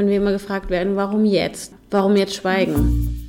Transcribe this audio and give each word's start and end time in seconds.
wenn 0.00 0.08
wir 0.08 0.16
immer 0.16 0.32
gefragt 0.32 0.70
werden, 0.70 0.96
warum 0.96 1.26
jetzt? 1.26 1.74
Warum 1.90 2.16
jetzt 2.16 2.34
schweigen? 2.34 3.26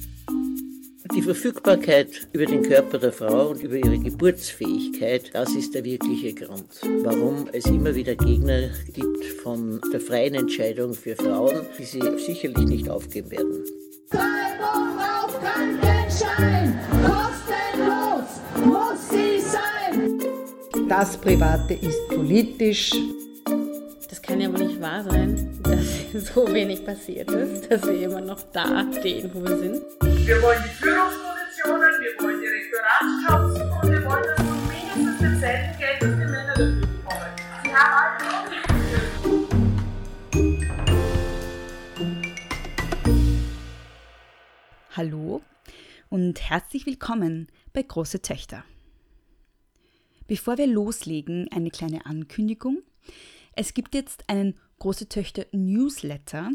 Die 1.14 1.22
Verfügbarkeit 1.22 2.08
über 2.32 2.46
den 2.46 2.64
Körper 2.64 2.98
der 2.98 3.12
Frau 3.12 3.50
und 3.50 3.62
über 3.62 3.76
ihre 3.76 4.00
Geburtsfähigkeit, 4.00 5.32
das 5.34 5.54
ist 5.54 5.76
der 5.76 5.84
wirkliche 5.84 6.34
Grund, 6.34 6.70
warum 7.04 7.50
es 7.52 7.66
immer 7.66 7.94
wieder 7.94 8.16
Gegner 8.16 8.70
gibt 8.94 9.26
von 9.44 9.82
der 9.92 10.00
freien 10.00 10.36
Entscheidung 10.36 10.94
für 10.94 11.18
Frauen, 11.18 11.66
die 11.78 11.84
sie 11.84 12.00
sicherlich 12.18 12.66
nicht 12.66 12.90
aufgeben 12.90 13.32
werden. 13.32 13.66
Treibung 14.10 14.98
auf 14.98 15.38
Krankenschein, 15.42 16.80
kostenlos 17.04 18.40
muss 18.66 19.10
sie 19.10 19.42
sein. 19.42 20.88
Das 20.88 21.18
Private 21.18 21.74
ist 21.74 22.08
politisch. 22.08 22.94
Das 24.10 24.22
kann 24.22 24.40
ja 24.40 24.52
wohl 24.54 24.68
nicht 24.68 24.82
wahr 24.82 25.04
sein, 25.04 25.50
so 26.20 26.46
wenig 26.54 26.84
passiert 26.84 27.32
ist, 27.32 27.72
dass 27.72 27.84
wir 27.84 28.02
immer 28.02 28.20
noch 28.20 28.42
da 28.52 28.86
stehen, 29.00 29.32
wo 29.34 29.42
wir 29.42 29.58
sind. 29.58 29.82
Wir 30.26 30.42
wollen 30.42 30.62
die 30.62 30.70
Führungspositionen, 30.70 31.92
wir 32.02 32.20
wollen 32.20 32.42
die 32.42 32.48
Rektoratsjobs 32.48 33.62
und 33.82 33.90
wir 33.90 34.04
wollen, 34.04 34.24
dass 34.24 34.38
nun 34.46 34.68
mindestens 34.68 35.20
denselben 35.20 35.80
Geld, 35.80 36.02
das 36.02 36.10
die 36.10 36.16
Männer 36.18 36.48
dafür 36.48 36.82
bekommen. 36.82 37.32
Sie 37.64 37.74
haben 37.74 37.94
alle 37.94 38.32
Hallo 44.98 45.42
und 46.10 46.42
herzlich 46.42 46.86
willkommen 46.86 47.48
bei 47.72 47.84
Große 47.84 48.22
Töchter. 48.22 48.66
Bevor 50.28 50.58
wir 50.58 50.68
loslegen, 50.68 51.48
eine 51.54 51.72
kleine 51.72 52.06
Ankündigung. 52.06 52.84
Es 53.56 53.74
gibt 53.74 53.96
jetzt 53.96 54.24
einen 54.28 54.56
Große 54.82 55.10
Töchter 55.10 55.46
Newsletter 55.52 56.50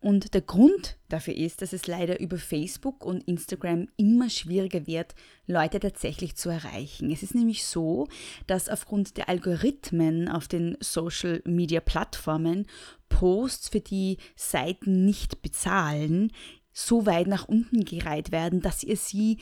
und 0.00 0.32
der 0.32 0.40
Grund 0.40 0.96
dafür 1.10 1.36
ist, 1.36 1.60
dass 1.60 1.74
es 1.74 1.86
leider 1.86 2.20
über 2.20 2.38
Facebook 2.38 3.04
und 3.04 3.24
Instagram 3.24 3.88
immer 3.98 4.30
schwieriger 4.30 4.86
wird, 4.86 5.14
Leute 5.46 5.78
tatsächlich 5.78 6.36
zu 6.36 6.48
erreichen. 6.48 7.10
Es 7.10 7.22
ist 7.22 7.34
nämlich 7.34 7.66
so, 7.66 8.08
dass 8.46 8.70
aufgrund 8.70 9.18
der 9.18 9.28
Algorithmen 9.28 10.30
auf 10.30 10.48
den 10.48 10.78
Social 10.80 11.42
Media 11.44 11.80
Plattformen 11.80 12.66
Posts 13.10 13.68
für 13.68 13.80
die 13.80 14.16
Seiten 14.36 15.04
nicht 15.04 15.42
bezahlen, 15.42 16.32
so 16.72 17.04
weit 17.04 17.26
nach 17.26 17.46
unten 17.46 17.84
gereiht 17.84 18.32
werden, 18.32 18.62
dass 18.62 18.84
ihr 18.84 18.96
sie 18.96 19.36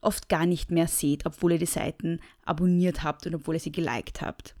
oft 0.00 0.28
gar 0.28 0.46
nicht 0.46 0.70
mehr 0.70 0.86
seht, 0.86 1.26
obwohl 1.26 1.54
ihr 1.54 1.58
die 1.58 1.66
Seiten 1.66 2.20
abonniert 2.44 3.02
habt 3.02 3.26
und 3.26 3.34
obwohl 3.34 3.56
ihr 3.56 3.60
sie 3.60 3.72
geliked 3.72 4.20
habt. 4.20 4.54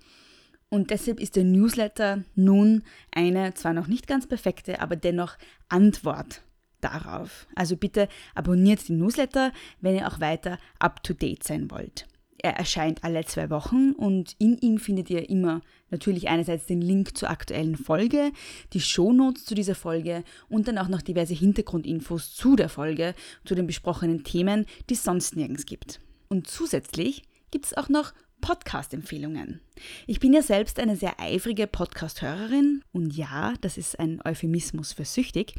Und 0.70 0.90
deshalb 0.90 1.20
ist 1.20 1.36
der 1.36 1.44
Newsletter 1.44 2.22
nun 2.36 2.84
eine 3.10 3.54
zwar 3.54 3.74
noch 3.74 3.88
nicht 3.88 4.06
ganz 4.06 4.26
perfekte, 4.26 4.80
aber 4.80 4.96
dennoch 4.96 5.36
Antwort 5.68 6.42
darauf. 6.80 7.46
Also 7.56 7.76
bitte 7.76 8.08
abonniert 8.34 8.88
den 8.88 8.98
Newsletter, 8.98 9.52
wenn 9.80 9.96
ihr 9.96 10.06
auch 10.06 10.20
weiter 10.20 10.58
up-to-date 10.78 11.42
sein 11.42 11.70
wollt. 11.70 12.06
Er 12.42 12.56
erscheint 12.56 13.04
alle 13.04 13.24
zwei 13.26 13.50
Wochen 13.50 13.92
und 13.92 14.34
in 14.38 14.56
ihm 14.58 14.78
findet 14.78 15.10
ihr 15.10 15.28
immer 15.28 15.60
natürlich 15.90 16.28
einerseits 16.28 16.64
den 16.64 16.80
Link 16.80 17.18
zur 17.18 17.28
aktuellen 17.28 17.76
Folge, 17.76 18.32
die 18.72 18.80
Shownotes 18.80 19.44
zu 19.44 19.54
dieser 19.54 19.74
Folge 19.74 20.24
und 20.48 20.66
dann 20.66 20.78
auch 20.78 20.88
noch 20.88 21.02
diverse 21.02 21.34
Hintergrundinfos 21.34 22.34
zu 22.34 22.56
der 22.56 22.70
Folge, 22.70 23.14
zu 23.44 23.54
den 23.54 23.66
besprochenen 23.66 24.24
Themen, 24.24 24.64
die 24.88 24.94
es 24.94 25.04
sonst 25.04 25.36
nirgends 25.36 25.66
gibt. 25.66 26.00
Und 26.28 26.46
zusätzlich 26.46 27.24
gibt 27.50 27.66
es 27.66 27.76
auch 27.76 27.90
noch 27.90 28.14
Podcast-Empfehlungen. 28.40 29.60
Ich 30.06 30.20
bin 30.20 30.32
ja 30.32 30.42
selbst 30.42 30.78
eine 30.78 30.96
sehr 30.96 31.20
eifrige 31.20 31.66
Podcast-Hörerin 31.66 32.82
und 32.92 33.16
ja, 33.16 33.54
das 33.60 33.76
ist 33.78 33.98
ein 33.98 34.20
Euphemismus 34.24 34.92
für 34.92 35.04
süchtig. 35.04 35.54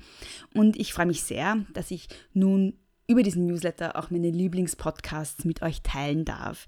Und 0.53 0.79
ich 0.79 0.93
freue 0.93 1.05
mich 1.05 1.23
sehr, 1.23 1.65
dass 1.73 1.91
ich 1.91 2.07
nun 2.33 2.73
über 3.11 3.23
diesen 3.23 3.45
Newsletter 3.45 3.97
auch 3.97 4.09
meine 4.09 4.31
Lieblingspodcasts 4.31 5.45
mit 5.45 5.61
euch 5.61 5.81
teilen 5.81 6.25
darf. 6.25 6.65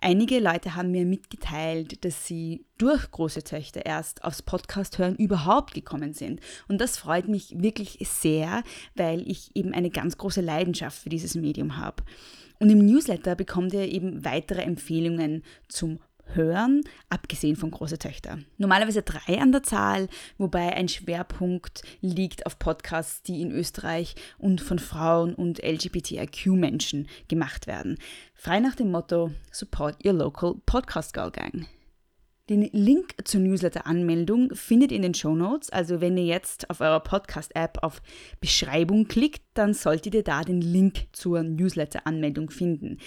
Einige 0.00 0.38
Leute 0.38 0.76
haben 0.76 0.92
mir 0.92 1.04
mitgeteilt, 1.04 2.04
dass 2.04 2.26
sie 2.26 2.64
durch 2.78 3.10
große 3.10 3.42
Töchter 3.42 3.84
erst 3.84 4.24
aufs 4.24 4.42
Podcast 4.42 4.98
hören 4.98 5.16
überhaupt 5.16 5.74
gekommen 5.74 6.14
sind. 6.14 6.40
Und 6.68 6.80
das 6.80 6.96
freut 6.96 7.28
mich 7.28 7.54
wirklich 7.60 7.98
sehr, 8.02 8.62
weil 8.94 9.28
ich 9.28 9.54
eben 9.54 9.74
eine 9.74 9.90
ganz 9.90 10.16
große 10.16 10.40
Leidenschaft 10.40 11.02
für 11.02 11.08
dieses 11.08 11.34
Medium 11.34 11.76
habe. 11.76 12.04
Und 12.60 12.70
im 12.70 12.84
Newsletter 12.84 13.34
bekommt 13.34 13.72
ihr 13.72 13.88
eben 13.88 14.24
weitere 14.24 14.60
Empfehlungen 14.62 15.42
zum 15.68 15.98
Hören, 16.34 16.82
abgesehen 17.08 17.56
von 17.56 17.70
große 17.70 17.98
Töchter. 17.98 18.38
Normalerweise 18.56 19.02
drei 19.02 19.40
an 19.40 19.50
der 19.50 19.62
Zahl, 19.62 20.08
wobei 20.38 20.74
ein 20.74 20.88
Schwerpunkt 20.88 21.82
liegt 22.00 22.46
auf 22.46 22.58
Podcasts, 22.58 23.22
die 23.22 23.42
in 23.42 23.50
Österreich 23.50 24.14
und 24.38 24.60
von 24.60 24.78
Frauen 24.78 25.34
und 25.34 25.60
LGBTIQ-Menschen 25.64 27.08
gemacht 27.28 27.66
werden. 27.66 27.98
Frei 28.34 28.60
nach 28.60 28.76
dem 28.76 28.90
Motto 28.92 29.32
Support 29.50 30.04
Your 30.04 30.12
Local 30.12 30.54
Podcast 30.66 31.14
Girl 31.14 31.30
Gang. 31.32 31.66
Den 32.50 32.68
Link 32.72 33.14
zur 33.22 33.42
Newsletter-Anmeldung 33.42 34.52
findet 34.56 34.90
ihr 34.90 34.96
in 34.96 35.02
den 35.02 35.14
Show 35.14 35.36
Notes. 35.36 35.70
Also 35.70 36.00
wenn 36.00 36.18
ihr 36.18 36.24
jetzt 36.24 36.68
auf 36.68 36.80
eurer 36.80 36.98
Podcast-App 36.98 37.78
auf 37.82 38.02
Beschreibung 38.40 39.06
klickt, 39.06 39.42
dann 39.54 39.72
solltet 39.72 40.16
ihr 40.16 40.24
da 40.24 40.42
den 40.42 40.60
Link 40.60 41.06
zur 41.12 41.44
Newsletter-Anmeldung 41.44 42.50
finden. 42.50 42.98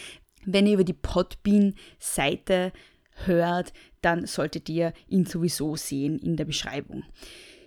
Wenn 0.45 0.65
ihr 0.65 0.75
über 0.75 0.85
die 0.85 0.93
Podbean-Seite 0.93 2.71
hört, 3.25 3.73
dann 4.01 4.27
solltet 4.27 4.69
ihr 4.69 4.93
ihn 5.09 5.25
sowieso 5.25 5.75
sehen 5.75 6.19
in 6.19 6.37
der 6.37 6.45
Beschreibung. 6.45 7.03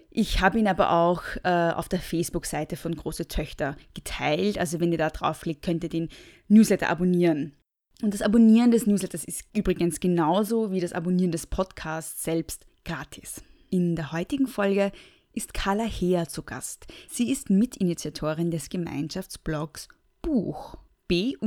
Ich 0.09 0.41
habe 0.41 0.59
ihn 0.59 0.69
aber 0.69 0.93
auch 0.93 1.25
äh, 1.45 1.73
auf 1.73 1.91
der 1.91 2.01
Facebook-Seite 2.01 2.77
von 2.77 2.97
Große 2.97 3.29
Töchter 3.29 3.77
geteilt. 3.93 4.57
Also 4.57 4.81
wenn 4.81 4.93
ihr 4.93 4.99
da 4.99 5.11
draufklickt, 5.11 5.61
könnt 5.61 5.85
ihr 5.85 5.91
den 5.91 6.09
Newsletter 6.49 6.89
abonnieren. 6.89 7.53
Und 8.03 8.13
das 8.13 8.23
Abonnieren 8.23 8.71
des 8.71 8.87
Newsletters 8.87 9.25
ist 9.25 9.45
übrigens 9.55 10.01
genauso 10.01 10.71
wie 10.71 10.81
das 10.81 10.93
Abonnieren 10.93 11.33
des 11.33 11.47
Podcasts 11.47 12.23
selbst 12.23 12.67
gratis. 12.85 13.43
In 13.71 13.97
der 13.97 14.13
heutigen 14.13 14.47
Folge 14.47 14.93
ist 15.33 15.55
Carla 15.55 15.85
Heer 15.85 16.29
zu 16.29 16.43
Gast. 16.43 16.87
Sie 17.09 17.31
ist 17.31 17.49
Mitinitiatorin 17.51 18.51
des 18.51 18.69
Gemeinschaftsblogs 18.69 19.89
Buch. 20.21 20.77
B-U-U-U.ch. 21.09 21.47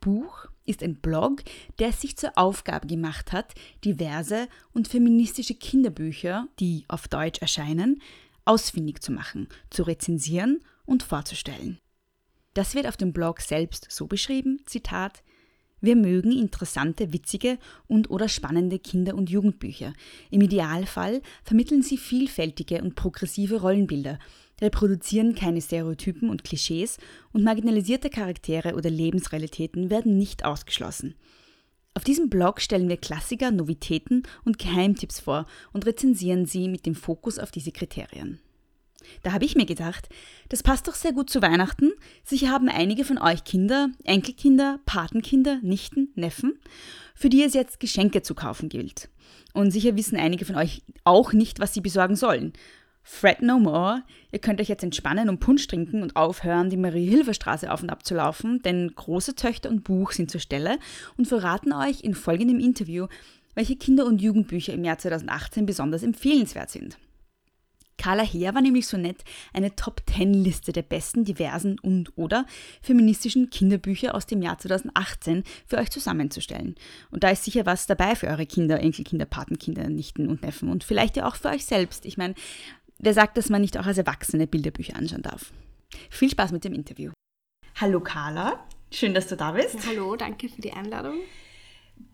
Buch 0.00 0.46
ist 0.64 0.82
ein 0.82 0.96
Blog, 0.96 1.42
der 1.78 1.88
es 1.88 2.00
sich 2.00 2.16
zur 2.16 2.36
Aufgabe 2.36 2.86
gemacht 2.86 3.32
hat, 3.32 3.54
diverse 3.84 4.48
und 4.72 4.88
feministische 4.88 5.54
Kinderbücher, 5.54 6.48
die 6.60 6.84
auf 6.88 7.08
Deutsch 7.08 7.40
erscheinen, 7.40 8.02
ausfindig 8.44 9.00
zu 9.00 9.12
machen, 9.12 9.48
zu 9.70 9.84
rezensieren 9.84 10.60
und 10.84 11.02
vorzustellen. 11.02 11.78
Das 12.56 12.74
wird 12.74 12.86
auf 12.86 12.96
dem 12.96 13.12
Blog 13.12 13.42
selbst 13.42 13.86
so 13.90 14.06
beschrieben, 14.06 14.62
Zitat, 14.64 15.22
wir 15.82 15.94
mögen 15.94 16.32
interessante, 16.32 17.12
witzige 17.12 17.58
und 17.86 18.08
oder 18.08 18.30
spannende 18.30 18.78
Kinder- 18.78 19.14
und 19.14 19.28
Jugendbücher. 19.28 19.92
Im 20.30 20.40
Idealfall 20.40 21.20
vermitteln 21.44 21.82
sie 21.82 21.98
vielfältige 21.98 22.80
und 22.80 22.94
progressive 22.94 23.60
Rollenbilder, 23.60 24.18
reproduzieren 24.58 25.34
keine 25.34 25.60
Stereotypen 25.60 26.30
und 26.30 26.44
Klischees 26.44 26.96
und 27.34 27.44
marginalisierte 27.44 28.08
Charaktere 28.08 28.74
oder 28.74 28.88
Lebensrealitäten 28.88 29.90
werden 29.90 30.16
nicht 30.16 30.46
ausgeschlossen. 30.46 31.14
Auf 31.92 32.04
diesem 32.04 32.30
Blog 32.30 32.62
stellen 32.62 32.88
wir 32.88 32.96
Klassiker, 32.96 33.50
Novitäten 33.50 34.22
und 34.46 34.58
Geheimtipps 34.58 35.20
vor 35.20 35.44
und 35.74 35.84
rezensieren 35.84 36.46
sie 36.46 36.68
mit 36.68 36.86
dem 36.86 36.94
Fokus 36.94 37.38
auf 37.38 37.50
diese 37.50 37.72
Kriterien. 37.72 38.40
Da 39.22 39.32
habe 39.32 39.44
ich 39.44 39.56
mir 39.56 39.66
gedacht, 39.66 40.08
das 40.48 40.62
passt 40.62 40.88
doch 40.88 40.94
sehr 40.94 41.12
gut 41.12 41.30
zu 41.30 41.42
Weihnachten. 41.42 41.92
Sicher 42.24 42.50
haben 42.50 42.68
einige 42.68 43.04
von 43.04 43.18
euch 43.18 43.44
Kinder, 43.44 43.88
Enkelkinder, 44.04 44.80
Patenkinder, 44.86 45.58
Nichten, 45.62 46.08
Neffen, 46.14 46.58
für 47.14 47.28
die 47.28 47.42
es 47.42 47.54
jetzt 47.54 47.80
Geschenke 47.80 48.22
zu 48.22 48.34
kaufen 48.34 48.68
gilt. 48.68 49.08
Und 49.52 49.70
sicher 49.70 49.96
wissen 49.96 50.16
einige 50.16 50.44
von 50.44 50.56
euch 50.56 50.82
auch 51.04 51.32
nicht, 51.32 51.60
was 51.60 51.74
sie 51.74 51.80
besorgen 51.80 52.16
sollen. 52.16 52.52
Fret 53.08 53.40
no 53.40 53.60
more. 53.60 54.02
Ihr 54.32 54.40
könnt 54.40 54.60
euch 54.60 54.68
jetzt 54.68 54.82
entspannen 54.82 55.28
und 55.28 55.38
Punsch 55.38 55.66
trinken 55.68 56.02
und 56.02 56.16
aufhören, 56.16 56.70
die 56.70 56.76
Marie-Hilfer-Straße 56.76 57.72
auf 57.72 57.80
und 57.82 57.90
ab 57.90 58.04
zu 58.04 58.16
laufen, 58.16 58.60
denn 58.62 58.92
große 58.94 59.36
Töchter 59.36 59.70
und 59.70 59.84
Buch 59.84 60.10
sind 60.10 60.30
zur 60.30 60.40
Stelle 60.40 60.78
und 61.16 61.28
verraten 61.28 61.72
euch 61.72 62.02
in 62.02 62.14
folgendem 62.14 62.58
Interview, 62.58 63.06
welche 63.54 63.76
Kinder- 63.76 64.06
und 64.06 64.20
Jugendbücher 64.20 64.72
im 64.72 64.84
Jahr 64.84 64.98
2018 64.98 65.66
besonders 65.66 66.02
empfehlenswert 66.02 66.70
sind. 66.70 66.98
Carla 67.98 68.22
Heer 68.22 68.54
war 68.54 68.62
nämlich 68.62 68.86
so 68.86 68.96
nett, 68.96 69.24
eine 69.52 69.74
Top-10-Liste 69.74 70.72
der 70.72 70.82
besten, 70.82 71.24
diversen 71.24 71.78
und 71.78 72.16
oder 72.16 72.46
feministischen 72.82 73.50
Kinderbücher 73.50 74.14
aus 74.14 74.26
dem 74.26 74.42
Jahr 74.42 74.58
2018 74.58 75.44
für 75.66 75.78
euch 75.78 75.90
zusammenzustellen. 75.90 76.76
Und 77.10 77.24
da 77.24 77.30
ist 77.30 77.44
sicher 77.44 77.66
was 77.66 77.86
dabei 77.86 78.14
für 78.14 78.28
eure 78.28 78.46
Kinder, 78.46 78.80
Enkelkinder, 78.80 79.24
Patenkinder, 79.24 79.88
Nichten 79.88 80.28
und 80.28 80.42
Neffen 80.42 80.68
und 80.68 80.84
vielleicht 80.84 81.16
ja 81.16 81.26
auch 81.26 81.36
für 81.36 81.48
euch 81.48 81.64
selbst. 81.64 82.04
Ich 82.06 82.16
meine, 82.16 82.34
wer 82.98 83.14
sagt, 83.14 83.36
dass 83.36 83.48
man 83.48 83.60
nicht 83.60 83.78
auch 83.78 83.86
als 83.86 83.98
Erwachsene 83.98 84.46
Bilderbücher 84.46 84.96
anschauen 84.96 85.22
darf? 85.22 85.52
Viel 86.10 86.30
Spaß 86.30 86.52
mit 86.52 86.64
dem 86.64 86.74
Interview. 86.74 87.12
Hallo 87.76 88.00
Carla, 88.00 88.64
schön, 88.90 89.14
dass 89.14 89.28
du 89.28 89.36
da 89.36 89.52
bist. 89.52 89.86
Hallo, 89.86 90.16
danke 90.16 90.48
für 90.48 90.60
die 90.60 90.72
Einladung. 90.72 91.18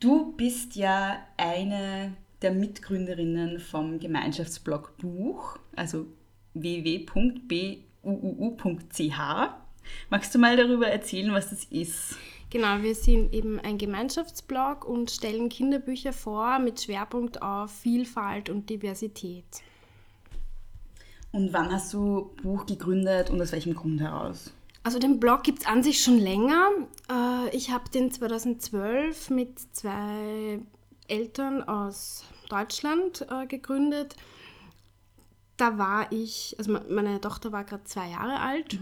Du 0.01 0.33
bist 0.33 0.77
ja 0.77 1.25
eine 1.37 2.17
der 2.43 2.53
Mitgründerinnen 2.53 3.61
vom 3.61 3.99
Gemeinschaftsblog 3.99 4.97
Buch, 4.99 5.59
also 5.77 6.07
www.buuu.ch. 6.55 7.13
Magst 10.11 10.35
du 10.35 10.39
mal 10.39 10.57
darüber 10.57 10.87
erzählen, 10.89 11.33
was 11.33 11.51
das 11.51 11.65
ist? 11.65 12.17
Genau, 12.51 12.83
wir 12.83 12.95
sind 12.95 13.33
eben 13.33 13.59
ein 13.61 13.79
Gemeinschaftsblog 13.79 14.85
und 14.85 15.11
stellen 15.11 15.49
Kinderbücher 15.49 16.13
vor 16.13 16.59
mit 16.59 16.83
Schwerpunkt 16.83 17.41
auf 17.41 17.71
Vielfalt 17.71 18.51
und 18.51 18.69
Diversität. 18.69 19.45
Und 21.33 21.53
wann 21.55 21.73
hast 21.73 21.95
du 21.95 22.31
Buch 22.43 22.67
gegründet 22.67 23.31
und 23.31 23.41
aus 23.41 23.53
welchem 23.53 23.75
Grund 23.75 24.01
heraus? 24.03 24.53
Also 24.83 24.99
den 24.99 25.19
Blog 25.19 25.45
gibt 25.45 25.61
es 25.61 25.67
an 25.67 25.83
sich 25.83 26.03
schon 26.03 26.19
länger. 26.19 26.69
Äh, 27.11 27.57
Ich 27.57 27.71
habe 27.71 27.89
den 27.89 28.11
2012 28.11 29.31
mit 29.31 29.59
zwei 29.75 30.61
Eltern 31.09 31.63
aus 31.63 32.25
Deutschland 32.53 33.27
äh, 33.31 33.47
gegründet. 33.47 34.17
Da 35.57 35.79
war 35.79 36.11
ich, 36.13 36.55
also 36.59 36.73
me- 36.73 36.85
meine 36.89 37.21
Tochter 37.21 37.53
war 37.53 37.65
gerade 37.65 37.85
zwei 37.85 38.11
Jahre 38.11 38.41
alt 38.41 38.79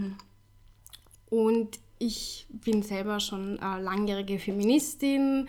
und 1.31 1.79
ich 1.99 2.47
bin 2.49 2.83
selber 2.83 3.21
schon 3.21 3.59
äh, 3.59 3.79
langjährige 3.81 4.39
Feministin, 4.39 5.49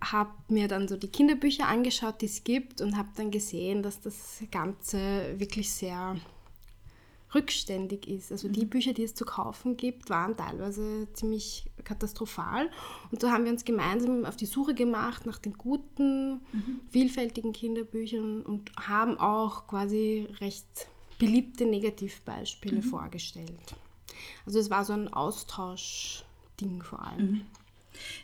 habe 0.00 0.32
mir 0.48 0.68
dann 0.68 0.88
so 0.88 0.96
die 0.96 1.08
Kinderbücher 1.08 1.66
angeschaut, 1.66 2.20
die 2.20 2.26
es 2.26 2.44
gibt 2.44 2.80
und 2.80 2.96
habe 2.96 3.08
dann 3.16 3.30
gesehen, 3.30 3.82
dass 3.82 4.00
das 4.00 4.42
Ganze 4.50 5.34
wirklich 5.38 5.72
sehr 5.72 6.16
rückständig 7.34 8.08
ist. 8.08 8.32
Also 8.32 8.48
die 8.48 8.64
Bücher, 8.64 8.92
die 8.92 9.04
es 9.04 9.14
zu 9.14 9.24
kaufen 9.24 9.76
gibt, 9.76 10.10
waren 10.10 10.36
teilweise 10.36 11.08
ziemlich 11.12 11.64
katastrophal. 11.84 12.70
Und 13.10 13.20
so 13.20 13.30
haben 13.30 13.44
wir 13.44 13.52
uns 13.52 13.64
gemeinsam 13.64 14.24
auf 14.24 14.36
die 14.36 14.46
Suche 14.46 14.74
gemacht 14.74 15.26
nach 15.26 15.38
den 15.38 15.54
guten, 15.54 16.40
vielfältigen 16.90 17.52
Kinderbüchern 17.52 18.42
und 18.42 18.72
haben 18.76 19.18
auch 19.18 19.66
quasi 19.66 20.28
recht 20.40 20.88
beliebte 21.18 21.66
Negativbeispiele 21.66 22.82
vorgestellt. 22.82 23.74
Also 24.44 24.58
es 24.58 24.70
war 24.70 24.84
so 24.84 24.92
ein 24.92 25.12
Austauschding 25.12 26.82
vor 26.82 27.02
allem. 27.02 27.42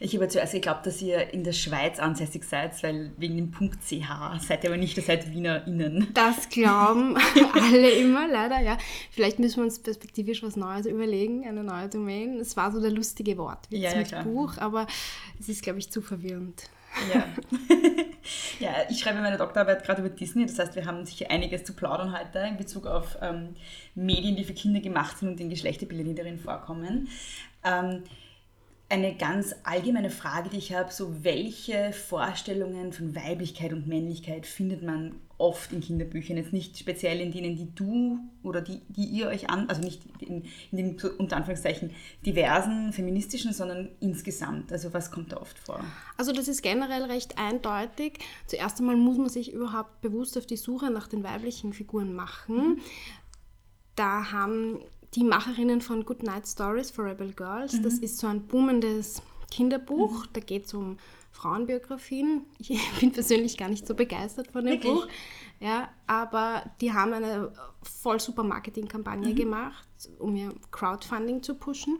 Ich 0.00 0.14
habe 0.14 0.28
zuerst 0.28 0.52
geglaubt, 0.52 0.86
dass 0.86 1.02
ihr 1.02 1.32
in 1.32 1.44
der 1.44 1.52
Schweiz 1.52 1.98
ansässig 1.98 2.44
seid, 2.44 2.80
weil 2.82 3.10
wegen 3.16 3.36
dem 3.36 3.50
Punkt 3.50 3.78
.ch 3.84 4.04
seid 4.40 4.64
ihr 4.64 4.70
aber 4.70 4.76
nicht, 4.76 4.96
ihr 4.96 5.02
seid 5.02 5.32
WienerInnen. 5.32 6.08
Das 6.14 6.48
glauben 6.48 7.16
alle 7.54 7.90
immer, 7.90 8.28
leider, 8.28 8.60
ja. 8.60 8.78
Vielleicht 9.10 9.38
müssen 9.38 9.56
wir 9.58 9.64
uns 9.64 9.78
perspektivisch 9.78 10.42
was 10.42 10.56
Neues 10.56 10.86
überlegen, 10.86 11.46
eine 11.46 11.64
neue 11.64 11.88
Domain. 11.88 12.38
Es 12.40 12.56
war 12.56 12.72
so 12.72 12.80
der 12.80 12.90
lustige 12.90 13.36
Wortwitz 13.38 13.80
Ja, 13.80 13.90
ja, 13.92 13.98
mit 13.98 14.08
klar. 14.08 14.24
Buch, 14.24 14.58
aber 14.58 14.86
es 15.40 15.48
ist, 15.48 15.62
glaube 15.62 15.78
ich, 15.78 15.90
zu 15.90 16.02
verwirrend. 16.02 16.64
Ja. 17.12 17.24
ja, 18.58 18.70
ich 18.88 18.98
schreibe 18.98 19.20
meine 19.20 19.36
Doktorarbeit 19.36 19.84
gerade 19.84 20.00
über 20.02 20.10
Disney, 20.10 20.46
das 20.46 20.58
heißt, 20.58 20.74
wir 20.74 20.86
haben 20.86 21.04
sicher 21.04 21.30
einiges 21.30 21.64
zu 21.64 21.74
plaudern 21.74 22.16
heute 22.18 22.38
in 22.40 22.56
Bezug 22.56 22.86
auf 22.86 23.18
ähm, 23.20 23.54
Medien, 23.94 24.36
die 24.36 24.44
für 24.44 24.54
Kinder 24.54 24.80
gemacht 24.80 25.18
sind 25.18 25.28
und 25.28 25.40
den 25.40 25.50
Geschlechterbilder, 25.50 26.04
die 26.04 26.14
darin 26.14 26.38
vorkommen. 26.38 27.08
Ähm, 27.64 28.02
eine 28.90 29.14
ganz 29.14 29.54
allgemeine 29.64 30.08
Frage, 30.08 30.48
die 30.48 30.56
ich 30.56 30.72
habe, 30.72 30.90
so 30.90 31.22
welche 31.22 31.92
Vorstellungen 31.92 32.92
von 32.92 33.14
Weiblichkeit 33.14 33.72
und 33.74 33.86
Männlichkeit 33.86 34.46
findet 34.46 34.82
man 34.82 35.16
oft 35.36 35.72
in 35.72 35.82
Kinderbüchern? 35.82 36.38
Jetzt 36.38 36.54
nicht 36.54 36.78
speziell 36.78 37.20
in 37.20 37.30
denen, 37.30 37.54
die 37.54 37.74
du 37.74 38.18
oder 38.42 38.62
die, 38.62 38.80
die 38.88 39.04
ihr 39.04 39.26
euch 39.28 39.50
an, 39.50 39.68
also 39.68 39.82
nicht 39.82 40.00
in, 40.20 40.44
in 40.72 40.78
den 40.78 41.00
unter 41.18 41.36
Anführungszeichen 41.36 41.90
diversen 42.24 42.94
feministischen, 42.94 43.52
sondern 43.52 43.90
insgesamt. 44.00 44.72
Also 44.72 44.94
was 44.94 45.10
kommt 45.10 45.32
da 45.32 45.36
oft 45.36 45.58
vor? 45.58 45.84
Also 46.16 46.32
das 46.32 46.48
ist 46.48 46.62
generell 46.62 47.04
recht 47.04 47.36
eindeutig. 47.36 48.20
Zuerst 48.46 48.80
einmal 48.80 48.96
muss 48.96 49.18
man 49.18 49.28
sich 49.28 49.52
überhaupt 49.52 50.00
bewusst 50.00 50.38
auf 50.38 50.46
die 50.46 50.56
Suche 50.56 50.90
nach 50.90 51.08
den 51.08 51.22
weiblichen 51.24 51.74
Figuren 51.74 52.14
machen. 52.14 52.80
Da 53.96 54.32
haben 54.32 54.80
die 55.14 55.24
Macherinnen 55.24 55.80
von 55.80 56.04
Good 56.04 56.22
Night 56.22 56.46
Stories 56.46 56.90
for 56.90 57.04
Rebel 57.04 57.32
Girls, 57.32 57.80
das 57.82 57.94
ist 57.94 58.18
so 58.18 58.26
ein 58.26 58.46
boomendes 58.46 59.22
Kinderbuch. 59.50 60.26
Da 60.32 60.40
geht 60.40 60.66
es 60.66 60.74
um 60.74 60.98
Frauenbiografien. 61.32 62.42
Ich 62.58 63.00
bin 63.00 63.12
persönlich 63.12 63.56
gar 63.56 63.68
nicht 63.68 63.86
so 63.86 63.94
begeistert 63.94 64.48
von 64.48 64.64
dem 64.64 64.74
Wirklich? 64.74 64.92
Buch. 64.92 65.08
Ja, 65.60 65.88
aber 66.06 66.70
die 66.80 66.92
haben 66.92 67.12
eine 67.12 67.52
voll 67.82 68.20
super 68.20 68.44
Marketingkampagne 68.44 69.34
gemacht, 69.34 69.88
um 70.18 70.36
ihr 70.36 70.54
Crowdfunding 70.70 71.42
zu 71.42 71.54
pushen. 71.54 71.98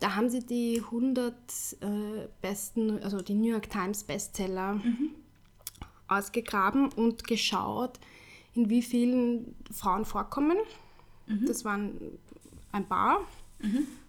Da 0.00 0.14
haben 0.14 0.28
sie 0.28 0.40
die 0.40 0.80
100 0.84 1.34
äh, 1.80 2.28
besten, 2.40 3.02
also 3.02 3.20
die 3.20 3.34
New 3.34 3.50
York 3.50 3.70
Times 3.70 4.04
Bestseller 4.04 4.80
ausgegraben 6.06 6.92
und 6.92 7.26
geschaut, 7.26 7.98
in 8.54 8.70
wie 8.70 8.82
vielen 8.82 9.56
Frauen 9.72 10.04
vorkommen. 10.04 10.58
Das 11.26 11.64
waren 11.64 12.18
ein 12.74 12.86
paar. 12.88 13.20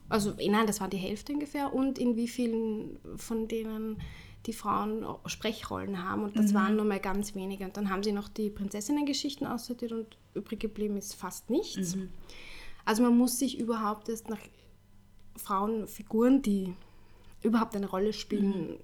Also, 0.09 0.33
eh, 0.37 0.49
nein, 0.49 0.67
das 0.67 0.81
war 0.81 0.87
die 0.89 0.97
Hälfte 0.97 1.33
ungefähr. 1.33 1.73
Und 1.73 1.97
in 1.97 2.15
wie 2.15 2.27
vielen 2.27 2.99
von 3.15 3.47
denen 3.47 4.01
die 4.45 4.53
Frauen 4.53 5.05
Sprechrollen 5.25 6.03
haben. 6.03 6.23
Und 6.23 6.37
das 6.37 6.53
waren 6.53 6.75
nur 6.75 6.85
mal 6.85 6.99
ganz 6.99 7.33
wenige. 7.33 7.65
Und 7.65 7.77
dann 7.77 7.89
haben 7.89 8.03
sie 8.03 8.11
noch 8.11 8.27
die 8.27 8.49
Prinzessinnen-Geschichten 8.51 9.47
aussortiert 9.47 9.91
und 9.91 10.17
übrig 10.35 10.59
geblieben 10.59 10.97
ist 10.97 11.15
fast 11.15 11.49
nichts. 11.49 11.95
Also 12.85 13.01
man 13.01 13.17
muss 13.17 13.39
sich 13.39 13.57
überhaupt 13.57 14.09
erst 14.09 14.29
nach 14.29 14.39
Frauenfiguren, 15.35 16.43
die 16.43 16.75
überhaupt 17.41 17.75
eine 17.75 17.89
Rolle 17.89 18.13
spielen, 18.13 18.77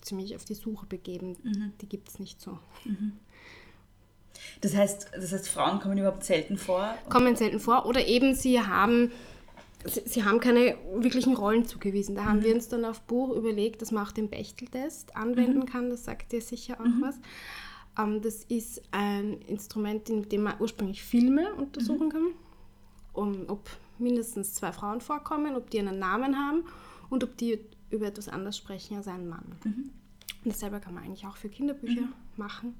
ziemlich 0.00 0.36
auf 0.36 0.44
die 0.44 0.54
Suche 0.54 0.86
begeben. 0.86 1.36
Die 1.80 1.88
gibt 1.88 2.08
es 2.08 2.20
nicht 2.20 2.40
so. 2.40 2.58
Das 4.60 4.74
heißt, 4.74 5.10
das 5.14 5.32
heißt, 5.32 5.48
Frauen 5.48 5.80
kommen 5.80 5.98
überhaupt 5.98 6.24
selten 6.24 6.58
vor. 6.58 6.94
kommen 7.08 7.36
selten 7.36 7.60
vor. 7.60 7.86
Oder 7.86 8.06
eben 8.06 8.34
sie 8.34 8.60
haben, 8.60 9.12
sie, 9.84 10.02
sie 10.04 10.24
haben 10.24 10.40
keine 10.40 10.76
wirklichen 10.94 11.36
Rollen 11.36 11.66
zugewiesen. 11.66 12.14
Da 12.14 12.24
haben 12.24 12.42
wir 12.42 12.54
uns 12.54 12.68
dann 12.68 12.84
auf 12.84 13.00
Buch 13.02 13.34
überlegt, 13.34 13.82
dass 13.82 13.92
man 13.92 14.06
auch 14.06 14.12
den 14.12 14.28
Bechteltest 14.28 15.16
anwenden 15.16 15.66
kann. 15.66 15.90
Das 15.90 16.04
sagt 16.04 16.32
dir 16.32 16.40
sicher 16.40 16.78
auch 16.80 17.00
was. 17.00 17.16
Ähm, 17.98 18.22
das 18.22 18.44
ist 18.44 18.82
ein 18.92 19.40
Instrument, 19.42 20.08
in 20.08 20.28
dem 20.28 20.42
man 20.44 20.54
ursprünglich 20.58 21.02
Filme 21.02 21.54
untersuchen 21.54 22.10
kann, 22.10 22.28
um, 23.12 23.44
ob 23.48 23.68
mindestens 23.98 24.54
zwei 24.54 24.72
Frauen 24.72 25.00
vorkommen, 25.00 25.56
ob 25.56 25.70
die 25.70 25.80
einen 25.80 25.98
Namen 25.98 26.36
haben 26.38 26.64
und 27.10 27.24
ob 27.24 27.36
die 27.36 27.58
über 27.90 28.06
etwas 28.06 28.28
anderes 28.28 28.56
sprechen 28.56 28.96
als 28.96 29.08
ein 29.08 29.28
Mann. 29.28 29.44
Und 30.44 30.52
dasselbe 30.52 30.78
kann 30.80 30.94
man 30.94 31.04
eigentlich 31.04 31.26
auch 31.26 31.36
für 31.36 31.48
Kinderbücher 31.48 32.02
machen. 32.36 32.74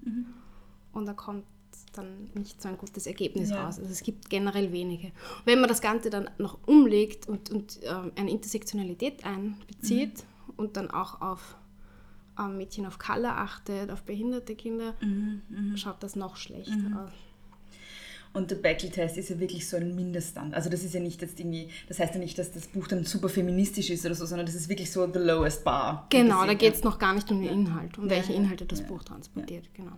Und 0.93 1.07
da 1.07 1.13
kommt 1.13 1.45
dann 1.93 2.31
nicht 2.35 2.61
so 2.61 2.69
ein 2.69 2.77
gutes 2.79 3.07
Ergebnis 3.07 3.51
Ja. 3.51 3.65
raus. 3.65 3.79
Also 3.79 3.91
es 3.91 4.03
gibt 4.03 4.29
generell 4.31 4.73
wenige. 4.73 5.13
Wenn 5.45 5.61
man 5.61 5.69
das 5.69 5.81
Ganze 5.81 6.11
dann 6.11 6.29
noch 6.39 6.59
umlegt 6.67 7.29
und, 7.29 7.51
und 7.51 7.81
ähm, 7.83 8.13
eine 8.17 8.31
Intersektionalität 8.31 9.25
einbezieht 9.25 10.25
und 10.57 10.77
dann 10.77 10.91
auch 10.91 11.21
auf 11.21 11.57
ähm, 12.39 12.57
Mädchen 12.59 12.87
of 12.87 12.99
Color 12.99 13.37
achtet, 13.37 13.91
auf 13.91 14.03
behinderte 14.03 14.55
Kinder, 14.55 14.95
schaut 15.77 16.03
das 16.03 16.17
noch 16.17 16.37
schlechter 16.37 16.73
aus. 17.05 17.11
Und 18.35 18.51
der 18.51 18.57
Bechdel-Test 18.57 19.17
ist 19.17 19.31
ja 19.31 19.41
wirklich 19.41 19.67
so 19.69 19.79
ein 19.79 19.95
Mindeststand. 19.95 20.55
Also 20.55 20.69
das 20.69 20.85
ist 20.85 20.95
ja 20.95 21.01
nicht 21.01 21.21
jetzt 21.23 21.41
irgendwie, 21.41 21.71
das 21.89 21.99
heißt 21.99 22.15
ja 22.15 22.21
nicht, 22.21 22.39
dass 22.39 22.53
das 22.53 22.67
Buch 22.69 22.87
dann 22.87 23.05
super 23.05 23.29
feministisch 23.29 23.89
ist 23.91 24.05
oder 24.05 24.15
so, 24.15 24.27
sondern 24.27 24.47
das 24.47 24.55
ist 24.55 24.69
wirklich 24.69 24.93
so 24.93 25.11
the 25.11 25.19
lowest 25.19 25.65
bar. 25.65 26.07
Genau, 26.11 26.45
da 26.45 26.55
geht 26.55 26.75
es 26.75 26.85
noch 26.85 26.99
gar 26.99 27.15
nicht 27.15 27.31
um 27.31 27.41
den 27.41 27.51
Inhalt, 27.51 27.97
um 27.99 28.05
Ja, 28.05 28.11
welche 28.11 28.33
ja, 28.33 28.39
Inhalte 28.39 28.67
das 28.67 28.87
Buch 28.87 29.03
transportiert. 29.03 29.65
Genau. 29.75 29.93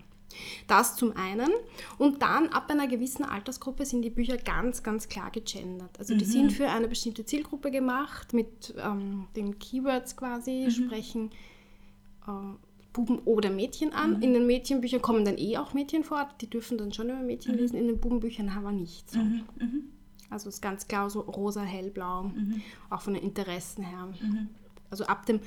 Das 0.66 0.96
zum 0.96 1.16
einen. 1.16 1.50
Und 1.98 2.22
dann 2.22 2.48
ab 2.48 2.70
einer 2.70 2.86
gewissen 2.86 3.24
Altersgruppe 3.24 3.84
sind 3.84 4.02
die 4.02 4.10
Bücher 4.10 4.36
ganz, 4.36 4.82
ganz 4.82 5.08
klar 5.08 5.30
gegendert. 5.30 5.98
Also 5.98 6.16
die 6.16 6.24
sind 6.24 6.52
für 6.52 6.68
eine 6.68 6.88
bestimmte 6.88 7.24
Zielgruppe 7.24 7.70
gemacht, 7.70 8.32
mit 8.32 8.74
ähm, 8.78 9.26
den 9.36 9.58
Keywords 9.58 10.16
quasi, 10.16 10.68
sprechen 10.70 11.30
äh, 12.26 12.30
Buben 12.92 13.18
oder 13.20 13.50
Mädchen 13.50 13.92
an. 13.92 14.20
In 14.22 14.34
den 14.34 14.46
Mädchenbüchern 14.46 15.00
kommen 15.02 15.24
dann 15.24 15.38
eh 15.38 15.56
auch 15.58 15.74
Mädchen 15.74 16.04
vor, 16.04 16.28
die 16.40 16.48
dürfen 16.50 16.78
dann 16.78 16.92
schon 16.92 17.08
über 17.08 17.20
Mädchen 17.20 17.56
lesen, 17.56 17.76
in 17.76 17.86
den 17.86 18.00
Bubenbüchern 18.00 18.48
aber 18.48 18.72
nicht 18.72 19.10
so. 19.10 19.18
Also 20.28 20.48
es 20.48 20.56
ist 20.56 20.60
ganz 20.60 20.86
klar 20.88 21.10
so 21.10 21.20
rosa, 21.20 21.62
hellblau, 21.62 22.30
auch 22.88 23.00
von 23.00 23.14
den 23.14 23.22
Interessen 23.22 23.82
her. 23.84 24.08
Also 24.90 25.04
ab 25.06 25.26
dem 25.26 25.40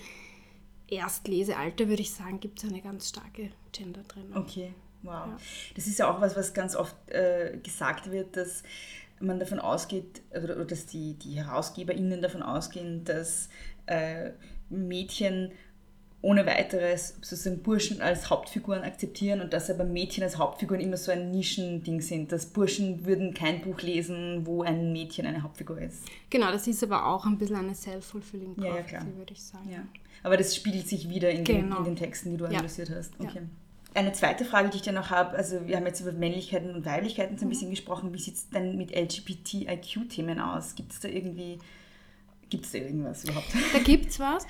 Erstlesealter 0.94 1.88
würde 1.88 2.02
ich 2.02 2.14
sagen, 2.14 2.40
gibt 2.40 2.64
es 2.64 2.70
eine 2.70 2.82
ganz 2.82 3.10
starke 3.10 3.52
Gender-Trennung. 3.72 4.38
Okay, 4.38 4.74
wow. 5.02 5.30
Das 5.76 5.88
ist 5.88 6.00
ja 6.00 6.10
auch 6.10 6.22
was, 6.22 6.36
was 6.36 6.54
ganz 6.54 6.76
oft 6.76 6.96
äh, 7.10 7.58
gesagt 7.62 8.12
wird, 8.12 8.38
dass 8.38 8.64
man 9.20 9.40
davon 9.40 9.60
ausgeht, 9.60 10.22
oder, 10.32 10.56
oder 10.56 10.66
dass 10.66 10.86
die, 10.86 11.14
die 11.16 11.36
HerausgeberInnen 11.36 12.22
davon 12.22 12.44
ausgehen, 12.44 13.04
dass 13.04 13.50
äh, 13.86 14.32
Mädchen 14.70 15.52
ohne 16.24 16.46
weiteres 16.46 17.10
sozusagen 17.22 17.62
Burschen 17.62 18.01
als 18.01 18.30
Hauptfiguren 18.30 18.82
akzeptieren 18.84 19.42
und 19.42 19.51
dass 19.53 19.70
aber 19.70 19.84
Mädchen 19.84 20.24
als 20.24 20.38
Hauptfiguren 20.38 20.80
immer 20.82 20.96
so 20.98 21.12
ein 21.12 21.30
Nischending 21.32 22.00
sind. 22.01 22.32
Dass 22.32 22.46
Burschen 22.48 23.06
würden 23.06 23.34
kein 23.34 23.62
Buch 23.62 23.82
lesen, 23.82 24.46
wo 24.48 24.63
ein 24.63 24.94
Mädchen 24.94 25.25
eine 25.27 25.44
Hauptfigur 25.44 25.80
ist. 25.82 25.98
Genau, 26.30 26.50
das 26.51 26.65
ist 26.65 26.82
aber 26.82 27.06
auch 27.06 27.25
ein 27.25 27.38
bisschen 27.38 27.58
eine 27.58 27.75
self-fulfilling 27.75 28.56
Ja, 28.58 28.63
ja, 28.63 28.70
prophecy, 28.72 28.89
klar. 28.89 29.06
würde 29.18 29.34
ich 29.34 29.44
sagen. 29.44 29.70
Ja. 29.70 29.80
Aber 30.24 30.38
das 30.38 30.56
spiegelt 30.56 30.88
sich 30.88 31.10
wieder 31.10 31.30
in, 31.30 31.44
den, 31.44 31.63
Genau. 31.63 31.80
in 31.80 31.84
den 31.84 31.96
Texten, 31.98 32.32
die 32.32 32.38
du 32.38 32.46
Ja. 32.46 32.51
analysiert 32.51 32.89
hast. 32.89 33.12
Ja. 33.20 33.30
Okay. 33.30 33.42
Eine 33.94 34.13
zweite 34.13 34.46
Frage, 34.46 34.70
die 34.70 34.77
ich 34.77 34.82
dann 34.84 34.96
noch 34.96 35.10
habe, 35.12 35.36
also 35.38 35.68
wir 35.68 35.75
haben 35.75 35.86
jetzt 35.86 36.00
über 36.00 36.13
Männlichkeiten 36.13 36.74
und 36.74 36.86
Weiblichkeiten 36.86 37.36
Mhm. 37.36 37.39
so 37.39 37.46
ein 37.46 37.50
bisschen 37.50 37.70
gesprochen. 37.70 38.13
Wie 38.13 38.18
sieht 38.20 38.36
es 38.36 38.50
denn 38.50 38.77
mit 38.77 38.92
LGBTIQ-Themen 38.96 40.39
aus? 40.39 40.74
Gibt 40.75 40.94
es 40.94 41.00
da 41.01 41.10
irgendwie, 41.10 41.60
gibt 42.50 42.65
es 42.65 42.72
da 42.72 42.77
irgendwas 42.80 43.24
überhaupt? 43.25 43.48
Da 43.74 43.80
gibt 43.80 44.10
es 44.10 44.20
was. 44.20 44.48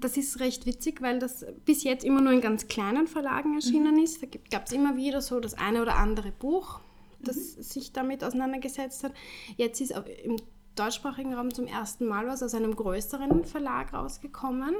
Das 0.00 0.16
ist 0.16 0.40
recht 0.40 0.66
witzig, 0.66 1.00
weil 1.02 1.18
das 1.18 1.44
bis 1.64 1.84
jetzt 1.84 2.04
immer 2.04 2.20
nur 2.20 2.32
in 2.32 2.40
ganz 2.40 2.68
kleinen 2.68 3.06
Verlagen 3.06 3.54
erschienen 3.54 3.98
ist. 4.02 4.22
Da 4.22 4.26
gab 4.50 4.66
es 4.66 4.72
immer 4.72 4.96
wieder 4.96 5.20
so 5.20 5.40
das 5.40 5.54
eine 5.54 5.82
oder 5.82 5.96
andere 5.96 6.32
Buch, 6.32 6.80
das 7.20 7.54
sich 7.54 7.92
damit 7.92 8.22
auseinandergesetzt 8.22 9.04
hat. 9.04 9.12
Jetzt 9.56 9.80
ist 9.80 9.94
im 10.24 10.36
deutschsprachigen 10.74 11.34
Raum 11.34 11.52
zum 11.54 11.66
ersten 11.66 12.06
Mal 12.06 12.26
was 12.26 12.42
aus 12.42 12.54
einem 12.54 12.76
größeren 12.76 13.44
Verlag 13.44 13.94
rausgekommen. 13.94 14.74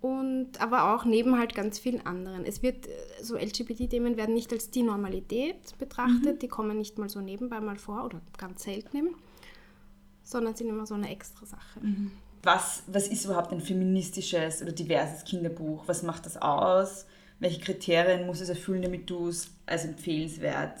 Und 0.00 0.60
aber 0.62 0.94
auch 0.94 1.04
neben 1.04 1.38
halt 1.38 1.54
ganz 1.54 1.78
vielen 1.78 2.06
anderen. 2.06 2.46
Es 2.46 2.62
wird, 2.62 2.86
äh, 2.86 2.90
so 3.20 3.36
LGBT-Themen 3.36 4.16
werden 4.16 4.34
nicht 4.34 4.50
als 4.50 4.70
die 4.70 4.82
Normalität 4.82 5.76
betrachtet, 5.78 6.40
die 6.40 6.48
kommen 6.48 6.78
nicht 6.78 6.96
mal 6.96 7.10
so 7.10 7.20
nebenbei 7.20 7.60
mal 7.60 7.76
vor 7.76 8.06
oder 8.06 8.22
ganz 8.38 8.62
selten 8.62 9.10
sondern 10.30 10.54
sind 10.54 10.68
immer 10.68 10.86
so 10.86 10.94
eine 10.94 11.10
extra 11.10 11.44
Sache. 11.44 11.80
Was, 12.42 12.82
was 12.86 13.08
ist 13.08 13.24
überhaupt 13.26 13.52
ein 13.52 13.60
feministisches 13.60 14.62
oder 14.62 14.72
diverses 14.72 15.24
Kinderbuch? 15.24 15.84
Was 15.86 16.02
macht 16.02 16.24
das 16.26 16.36
aus? 16.40 17.04
Welche 17.38 17.60
Kriterien 17.60 18.26
muss 18.26 18.40
es 18.40 18.48
erfüllen, 18.48 18.82
damit 18.82 19.08
du 19.10 19.28
es 19.28 19.50
als 19.66 19.84
empfehlenswert, 19.84 20.80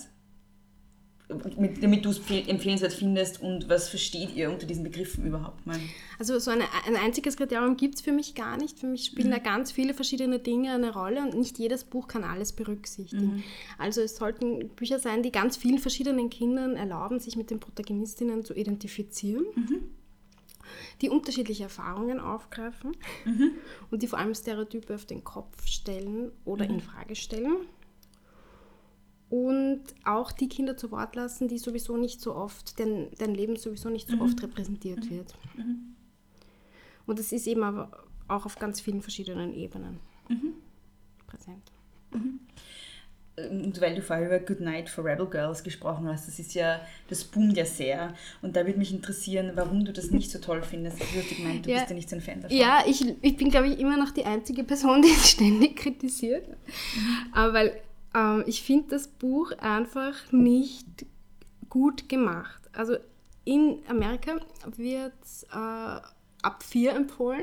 mit- 1.56 1.82
damit 1.82 2.04
du 2.04 2.10
es 2.10 2.18
empfehl- 2.20 2.48
empfehlenswert 2.48 2.92
findest 2.92 3.40
und 3.40 3.68
was 3.68 3.88
versteht 3.88 4.34
ihr 4.34 4.50
unter 4.50 4.66
diesen 4.66 4.82
Begriffen 4.84 5.24
überhaupt 5.26 5.64
mal? 5.66 5.78
Also 6.18 6.38
so 6.38 6.50
eine, 6.50 6.64
ein 6.86 6.96
einziges 6.96 7.36
Kriterium 7.36 7.76
gibt 7.76 7.94
es 7.96 8.00
für 8.00 8.12
mich 8.12 8.34
gar 8.34 8.56
nicht. 8.56 8.78
Für 8.80 8.86
mich 8.88 9.04
spielen 9.06 9.30
da 9.30 9.38
ganz 9.38 9.70
viele 9.70 9.94
verschiedene 9.94 10.38
Dinge 10.38 10.72
eine 10.74 10.92
Rolle 10.92 11.20
und 11.22 11.34
nicht 11.38 11.58
jedes 11.58 11.84
Buch 11.84 12.08
kann 12.08 12.24
alles 12.24 12.52
berücksichtigen. 12.52 13.44
Also 13.78 14.00
es 14.00 14.16
sollten 14.16 14.70
Bücher 14.70 14.98
sein, 14.98 15.22
die 15.22 15.30
ganz 15.32 15.56
vielen 15.56 15.78
verschiedenen 15.78 16.30
Kindern 16.30 16.74
erlauben, 16.76 17.20
sich 17.20 17.36
mit 17.36 17.50
den 17.50 17.60
Protagonistinnen 17.60 18.44
zu 18.44 18.54
identifizieren. 18.54 19.44
Die 21.00 21.08
unterschiedliche 21.08 21.64
Erfahrungen 21.64 22.20
aufgreifen 22.20 22.96
und 23.90 24.02
die 24.02 24.06
vor 24.06 24.18
allem 24.18 24.34
Stereotype 24.34 24.94
auf 24.94 25.06
den 25.06 25.24
Kopf 25.24 25.66
stellen 25.66 26.32
oder 26.44 26.64
in 26.64 26.80
Frage 26.80 27.16
stellen. 27.16 27.56
Und 29.28 29.82
auch 30.04 30.32
die 30.32 30.48
Kinder 30.48 30.76
zu 30.76 30.90
Wort 30.90 31.14
lassen, 31.14 31.46
die 31.46 31.58
sowieso 31.58 31.96
nicht 31.96 32.20
so 32.20 32.34
oft, 32.34 32.78
deren, 32.80 33.12
deren 33.12 33.34
Leben 33.34 33.56
sowieso 33.56 33.88
nicht 33.88 34.08
so 34.08 34.20
oft 34.20 34.42
repräsentiert 34.42 35.08
wird. 35.08 35.36
Und 37.06 37.18
das 37.18 37.30
ist 37.32 37.46
eben 37.46 37.62
aber 37.62 37.90
auch 38.28 38.44
auf 38.46 38.58
ganz 38.58 38.80
vielen 38.80 39.02
verschiedenen 39.02 39.54
Ebenen 39.54 40.00
präsent. 41.26 41.72
Weil 43.36 43.94
du 43.94 44.02
vorher 44.02 44.26
über 44.26 44.38
Good 44.40 44.60
Night 44.60 44.90
for 44.90 45.04
Rebel 45.04 45.26
Girls 45.26 45.62
gesprochen 45.62 46.06
hast, 46.08 46.28
das 46.28 46.38
ist 46.38 46.52
ja, 46.54 46.80
das 47.08 47.24
boomt 47.24 47.56
ja 47.56 47.64
sehr. 47.64 48.12
Und 48.42 48.54
da 48.56 48.66
würde 48.66 48.78
mich 48.78 48.92
interessieren, 48.92 49.52
warum 49.54 49.84
du 49.84 49.92
das 49.92 50.10
nicht 50.10 50.30
so 50.30 50.38
toll 50.38 50.62
findest. 50.62 51.00
Hast 51.00 51.14
ja 51.14 51.22
gemeint, 51.36 51.64
du 51.64 51.70
Ja. 51.70 51.78
bist 51.78 51.90
ja 51.90 51.96
nicht 51.96 52.10
so 52.10 52.16
ein 52.16 52.20
Fan 52.22 52.42
davon. 52.42 52.56
Ja, 52.56 52.82
ich, 52.86 53.02
ich 53.22 53.36
bin, 53.36 53.50
glaube 53.50 53.68
ich, 53.68 53.78
immer 53.78 53.96
noch 53.96 54.10
die 54.10 54.24
einzige 54.26 54.62
Person, 54.64 55.00
die 55.02 55.08
es 55.08 55.30
ständig 55.30 55.76
kritisiert. 55.76 56.44
Aber 57.32 57.54
weil 57.54 57.80
ähm, 58.14 58.44
ich 58.46 58.62
finde 58.62 58.88
das 58.90 59.08
Buch 59.08 59.52
einfach 59.58 60.30
nicht 60.32 61.06
gut 61.70 62.08
gemacht. 62.08 62.60
Also 62.72 62.96
in 63.44 63.78
Amerika 63.88 64.32
wird 64.76 65.12
es 65.22 65.44
äh, 65.44 66.00
ab 66.42 66.62
vier 66.62 66.92
empfohlen. 66.92 67.42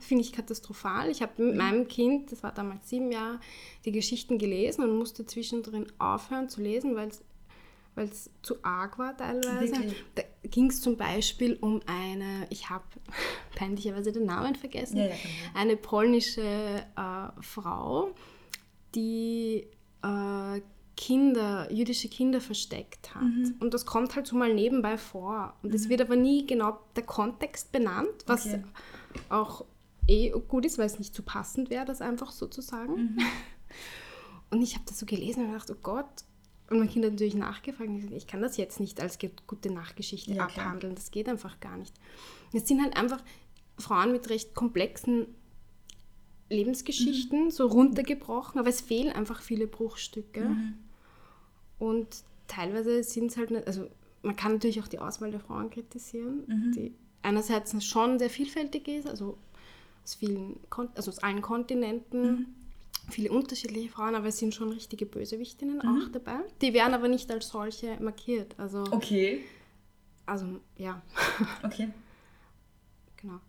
Finde 0.00 0.22
ich 0.22 0.32
katastrophal. 0.32 1.10
Ich 1.10 1.22
habe 1.22 1.42
mit 1.42 1.56
meinem 1.56 1.88
Kind, 1.88 2.32
das 2.32 2.42
war 2.42 2.52
damals 2.52 2.88
sieben 2.88 3.10
Jahre, 3.10 3.40
die 3.84 3.92
Geschichten 3.92 4.38
gelesen 4.38 4.84
und 4.84 4.98
musste 4.98 5.26
zwischendrin 5.26 5.86
aufhören 5.98 6.48
zu 6.48 6.60
lesen, 6.60 6.94
weil 6.94 7.08
es 7.08 7.22
weil 7.94 8.06
es 8.06 8.30
zu 8.42 8.56
arg 8.62 8.98
war 8.98 9.16
teilweise. 9.16 9.72
Wirklich? 9.72 10.04
Da 10.14 10.22
ging 10.42 10.68
es 10.68 10.80
zum 10.80 10.96
Beispiel 10.96 11.56
um 11.60 11.80
eine, 11.86 12.46
ich 12.50 12.68
habe 12.70 12.84
peinlicherweise 13.54 14.12
den 14.12 14.26
Namen 14.26 14.56
vergessen, 14.56 14.96
Ja, 14.96 15.10
eine 15.54 15.76
polnische 15.76 16.42
äh, 16.42 17.40
Frau, 17.40 18.10
die 18.94 19.66
äh, 20.02 20.60
Kinder, 20.96 21.70
jüdische 21.72 22.08
Kinder 22.08 22.40
versteckt 22.40 23.14
hat. 23.14 23.22
Mhm. 23.22 23.56
Und 23.60 23.74
das 23.74 23.84
kommt 23.86 24.14
halt 24.14 24.26
so 24.26 24.36
mal 24.36 24.52
nebenbei 24.54 24.96
vor. 24.96 25.54
Und 25.62 25.74
es 25.74 25.88
wird 25.88 26.00
aber 26.00 26.16
nie 26.16 26.46
genau 26.46 26.78
der 26.96 27.02
Kontext 27.04 27.72
benannt, 27.72 28.24
was 28.26 28.46
Okay. 28.46 28.62
auch 29.28 29.64
eh 30.06 30.30
gut 30.30 30.64
ist, 30.66 30.78
weil 30.78 30.86
es 30.86 30.98
nicht 30.98 31.14
zu 31.14 31.22
passend 31.22 31.70
wäre, 31.70 31.84
das 31.84 32.00
einfach 32.00 32.30
so 32.30 32.46
zu 32.46 32.60
sagen. 32.60 32.94
Mhm. 32.94 33.18
Und 34.50 34.62
ich 34.62 34.74
habe 34.74 34.84
das 34.86 35.00
so 35.00 35.06
gelesen 35.06 35.46
und 35.46 35.52
gedacht, 35.52 35.70
oh 35.70 35.76
Gott. 35.82 36.06
Und 36.70 36.78
mein 36.78 36.88
Kind 36.88 37.04
hat 37.04 37.12
natürlich 37.12 37.34
nachgefragt 37.34 37.90
ich 37.90 38.12
ich 38.12 38.26
kann 38.28 38.40
das 38.40 38.56
jetzt 38.56 38.78
nicht 38.78 39.00
als 39.00 39.18
gute 39.48 39.70
Nachgeschichte 39.72 40.32
Ja, 40.32 40.46
klar. 40.46 40.66
abhandeln. 40.66 40.94
Das 40.94 41.10
geht 41.10 41.28
einfach 41.28 41.58
gar 41.58 41.76
nicht. 41.76 41.92
Es 42.52 42.68
sind 42.68 42.80
halt 42.80 42.96
einfach 42.96 43.22
Frauen 43.78 44.12
mit 44.12 44.30
recht 44.30 44.54
komplexen 44.54 45.26
Lebensgeschichten, 46.54 47.50
so 47.50 47.66
runtergebrochen, 47.66 48.58
aber 48.58 48.68
es 48.68 48.80
fehlen 48.80 49.12
einfach 49.12 49.42
viele 49.42 49.66
Bruchstücke. 49.66 50.56
Und 51.78 52.08
teilweise 52.48 53.02
sind 53.02 53.30
es 53.30 53.36
halt 53.36 53.50
nicht, 53.50 53.66
also 53.66 53.88
man 54.22 54.36
kann 54.36 54.52
natürlich 54.52 54.80
auch 54.82 54.88
die 54.88 54.98
Auswahl 54.98 55.30
der 55.30 55.40
Frauen 55.40 55.70
kritisieren, 55.70 56.44
die 56.74 56.92
einerseits 57.22 57.84
schon 57.84 58.18
sehr 58.18 58.30
vielfältig 58.30 58.88
ist, 58.88 59.06
also 59.06 59.36
aus 60.02 60.14
vielen, 60.14 60.60
also 60.94 61.10
aus 61.10 61.18
allen 61.20 61.42
Kontinenten, 61.42 62.54
viele 63.10 63.30
unterschiedliche 63.32 63.90
Frauen, 63.90 64.14
aber 64.14 64.28
es 64.28 64.38
sind 64.38 64.54
schon 64.54 64.70
richtige 64.70 65.06
Bösewichtinnen 65.06 65.80
auch 65.80 66.08
dabei. 66.12 66.40
Die 66.60 66.72
werden 66.72 66.94
aber 66.94 67.08
nicht 67.08 67.30
als 67.30 67.48
solche 67.48 67.98
markiert. 68.00 68.54
Also, 68.58 68.84
Okay, 68.90 69.44
also 70.26 70.46
ja, 70.76 71.02
okay. 71.62 71.88
genau. 73.16 73.40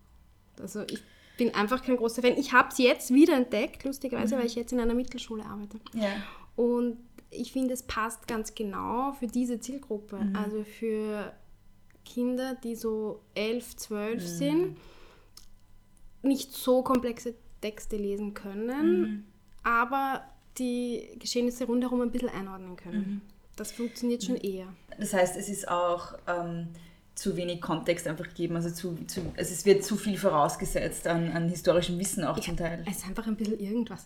Also 0.59 0.83
ich 0.83 1.01
bin 1.37 1.53
einfach 1.53 1.83
kein 1.83 1.97
großer 1.97 2.21
Fan. 2.21 2.37
Ich 2.37 2.53
habe 2.53 2.69
es 2.69 2.77
jetzt 2.77 3.13
wieder 3.13 3.35
entdeckt, 3.35 3.83
lustigerweise, 3.83 4.37
weil 4.37 4.45
ich 4.45 4.55
jetzt 4.55 4.71
in 4.71 4.79
einer 4.79 4.93
Mittelschule 4.93 5.45
arbeite. 5.45 5.79
Ja. 5.93 6.09
Und 6.55 6.97
ich 7.29 7.51
finde, 7.51 7.73
es 7.73 7.83
passt 7.83 8.27
ganz 8.27 8.55
genau 8.55 9.13
für 9.13 9.27
diese 9.27 9.59
Zielgruppe. 9.59 10.19
Also 10.33 10.63
für 10.63 11.33
Kinder, 12.05 12.55
die 12.55 12.75
so 12.75 13.21
11, 13.33 13.75
12 13.75 14.25
sind, 14.25 14.77
nicht 16.21 16.53
so 16.53 16.81
komplexe 16.83 17.35
Texte 17.61 17.97
lesen 17.97 18.33
können, 18.33 19.25
aber 19.63 20.23
die 20.57 21.09
Geschehnisse 21.19 21.65
rundherum 21.65 22.01
ein 22.01 22.11
bisschen 22.11 22.29
einordnen 22.29 22.75
können. 22.77 23.21
Das 23.55 23.71
funktioniert 23.71 24.23
schon 24.23 24.35
eher. 24.35 24.67
Das 24.99 25.13
heißt, 25.13 25.37
es 25.37 25.49
ist 25.49 25.67
auch 25.67 26.13
ähm, 26.27 26.67
zu 27.15 27.37
wenig 27.37 27.61
Kontext 27.61 28.07
einfach 28.07 28.27
gegeben, 28.27 28.55
also, 28.57 28.69
zu, 28.69 28.95
zu, 29.07 29.21
also 29.37 29.51
es 29.53 29.65
wird 29.65 29.83
zu 29.83 29.95
viel 29.95 30.17
vorausgesetzt 30.17 31.07
an, 31.07 31.31
an 31.31 31.49
historischem 31.49 31.97
Wissen 31.97 32.23
auch 32.25 32.39
zum 32.39 32.57
Teil. 32.57 32.83
Es 32.89 32.97
ist 32.97 33.07
einfach 33.07 33.25
ein 33.25 33.37
bisschen 33.37 33.59
irgendwas. 33.59 34.05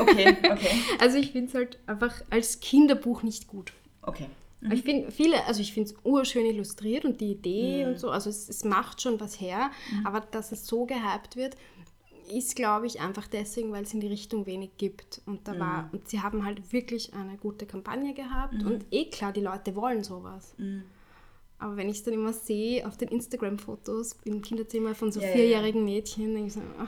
Okay, 0.00 0.36
okay, 0.50 0.70
Also 1.00 1.18
ich 1.18 1.32
finde 1.32 1.48
es 1.48 1.54
halt 1.54 1.78
einfach 1.86 2.14
als 2.30 2.60
Kinderbuch 2.60 3.22
nicht 3.22 3.46
gut. 3.46 3.72
okay. 4.02 4.26
Aber 4.64 4.74
Ich 4.74 4.82
finde 4.82 5.12
viele, 5.12 5.44
also 5.46 5.60
ich 5.60 5.72
finde 5.72 5.90
es 5.90 5.96
urschön 6.02 6.44
illustriert 6.44 7.04
und 7.04 7.20
die 7.20 7.30
Idee 7.30 7.86
und 7.86 8.00
so, 8.00 8.10
also 8.10 8.28
es, 8.28 8.48
es 8.48 8.64
macht 8.64 9.00
schon 9.00 9.20
was 9.20 9.40
her, 9.40 9.70
aber 10.04 10.20
dass 10.20 10.50
es 10.50 10.66
so 10.66 10.84
gehypt 10.84 11.36
wird, 11.36 11.56
ist, 12.28 12.56
glaube 12.56 12.86
ich, 12.86 13.00
einfach 13.00 13.28
deswegen, 13.28 13.70
weil 13.70 13.84
es 13.84 13.94
in 13.94 14.00
die 14.00 14.08
Richtung 14.08 14.46
wenig 14.46 14.70
gibt. 14.76 15.22
Und 15.26 15.46
da 15.46 15.58
war, 15.60 15.88
und 15.92 16.08
sie 16.08 16.20
haben 16.20 16.44
halt 16.44 16.72
wirklich 16.72 17.14
eine 17.14 17.36
gute 17.36 17.66
Kampagne 17.66 18.14
gehabt 18.14 18.54
und 18.66 18.84
eh 18.90 19.04
klar, 19.06 19.32
die 19.32 19.40
Leute 19.42 19.76
wollen 19.76 20.02
sowas. 20.02 20.54
Aber 21.58 21.76
wenn 21.76 21.88
ich 21.88 21.96
es 21.98 22.02
dann 22.04 22.14
immer 22.14 22.32
sehe 22.32 22.86
auf 22.86 22.96
den 22.96 23.08
Instagram-Fotos 23.08 24.16
im 24.24 24.42
Kinderzimmer 24.42 24.94
von 24.94 25.10
so 25.10 25.20
Ja, 25.20 25.26
ja, 25.26 25.32
vierjährigen 25.32 25.84
Mädchen, 25.84 26.32
denke 26.34 26.46
ich 26.48 26.52
so, 26.52 26.60
ah, 26.60 26.86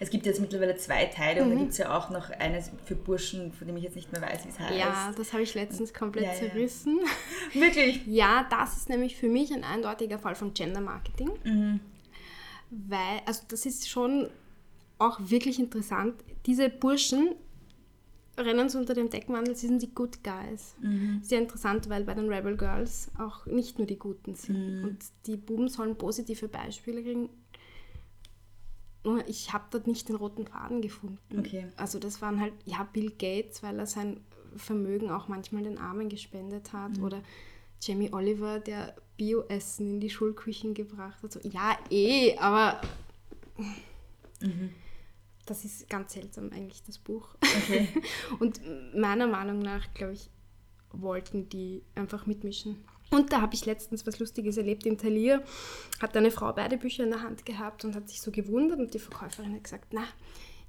Es 0.00 0.10
gibt 0.10 0.26
jetzt 0.26 0.40
mittlerweile 0.40 0.76
zwei 0.76 1.06
Teile 1.06 1.42
und 1.44 1.50
da 1.50 1.56
gibt 1.56 1.72
es 1.72 1.78
ja 1.78 1.96
auch 1.96 2.10
noch 2.10 2.30
eines 2.30 2.70
für 2.84 2.94
Burschen, 2.94 3.52
von 3.52 3.66
dem 3.66 3.76
ich 3.76 3.84
jetzt 3.84 3.96
nicht 3.96 4.12
mehr 4.12 4.20
weiß, 4.22 4.44
wie 4.44 4.48
es 4.50 4.58
heißt. 4.58 4.76
ja, 4.78 5.12
das 5.16 5.32
habe 5.32 5.42
ich 5.42 5.54
letztens 5.54 5.94
komplett 5.94 6.24
Ja, 6.24 6.32
ja. 6.32 6.38
zerrissen. 6.38 6.98
Wirklich? 7.52 8.02
Ja, 8.06 8.46
das 8.50 8.76
ist 8.76 8.88
nämlich 8.88 9.16
für 9.16 9.28
mich 9.28 9.52
ein 9.52 9.64
eindeutiger 9.64 10.18
Fall 10.18 10.34
von 10.34 10.52
Gender 10.54 10.80
Marketing. 10.80 11.80
Weil, 12.70 13.20
also 13.24 13.42
das 13.48 13.66
ist 13.66 13.88
schon 13.88 14.28
auch 14.98 15.18
wirklich 15.22 15.58
interessant. 15.60 16.14
Diese 16.46 16.68
Burschen 16.68 17.34
rennen 18.38 18.68
so 18.68 18.78
unter 18.78 18.94
dem 18.94 19.10
Deckmantel, 19.10 19.54
sie 19.56 19.66
sind 19.66 19.82
die 19.82 19.94
Good 19.94 20.22
Guys. 20.24 20.74
Sehr 21.22 21.40
interessant, 21.40 21.88
weil 21.88 22.04
bei 22.04 22.14
den 22.14 22.32
Rebel 22.32 22.56
Girls 22.56 23.10
auch 23.18 23.46
nicht 23.46 23.78
nur 23.78 23.86
die 23.86 23.98
Guten 23.98 24.34
sind. 24.34 24.84
Und 24.84 24.98
die 25.26 25.36
Buben 25.36 25.68
sollen 25.68 25.96
positive 25.96 26.48
Beispiele 26.48 27.02
kriegen. 27.02 27.28
Nur 29.04 29.26
ich 29.28 29.52
habe 29.52 29.64
dort 29.70 29.86
nicht 29.86 30.08
den 30.08 30.16
roten 30.16 30.46
Faden 30.46 30.82
gefunden. 30.82 31.38
Okay. 31.38 31.66
Also 31.76 31.98
das 31.98 32.20
waren 32.20 32.40
halt, 32.40 32.52
ja, 32.64 32.88
Bill 32.92 33.10
Gates, 33.10 33.62
weil 33.62 33.78
er 33.78 33.86
sein 33.86 34.20
Vermögen 34.56 35.10
auch 35.10 35.28
manchmal 35.28 35.62
den 35.62 35.78
Armen 35.78 36.08
gespendet 36.08 36.72
hat. 36.72 36.98
Oder 36.98 37.22
Jamie 37.80 38.12
Oliver, 38.12 38.58
der 38.58 38.94
Bioessen 39.16 39.94
in 39.94 40.00
die 40.00 40.10
Schulküchen 40.10 40.74
gebracht 40.74 41.22
hat. 41.22 41.32
So, 41.32 41.40
ja, 41.42 41.78
eh, 41.90 42.36
aber 42.38 42.80
das 45.48 45.64
ist 45.64 45.88
ganz 45.88 46.12
seltsam 46.12 46.50
eigentlich, 46.52 46.82
das 46.84 46.98
Buch. 46.98 47.36
Okay. 47.42 47.88
Und 48.38 48.60
meiner 48.94 49.26
Meinung 49.26 49.58
nach, 49.58 49.92
glaube 49.94 50.14
ich, 50.14 50.30
wollten 50.92 51.48
die 51.48 51.82
einfach 51.94 52.26
mitmischen. 52.26 52.84
Und 53.10 53.32
da 53.32 53.40
habe 53.40 53.54
ich 53.54 53.64
letztens 53.64 54.06
was 54.06 54.18
Lustiges 54.18 54.56
erlebt 54.56 54.84
im 54.84 54.98
Talier. 54.98 55.42
Hat 56.00 56.16
eine 56.16 56.30
Frau 56.30 56.52
beide 56.52 56.76
Bücher 56.76 57.04
in 57.04 57.10
der 57.10 57.22
Hand 57.22 57.46
gehabt 57.46 57.84
und 57.84 57.94
hat 57.94 58.08
sich 58.08 58.20
so 58.20 58.30
gewundert 58.30 58.78
und 58.78 58.92
die 58.92 58.98
Verkäuferin 58.98 59.54
hat 59.54 59.64
gesagt, 59.64 59.92
na, 59.92 60.04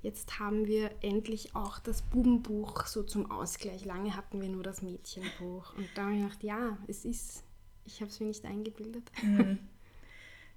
jetzt 0.01 0.39
haben 0.39 0.65
wir 0.65 0.91
endlich 1.01 1.55
auch 1.55 1.79
das 1.79 2.01
Bubenbuch 2.01 2.85
so 2.85 3.03
zum 3.03 3.29
Ausgleich. 3.29 3.83
Lange 3.83 4.15
hatten 4.15 4.41
wir 4.41 4.49
nur 4.49 4.63
das 4.63 4.81
Mädchenbuch. 4.81 5.75
Und 5.75 5.89
da 5.95 6.03
habe 6.03 6.13
ich 6.15 6.21
gedacht, 6.21 6.43
ja, 6.43 6.77
es 6.87 7.03
ist, 7.03 7.43
ich 7.85 7.99
habe 7.99 8.09
es 8.09 8.19
mir 8.19 8.27
nicht 8.27 8.45
eingebildet. 8.45 9.11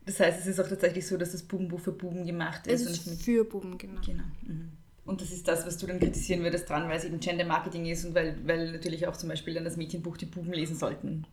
Das 0.05 0.19
heißt, 0.19 0.41
es 0.41 0.47
ist 0.47 0.61
auch 0.61 0.69
tatsächlich 0.69 1.07
so, 1.07 1.17
dass 1.17 1.33
das 1.33 1.43
Bubenbuch 1.43 1.81
für 1.81 1.93
Buben 1.93 2.27
gemacht 2.27 2.63
Es 2.67 2.83
ist. 2.83 3.07
und 3.07 3.13
ist 3.13 3.23
für 3.23 3.45
Buben, 3.45 3.79
genau. 3.79 4.01
Genau. 4.05 4.25
Mhm. 4.43 4.73
Und 5.05 5.21
das 5.21 5.33
ist 5.33 5.47
das, 5.49 5.67
was 5.67 5.79
du 5.79 5.87
dann 5.87 5.99
kritisieren 5.99 6.43
würdest 6.43 6.69
dran, 6.69 6.89
weil 6.89 6.99
es 6.99 7.05
eben 7.05 7.19
Gender 7.19 7.45
Marketing 7.45 7.87
ist 7.87 8.05
und 8.05 8.15
weil, 8.15 8.37
weil 8.47 8.73
natürlich 8.73 9.07
auch 9.07 9.17
zum 9.17 9.29
Beispiel 9.29 9.55
dann 9.55 9.65
das 9.65 9.77
Mädchenbuch 9.77 10.17
die 10.17 10.27
Buben 10.27 10.53
lesen 10.53 10.77
sollten. 10.77 11.25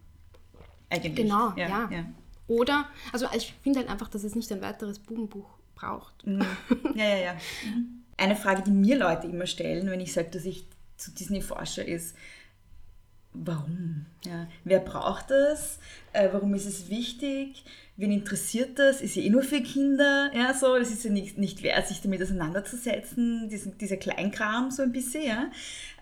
Eigentlich. 0.90 1.16
Genau, 1.16 1.54
ja. 1.56 1.68
ja. 1.70 1.90
ja. 1.92 2.06
Oder, 2.48 2.86
also 3.14 3.28
ich 3.36 3.54
finde 3.62 3.80
halt 3.80 3.90
einfach, 3.90 4.08
dass 4.08 4.24
es 4.24 4.34
nicht 4.36 4.52
ein 4.52 4.62
weiteres 4.62 4.98
Bubenbuch 5.00 5.48
braucht. 5.76 6.26
Mhm. 6.26 6.44
Ja, 6.96 7.06
ja, 7.06 7.18
ja. 7.18 7.34
Mhm. 7.34 8.04
Eine 8.18 8.36
Frage, 8.36 8.64
die 8.64 8.72
mir 8.72 8.98
Leute 8.98 9.28
immer 9.28 9.46
stellen, 9.46 9.90
wenn 9.90 10.02
ich 10.02 10.14
sage, 10.14 10.30
dass 10.32 10.46
ich 10.46 10.66
zu 10.98 11.12
Disney 11.12 11.42
forsche, 11.42 11.82
ist, 11.82 12.16
warum? 13.46 14.06
Ja. 14.26 14.48
Wer 14.64 14.80
braucht 14.80 15.32
das? 15.32 15.80
Äh, 16.14 16.30
warum 16.32 16.54
ist 16.54 16.66
es 16.66 16.90
wichtig? 16.90 17.64
Wen 17.98 18.12
interessiert 18.12 18.80
das? 18.80 19.02
Ist 19.02 19.16
ja 19.16 19.24
eh 19.24 19.30
nur 19.30 19.44
für 19.44 19.62
Kinder. 19.62 20.32
Ja, 20.34 20.54
so, 20.54 20.78
das 20.78 20.90
ist 20.90 21.04
ja 21.04 21.12
nicht, 21.12 21.38
nicht 21.38 21.64
wert, 21.64 21.88
sich 21.88 22.02
damit 22.02 22.24
auseinanderzusetzen, 22.24 23.50
diesen, 23.50 23.78
dieser 23.78 23.98
Kleinkram 23.98 24.72
so 24.72 24.84
ein 24.84 24.94
bisschen. 24.94 25.26
Ja. 25.26 25.52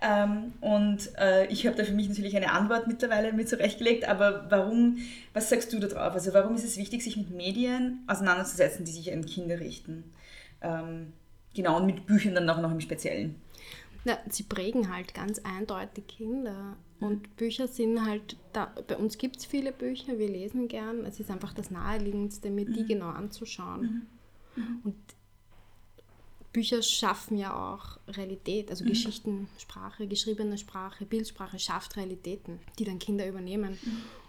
Ähm, 0.01 0.53
und 0.61 1.09
äh, 1.17 1.47
ich 1.47 1.65
habe 1.65 1.75
da 1.75 1.83
für 1.83 1.93
mich 1.93 2.07
natürlich 2.07 2.35
eine 2.35 2.51
Antwort 2.51 2.87
mittlerweile 2.87 3.33
mit 3.33 3.49
zurechtgelegt, 3.49 4.07
aber 4.07 4.45
warum, 4.49 4.99
was 5.33 5.49
sagst 5.49 5.73
du 5.73 5.79
da 5.79 5.87
drauf? 5.87 6.13
Also 6.13 6.33
warum 6.33 6.55
ist 6.55 6.65
es 6.65 6.77
wichtig, 6.77 7.03
sich 7.03 7.17
mit 7.17 7.31
Medien 7.31 8.03
auseinanderzusetzen, 8.07 8.85
die 8.85 8.91
sich 8.91 9.11
an 9.11 9.25
Kinder 9.25 9.59
richten? 9.59 10.13
Ähm, 10.61 11.13
genau, 11.55 11.77
und 11.77 11.87
mit 11.87 12.05
Büchern 12.05 12.35
dann 12.35 12.49
auch 12.49 12.61
noch 12.61 12.71
im 12.71 12.81
Speziellen. 12.81 13.41
Na, 14.05 14.17
sie 14.29 14.43
prägen 14.43 14.93
halt 14.93 15.13
ganz 15.13 15.39
eindeutig 15.39 16.07
Kinder. 16.07 16.77
Und 16.99 17.35
Bücher 17.35 17.67
sind 17.67 18.05
halt, 18.05 18.37
da, 18.53 18.73
bei 18.87 18.97
uns 18.97 19.17
gibt 19.17 19.37
es 19.37 19.45
viele 19.45 19.71
Bücher, 19.71 20.17
wir 20.17 20.27
lesen 20.27 20.67
gern. 20.67 21.05
Es 21.05 21.19
ist 21.19 21.29
einfach 21.29 21.53
das 21.53 21.69
Naheliegendste, 21.69 22.49
mir 22.49 22.65
die 22.65 22.85
genau 22.85 23.09
anzuschauen. 23.09 24.07
Und 24.83 24.95
Bücher 26.51 26.81
schaffen 26.81 27.37
ja 27.37 27.53
auch 27.53 27.99
Realität, 28.07 28.71
also 28.71 28.83
Geschichtensprache, 28.83 30.07
geschriebene 30.07 30.57
Sprache, 30.57 31.05
Bildsprache 31.05 31.59
schafft 31.59 31.97
Realitäten, 31.97 32.59
die 32.79 32.83
dann 32.83 32.97
Kinder 32.97 33.27
übernehmen. 33.27 33.77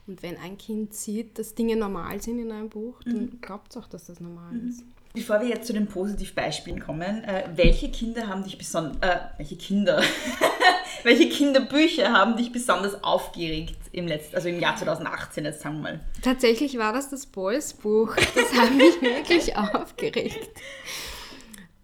Und 0.06 0.22
wenn 0.22 0.36
ein 0.36 0.58
Kind 0.58 0.92
sieht, 0.92 1.38
dass 1.38 1.54
Dinge 1.54 1.76
normal 1.76 2.20
sind 2.20 2.38
in 2.38 2.52
einem 2.52 2.68
Buch, 2.68 3.02
dann 3.04 3.40
glaubt 3.40 3.70
es 3.70 3.76
auch, 3.78 3.88
dass 3.88 4.06
das 4.06 4.20
normal 4.20 4.54
ist. 4.68 4.84
Bevor 5.14 5.40
wir 5.40 5.48
jetzt 5.48 5.66
zu 5.66 5.72
den 5.72 5.86
Positivbeispielen 5.86 6.80
kommen, 6.80 7.24
äh, 7.24 7.48
welche 7.56 7.90
Kinder 7.90 8.26
haben 8.26 8.44
dich 8.44 8.58
besonders, 8.58 8.98
äh, 9.00 9.20
welche 9.38 9.56
Kinder, 9.56 10.02
welche 11.04 11.28
Kinderbücher 11.28 12.12
haben 12.12 12.36
dich 12.36 12.52
besonders 12.52 13.02
aufgeregt 13.02 13.76
im 13.92 14.06
letzten, 14.06 14.36
also 14.36 14.48
im 14.48 14.60
Jahr 14.60 14.76
2018, 14.76 15.44
jetzt 15.44 15.60
sagen 15.62 15.76
wir 15.76 15.82
mal? 15.82 16.00
Tatsächlich 16.22 16.76
war 16.78 16.92
das 16.92 17.08
das 17.10 17.26
Boys-Buch. 17.26 18.14
Das 18.16 18.52
hat 18.54 18.74
mich 18.74 18.94
wirklich 19.02 19.56
aufgeregt. 19.56 20.50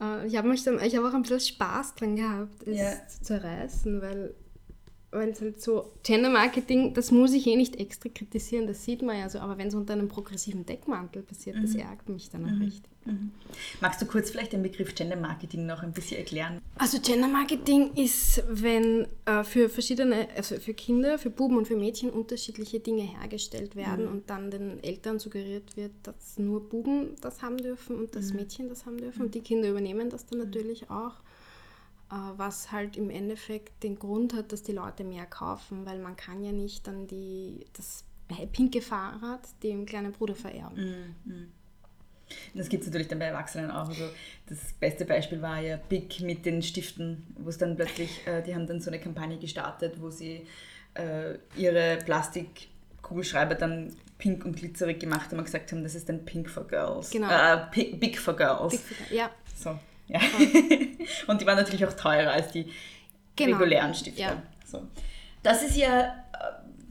Äh, 0.01 0.27
Ich 0.27 0.37
habe 0.37 0.49
habe 0.97 1.09
auch 1.09 1.15
ein 1.15 1.23
bisschen 1.23 1.41
Spaß 1.41 1.95
dran 1.95 2.17
gehabt, 2.17 2.67
es 2.67 2.79
Ja. 2.79 2.93
zu 3.09 3.23
zerreißen, 3.23 4.01
weil 4.03 4.35
weil 5.11 5.29
es 5.29 5.41
halt 5.41 5.63
so 5.63 5.93
Gender 6.03 6.29
Marketing, 6.29 6.93
das 6.93 7.13
muss 7.13 7.33
ich 7.35 7.47
eh 7.47 7.55
nicht 7.55 7.77
extra 7.79 8.09
kritisieren, 8.09 8.67
das 8.67 8.85
sieht 8.85 9.01
man 9.01 9.17
ja 9.17 9.29
so, 9.29 9.39
aber 9.39 9.57
wenn 9.59 9.69
es 9.69 9.75
unter 9.77 9.93
einem 9.93 10.09
progressiven 10.09 10.67
Deckmantel 10.67 11.23
passiert, 11.23 11.57
das 11.63 11.77
ärgert 11.77 12.09
mich 12.09 12.31
dann 12.31 12.45
auch 12.45 12.61
richtig. 12.61 12.91
Magst 13.81 14.01
du 14.01 14.07
kurz 14.07 14.31
vielleicht 14.31 14.53
den 14.53 14.63
Begriff 14.63 14.95
Gender 14.95 15.17
Marketing 15.17 15.67
noch 15.67 15.83
ein 15.83 15.93
bisschen 15.93 16.19
erklären? 16.19 16.61
Also 16.77 16.99
Gender 17.01 17.29
Marketing 17.29 17.93
ist, 17.95 18.43
wenn 18.49 19.07
äh, 19.27 19.45
für 19.45 19.69
verschiedene, 19.69 20.29
also 20.37 20.57
für 20.57 20.75
Kinder, 20.75 21.19
für 21.19 21.31
Buben 21.31 21.59
und 21.59 21.69
für 21.69 21.77
Mädchen 21.77 22.11
unterschiedliche 22.11 22.81
Dinge 22.81 23.03
hergestellt 23.03 23.77
werden 23.77 24.09
und 24.09 24.31
dann 24.31 24.51
den 24.51 24.83
Eltern 24.83 25.19
suggeriert 25.19 25.77
wird, 25.77 25.93
dass 26.03 26.39
nur 26.39 26.69
Buben 26.69 27.17
das 27.21 27.43
haben 27.43 27.59
dürfen 27.59 27.97
und 27.97 28.17
dass 28.17 28.33
Mädchen 28.33 28.69
das 28.69 28.87
haben 28.87 28.97
dürfen. 28.97 29.23
Und 29.23 29.35
die 29.35 29.41
Kinder 29.41 29.69
übernehmen 29.69 30.09
das 30.11 30.27
dann 30.27 30.39
natürlich 30.39 30.91
auch, 30.91 31.21
äh, 32.11 32.17
was 32.37 32.73
halt 32.73 32.97
im 32.97 33.11
Endeffekt 33.11 33.83
den 33.83 33.99
Grund 33.99 34.33
hat, 34.35 34.51
dass 34.53 34.63
die 34.63 34.73
Leute 34.73 35.05
mehr 35.05 35.27
kaufen, 35.27 35.85
weil 35.85 35.99
man 35.99 36.17
kann 36.17 36.43
ja 36.43 36.53
nicht 36.53 36.87
dann 36.87 37.07
die, 37.07 37.67
das 37.75 38.05
pinke 38.53 38.81
Fahrrad 38.81 39.47
dem 39.63 39.85
kleinen 39.85 40.13
Bruder 40.13 40.35
vererben. 40.35 41.13
Das 42.55 42.69
gibt 42.69 42.83
es 42.83 42.89
natürlich 42.89 43.09
dann 43.09 43.19
bei 43.19 43.27
Erwachsenen 43.27 43.71
auch. 43.71 43.89
Also 43.89 44.05
das 44.49 44.59
beste 44.81 45.05
Beispiel 45.05 45.41
war 45.43 45.61
ja 45.61 45.77
Big 45.77 46.21
mit 46.21 46.45
den 46.47 46.63
Stiften, 46.63 47.27
wo 47.39 47.49
es 47.49 47.59
dann 47.59 47.77
plötzlich, 47.77 48.27
äh, 48.27 48.43
die 48.43 48.55
haben 48.55 48.67
dann 48.67 48.81
so 48.81 48.91
eine 48.91 49.01
Kampagne 49.01 49.39
gestartet, 49.39 50.01
wo 50.01 50.11
sie 50.11 50.47
äh, 50.95 51.35
ihre 51.57 51.99
Plastikkugelschreiber 52.05 53.55
dann 53.55 53.95
pink 54.19 54.45
und 54.45 54.57
glitzerig 54.57 55.01
gemacht 55.01 55.31
haben 55.31 55.39
und 55.39 55.45
gesagt 55.45 55.73
haben, 55.73 55.83
das 55.83 55.95
ist 55.95 56.09
dann 56.09 56.25
Pink 56.25 56.49
for 56.49 56.67
Girls. 56.67 57.11
Genau. 57.11 57.29
Äh, 57.29 57.67
Big 57.97 58.19
for 58.19 58.37
Girls. 58.37 58.73
Big 58.73 58.81
Finger, 58.81 59.13
Ja, 59.13 59.31
So, 59.57 59.79
ja. 60.09 60.21
und 61.27 61.41
die 61.41 61.47
waren 61.47 61.57
natürlich 61.57 61.85
auch 61.85 61.93
teurer 61.95 62.31
als 62.33 62.53
die 62.53 62.71
Genau. 63.37 63.57
regulären 63.57 63.93
Stifte. 63.95 64.21
Ja. 64.21 64.43
So. 64.65 64.87
Das 65.43 65.63
ist 65.63 65.77
ja, 65.77 66.03
äh, 66.03 66.13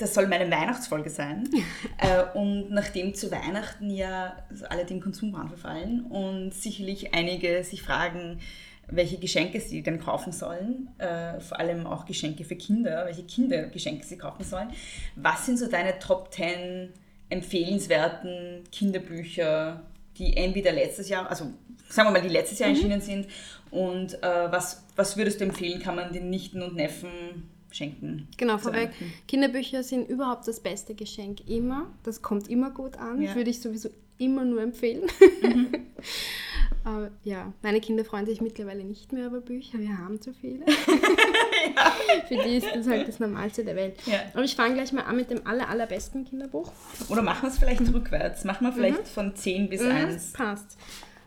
das 0.04 0.14
soll 0.14 0.28
meine 0.28 0.52
Weihnachtsfolge 0.52 1.10
sein. 1.10 1.50
äh, 1.98 2.38
und 2.38 2.70
nachdem 2.72 3.14
zu 3.14 3.32
Weihnachten 3.32 3.90
ja 3.90 4.36
alle 4.70 4.86
dem 4.86 5.02
Konsumwahn 5.02 5.48
verfallen 5.48 6.06
und 6.06 6.54
sicherlich 6.54 7.14
einige 7.14 7.64
sich 7.64 7.82
fragen, 7.82 8.40
welche 8.88 9.18
Geschenke 9.18 9.62
sie 9.62 9.82
denn 9.82 10.00
kaufen 10.00 10.34
sollen, 10.34 10.90
äh, 10.98 11.40
vor 11.40 11.58
allem 11.60 11.88
auch 11.88 12.06
Geschenke 12.06 12.44
für 12.44 12.56
Kinder, 12.56 13.06
welche 13.06 13.24
Kindergeschenke 13.24 14.06
sie 14.06 14.18
kaufen 14.18 14.44
sollen. 14.44 14.70
Was 15.16 15.46
sind 15.46 15.58
so 15.58 15.68
deine 15.70 15.98
Top 16.00 16.34
10 16.34 16.90
empfehlenswerten 17.30 18.64
Kinderbücher, 18.72 19.82
die 20.18 20.36
entweder 20.36 20.74
letztes 20.74 21.08
Jahr, 21.10 21.30
also 21.30 21.46
sagen 21.88 22.10
wir 22.10 22.12
mal, 22.12 22.22
die 22.22 22.34
letztes 22.34 22.60
Mhm. 22.60 22.66
Jahr 22.66 22.76
erschienen 22.76 23.02
sind 23.02 23.28
und 23.72 24.22
äh, 24.22 24.52
was, 24.52 24.84
was 24.96 25.16
würdest 25.18 25.40
du 25.40 25.46
empfehlen, 25.46 25.82
kann 25.82 25.96
man 25.96 26.12
den 26.12 26.30
Nichten 26.30 26.62
und 26.62 26.76
Neffen 26.76 27.50
schenken? 27.76 28.28
Genau, 28.38 28.58
vorweg. 28.58 28.92
Kinderbücher 29.28 29.84
sind 29.84 30.10
überhaupt 30.10 30.48
das 30.48 30.60
beste 30.60 30.96
Geschenk 30.96 31.48
immer. 31.50 31.92
Das 32.04 32.22
kommt 32.22 32.50
immer 32.50 32.72
gut 32.72 32.98
an. 32.98 33.22
Ja. 33.22 33.36
Würde 33.36 33.50
ich 33.50 33.60
sowieso 33.60 33.90
immer 34.18 34.46
nur 34.46 34.62
empfehlen. 34.62 35.04
Aber 36.86 37.12
ja, 37.24 37.54
meine 37.62 37.80
Kinder 37.80 38.04
freuen 38.04 38.26
sich 38.26 38.42
mittlerweile 38.42 38.84
nicht 38.84 39.14
mehr 39.14 39.28
über 39.28 39.40
Bücher. 39.40 39.80
Wir 39.80 39.98
haben 39.98 40.20
zu 40.20 40.34
viele. 40.34 40.66
Für 42.28 42.44
die 42.44 42.58
ist 42.58 42.68
das 42.74 42.88
halt 42.88 43.08
das 43.08 43.20
Normalste 43.20 43.64
der 43.64 43.76
Welt. 43.76 43.96
Ja. 44.06 44.20
Aber 44.34 44.44
ich 44.44 44.56
fange 44.56 44.76
gleich 44.76 44.92
mal 44.92 45.04
an 45.04 45.16
mit 45.16 45.30
dem 45.30 45.48
aller, 45.48 45.70
allerbesten 45.70 46.26
Kinderbuch. 46.26 46.72
Oder 47.08 47.22
machen 47.22 47.44
wir 47.44 47.50
es 47.50 47.58
vielleicht 47.58 47.94
rückwärts? 47.94 48.44
Machen 48.44 48.68
wir 48.68 48.74
vielleicht 48.74 49.08
von 49.08 49.34
10 49.34 49.70
bis 49.70 49.82
1. 49.82 50.34
Passt. 50.34 50.78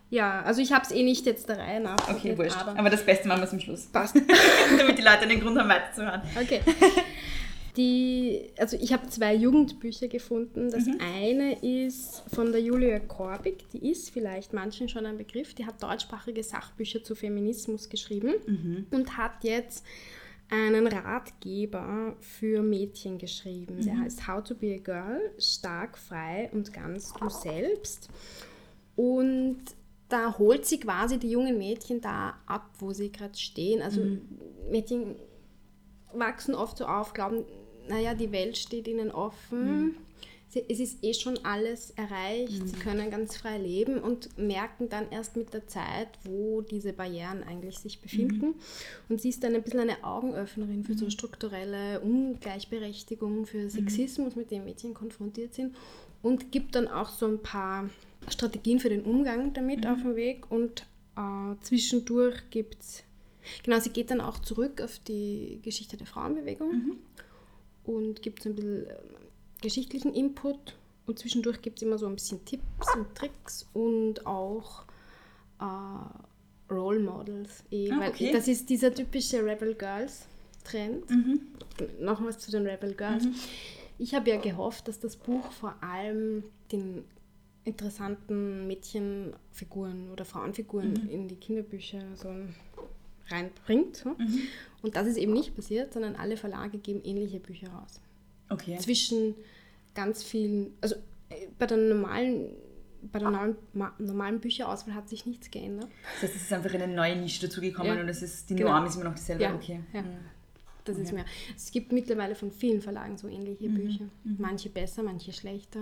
Ja, 0.08 0.42
also 0.42 0.60
ich 0.60 0.72
habe 0.72 0.84
es 0.84 0.92
eh 0.92 1.02
nicht 1.02 1.26
jetzt 1.26 1.48
der 1.48 1.58
Reihe 1.58 1.80
nach. 1.80 1.96
Okay, 2.08 2.38
wurscht. 2.38 2.56
Aber 2.56 2.78
Aber 2.78 2.90
das 2.90 3.04
Beste 3.04 3.26
machen 3.26 3.40
wir 3.42 3.48
zum 3.48 3.58
Schluss. 3.60 3.86
passt. 3.86 4.14
Damit 4.78 4.98
die 4.98 5.02
Leute 5.02 5.20
einen 5.22 5.40
Grund 5.40 5.58
haben, 5.58 5.68
weiterzuhören. 5.68 6.22
Okay. 6.40 6.60
Die, 7.76 8.48
also 8.58 8.76
ich 8.80 8.92
habe 8.94 9.06
zwei 9.08 9.34
Jugendbücher 9.34 10.08
gefunden. 10.08 10.70
Das 10.70 10.86
Mhm. 10.86 10.98
eine 11.14 11.58
ist 11.60 12.22
von 12.34 12.50
der 12.50 12.62
Julia 12.62 12.98
Korbig, 13.00 13.68
die 13.72 13.90
ist 13.90 14.08
vielleicht 14.10 14.54
manchen 14.54 14.88
schon 14.88 15.04
ein 15.04 15.18
Begriff. 15.18 15.52
Die 15.54 15.66
hat 15.66 15.82
deutschsprachige 15.82 16.42
Sachbücher 16.42 17.02
zu 17.04 17.14
Feminismus 17.14 17.90
geschrieben 17.90 18.32
Mhm. 18.46 18.86
und 18.92 19.18
hat 19.18 19.42
jetzt 19.44 19.84
einen 20.48 20.86
Ratgeber 20.86 22.16
für 22.20 22.62
Mädchen 22.62 23.18
geschrieben. 23.18 23.76
Mhm. 23.80 23.84
Der 23.84 23.98
heißt 23.98 24.26
How 24.26 24.42
to 24.42 24.54
be 24.54 24.76
a 24.76 24.78
Girl, 24.78 25.20
stark, 25.38 25.98
frei 25.98 26.48
und 26.52 26.72
ganz 26.72 27.12
du 27.12 27.28
selbst. 27.28 28.08
Und 28.94 29.58
da 30.08 30.38
holt 30.38 30.66
sie 30.66 30.78
quasi 30.78 31.18
die 31.18 31.30
jungen 31.30 31.58
Mädchen 31.58 32.00
da 32.00 32.34
ab, 32.46 32.70
wo 32.78 32.92
sie 32.92 33.10
gerade 33.10 33.36
stehen. 33.36 33.82
Also 33.82 34.00
Mädchen 34.70 35.16
wachsen 36.12 36.54
oft 36.54 36.78
so 36.78 36.86
auf, 36.86 37.12
glauben, 37.12 37.44
naja, 37.88 38.14
die 38.14 38.32
Welt 38.32 38.56
steht 38.56 38.88
ihnen 38.88 39.10
offen. 39.10 39.96
Sie, 40.48 40.64
es 40.68 40.78
ist 40.78 41.02
eh 41.02 41.12
schon 41.12 41.44
alles 41.44 41.90
erreicht, 41.90 42.68
sie 42.68 42.76
können 42.76 43.10
ganz 43.10 43.36
frei 43.36 43.58
leben 43.58 43.98
und 43.98 44.38
merken 44.38 44.88
dann 44.88 45.10
erst 45.10 45.36
mit 45.36 45.52
der 45.52 45.66
Zeit, 45.66 46.08
wo 46.22 46.60
diese 46.60 46.92
Barrieren 46.92 47.42
eigentlich 47.42 47.78
sich 47.78 48.00
befinden. 48.00 48.54
Und 49.08 49.20
sie 49.20 49.30
ist 49.30 49.42
dann 49.42 49.56
ein 49.56 49.62
bisschen 49.62 49.80
eine 49.80 50.04
Augenöffnerin 50.04 50.84
für 50.84 50.94
so 50.94 51.10
strukturelle 51.10 52.00
Ungleichberechtigung, 52.00 53.46
für 53.46 53.68
Sexismus, 53.68 54.36
mit 54.36 54.52
dem 54.52 54.64
Mädchen 54.64 54.94
konfrontiert 54.94 55.54
sind. 55.54 55.74
Und 56.22 56.52
gibt 56.52 56.76
dann 56.76 56.86
auch 56.86 57.08
so 57.08 57.26
ein 57.26 57.42
paar 57.42 57.90
Strategien 58.28 58.78
für 58.80 58.88
den 58.88 59.02
Umgang 59.04 59.52
damit 59.52 59.86
auf 59.86 60.02
den 60.02 60.16
Weg 60.16 60.50
und 60.50 60.86
Äh, 61.18 61.56
zwischendurch 61.62 62.50
gibt 62.50 62.82
es, 62.82 63.02
genau, 63.62 63.78
sie 63.80 63.88
geht 63.88 64.10
dann 64.10 64.20
auch 64.20 64.38
zurück 64.40 64.82
auf 64.82 64.98
die 64.98 65.60
Geschichte 65.62 65.96
der 65.96 66.06
Frauenbewegung 66.06 66.68
und 67.84 68.20
gibt 68.20 68.42
so 68.42 68.50
ein 68.50 68.54
bisschen 68.54 68.84
ähm, 68.84 69.26
geschichtlichen 69.62 70.12
Input. 70.12 70.76
Und 71.06 71.18
zwischendurch 71.18 71.62
gibt 71.62 71.78
es 71.78 71.82
immer 71.84 71.96
so 71.96 72.06
ein 72.06 72.14
bisschen 72.16 72.44
Tipps 72.44 72.94
und 72.96 73.14
Tricks 73.14 73.66
und 73.72 74.26
auch 74.26 74.84
äh, 75.60 76.72
Role 76.72 77.00
Models. 77.00 77.64
Eh, 77.70 77.90
Ah, 77.92 78.08
okay. 78.08 78.32
Das 78.32 78.46
ist 78.46 78.68
dieser 78.68 78.92
typische 78.92 79.42
Rebel 79.42 79.74
Girls 79.74 80.26
Trend. 80.64 81.04
Noch 82.00 82.22
was 82.22 82.38
zu 82.40 82.50
den 82.50 82.66
Rebel 82.66 82.92
Girls. 82.94 83.24
Ich 83.98 84.14
habe 84.14 84.28
ja 84.28 84.36
gehofft, 84.38 84.86
dass 84.88 84.98
das 85.00 85.16
Buch 85.16 85.50
vor 85.52 85.74
allem 85.82 86.42
den 86.72 87.04
interessanten 87.66 88.66
Mädchenfiguren 88.66 90.10
oder 90.10 90.24
Frauenfiguren 90.24 91.08
in 91.10 91.28
die 91.28 91.36
Kinderbücher 91.36 92.00
so 92.14 92.28
reinbringt. 93.28 93.96
so. 93.96 94.16
Und 94.82 94.96
das 94.96 95.06
ist 95.06 95.16
eben 95.16 95.32
nicht 95.32 95.54
passiert, 95.56 95.92
sondern 95.92 96.16
alle 96.16 96.36
Verlage 96.36 96.78
geben 96.78 97.02
ähnliche 97.04 97.40
Bücher 97.40 97.68
raus. 97.70 98.00
Okay. 98.48 98.78
Zwischen 98.78 99.34
ganz 99.94 100.22
vielen, 100.22 100.70
also 100.80 100.94
äh, 101.28 101.48
bei 101.58 101.66
der 101.66 101.76
normalen, 101.78 102.54
bei 103.10 103.18
der 103.18 103.30
normalen, 103.30 103.56
ma- 103.72 103.94
normalen 103.98 104.38
Bücherauswahl 104.40 104.94
hat 104.94 105.08
sich 105.08 105.26
nichts 105.26 105.50
geändert. 105.50 105.88
Das 106.14 106.22
heißt, 106.30 106.36
es 106.36 106.42
ist 106.42 106.52
einfach 106.52 106.72
eine 106.72 106.86
neue 106.86 107.16
Nische 107.16 107.46
dazugekommen 107.48 107.94
Ja. 107.96 108.00
und 108.00 108.08
es 108.08 108.22
ist, 108.22 108.48
die 108.50 108.54
Genau. 108.56 108.70
Norm 108.70 108.86
ist 108.86 108.94
immer 108.94 109.04
noch 109.06 109.14
dieselbe. 109.16 109.42
Ja, 109.42 109.54
okay. 109.54 109.80
ja. 109.92 110.02
Mhm. 110.02 110.18
Das 110.88 110.96
ist 110.98 111.06
Okay. 111.06 111.14
mehr. 111.16 111.24
Es 111.56 111.70
gibt 111.70 111.92
mittlerweile 111.92 112.34
von 112.34 112.50
vielen 112.50 112.80
Verlagen 112.80 113.16
so 113.18 113.28
ähnliche 113.28 113.68
Bücher. 113.68 114.06
Manche 114.24 114.68
besser, 114.70 115.02
manche 115.02 115.32
schlechter. 115.32 115.80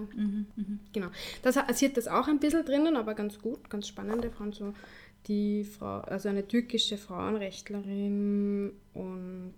Genau. 0.92 1.08
Das 1.42 1.54
passiert 1.56 1.96
das 1.96 2.08
auch 2.08 2.28
ein 2.28 2.40
bisschen 2.40 2.64
drinnen, 2.64 2.96
aber 2.96 3.14
ganz 3.14 3.38
gut, 3.38 3.68
ganz 3.70 3.86
spannende 3.88 4.30
Frauen. 4.30 4.52
So 4.52 4.74
die 5.26 5.64
Frau, 5.64 6.00
also 6.00 6.28
eine 6.28 6.46
türkische 6.46 6.98
Frauenrechtlerin 6.98 8.72
und 8.92 9.54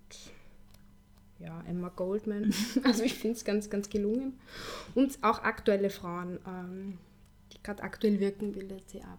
ja, 1.39 1.63
Emma 1.69 1.89
Goldman. 1.89 2.53
Also 2.85 3.03
ich 3.03 3.15
finde 3.15 3.37
es 3.37 3.45
ganz, 3.45 3.69
ganz 3.69 3.91
gelungen. 3.91 4.39
Und 4.95 5.19
auch 5.23 5.43
aktuelle 5.43 5.91
Frauen, 5.91 6.39
ähm, 6.47 6.99
gerade 7.67 7.83
aktuell 7.83 8.19
wirken, 8.21 8.53
bildet 8.53 8.89
sie 8.89 9.03
ab. 9.03 9.19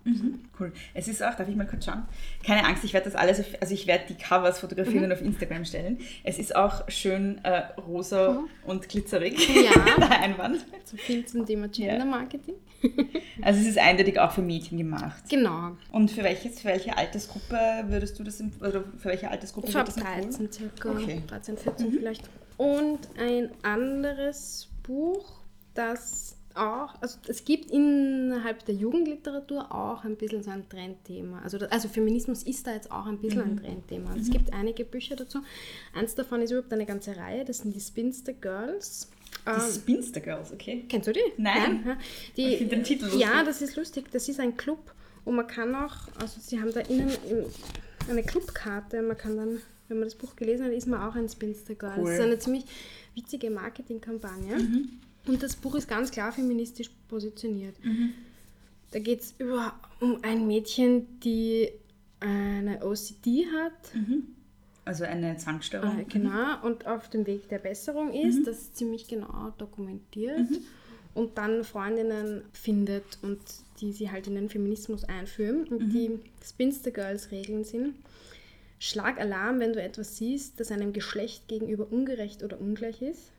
Cool. 0.60 0.72
Es 0.94 1.08
ist 1.08 1.22
auch, 1.22 1.36
darf 1.36 1.48
ich 1.48 1.56
mal 1.56 1.68
kurz 1.68 1.86
schauen? 1.86 2.04
Keine 2.46 2.66
Angst, 2.66 2.84
ich 2.84 2.94
werde 2.94 3.06
das 3.06 3.16
alles, 3.16 3.40
auf, 3.40 3.46
also 3.62 3.74
ich 3.74 3.86
werde 3.86 4.06
die 4.10 4.16
Covers 4.16 4.60
fotografieren 4.60 5.04
und 5.06 5.12
auf 5.12 5.22
Instagram 5.22 5.66
stellen. 5.66 6.00
Es 6.24 6.40
ist 6.40 6.56
auch 6.56 6.90
schön 6.90 7.44
äh, 7.44 7.64
rosa 7.80 8.44
und 8.66 8.90
glitzerig, 8.90 9.48
Ja. 9.50 9.72
der 9.98 10.22
Einwand. 10.22 10.66
So 10.86 10.98
viel 10.98 11.26
zum 11.26 11.46
Thema 11.46 11.68
Gender 11.68 12.06
Marketing. 12.06 12.56
Also 13.42 13.60
es 13.62 13.68
ist 13.68 13.78
eindeutig 13.78 14.20
auch 14.20 14.32
für 14.32 14.42
Mädchen 14.42 14.78
gemacht. 14.78 15.24
Genau. 15.30 15.78
Und 15.92 16.10
für 16.12 16.24
welches, 16.24 16.60
für 16.60 16.70
welche 16.70 16.98
Altersgruppe 16.98 17.58
würdest 17.88 18.18
du 18.20 18.24
das, 18.24 18.42
oder 18.60 18.84
für 18.98 19.10
welche 19.10 19.30
Altersgruppe 19.30 19.68
ab 19.70 19.74
wird 19.76 19.88
das 19.90 19.98
empfohlen? 19.98 20.32
13 20.32 20.52
circa, 20.52 20.90
Okay. 20.92 21.22
13, 21.28 21.58
14 21.58 21.92
vielleicht. 21.92 22.30
Und 22.58 23.00
ein 23.20 23.50
anderes 23.64 24.70
Buch, 24.84 25.40
das 25.74 26.37
auch, 26.58 26.94
also 27.02 27.18
es 27.28 27.46
gibt 27.46 27.72
innerhalb 27.72 28.66
der 28.66 28.76
Jugendliteratur 28.76 29.72
auch 29.74 30.04
ein 30.04 30.16
bisschen 30.16 30.44
so 30.44 30.52
ein 30.52 30.68
Trendthema. 30.70 31.42
Also, 31.42 31.58
also 31.70 31.88
Feminismus 31.88 32.44
ist 32.44 32.66
da 32.68 32.74
jetzt 32.74 32.92
auch 32.92 33.06
ein 33.06 33.20
bisschen 33.20 33.42
ein 33.42 33.58
Trendthema. 33.58 34.16
Es 34.20 34.30
gibt 34.30 34.54
einige 34.54 34.84
Bücher 34.86 35.16
dazu. 35.16 35.40
Eins 35.94 36.16
davon 36.16 36.42
ist 36.42 36.52
überhaupt 36.52 36.74
eine 36.74 36.86
ganze 36.86 37.16
Reihe, 37.16 37.46
das 37.46 37.60
sind 37.60 37.76
die 37.76 37.80
Spinster 37.80 38.34
Girls. 38.34 39.10
Die 39.46 39.50
Ähm, 39.52 39.72
Spinster 39.74 40.20
Girls, 40.20 40.52
okay. 40.52 40.86
Kennst 40.90 41.08
du 41.08 41.14
die? 41.14 41.20
Nein. 41.38 41.84
ja. 41.86 41.98
Die, 42.36 42.54
Ich 42.54 42.58
find 42.60 42.72
den 42.72 42.84
Titel 42.84 43.06
lustig. 43.06 43.22
Ja, 43.22 43.44
das 43.44 43.62
ist 43.62 43.76
lustig. 43.76 44.06
Das 44.12 44.28
ist 44.28 44.40
ein 44.40 44.58
Club 44.58 44.94
und 45.26 45.36
man 45.36 45.48
kann 45.48 45.76
auch, 45.76 45.96
also 46.20 46.40
sie 46.42 46.60
haben 46.60 46.72
da 46.74 46.80
innen 46.82 47.12
eine 48.10 48.24
Clubkarte. 48.24 49.02
Man 49.02 49.18
kann 49.18 49.38
dann, 49.38 49.62
wenn 49.88 50.00
man 50.00 50.08
das 50.08 50.16
Buch 50.16 50.36
gelesen 50.36 50.66
hat, 50.66 50.72
ist 50.74 50.88
man 50.88 51.02
auch 51.02 51.16
ein 51.16 51.30
Spinster 51.30 51.76
Girl. 51.76 51.94
Cool. 51.98 52.04
Mhm. 52.04 52.06
Das 52.08 52.16
ist 52.16 52.22
eine 52.26 52.40
ziemlich 52.40 52.66
witzige 53.16 53.50
Marketingkampagne. 53.50 54.58
Und 55.28 55.44
das 55.44 55.56
Buch 55.56 55.76
ist 55.76 55.88
ganz 55.88 56.12
klar 56.12 56.32
feministisch 56.32 56.90
positioniert. 57.08 57.76
Mhm. 57.84 58.14
Da 58.92 59.00
geht 59.00 59.22
es 59.22 59.36
um 60.00 60.20
ein 60.24 60.48
Mädchen, 60.48 61.20
die 61.20 61.70
eine 62.20 62.86
OCD 62.86 63.46
hat. 63.46 63.94
Also 64.86 65.04
eine 65.04 65.36
Zwangsstörung. 65.36 66.00
Äh, 66.00 66.06
genau, 66.06 66.64
und 66.64 66.88
auf 66.88 67.10
dem 67.10 67.28
Weg 67.28 67.50
der 67.50 67.60
Besserung 67.60 68.14
ist, 68.14 68.48
das 68.48 68.60
ist 68.60 68.78
ziemlich 68.78 69.08
genau 69.08 69.54
dokumentiert 69.58 70.48
und 71.14 71.38
dann 71.38 71.64
Freundinnen 71.64 72.44
findet 72.54 73.20
und 73.22 73.40
die 73.82 73.92
sie 73.92 74.12
halt 74.12 74.28
in 74.28 74.36
den 74.36 74.50
Feminismus 74.50 75.04
einführen. 75.04 75.68
Und 75.68 75.90
die 75.90 76.20
Spinster 76.44 76.92
Girls 76.92 77.32
Regeln 77.32 77.64
sind, 77.64 77.96
schlag 78.80 79.20
Alarm, 79.20 79.60
wenn 79.60 79.74
du 79.74 79.82
etwas 79.82 80.16
siehst, 80.18 80.60
das 80.60 80.72
einem 80.72 80.94
Geschlecht 80.94 81.48
gegenüber 81.48 81.92
ungerecht 81.92 82.44
oder 82.44 82.62
ungleich 82.62 83.02
ist. 83.02 83.32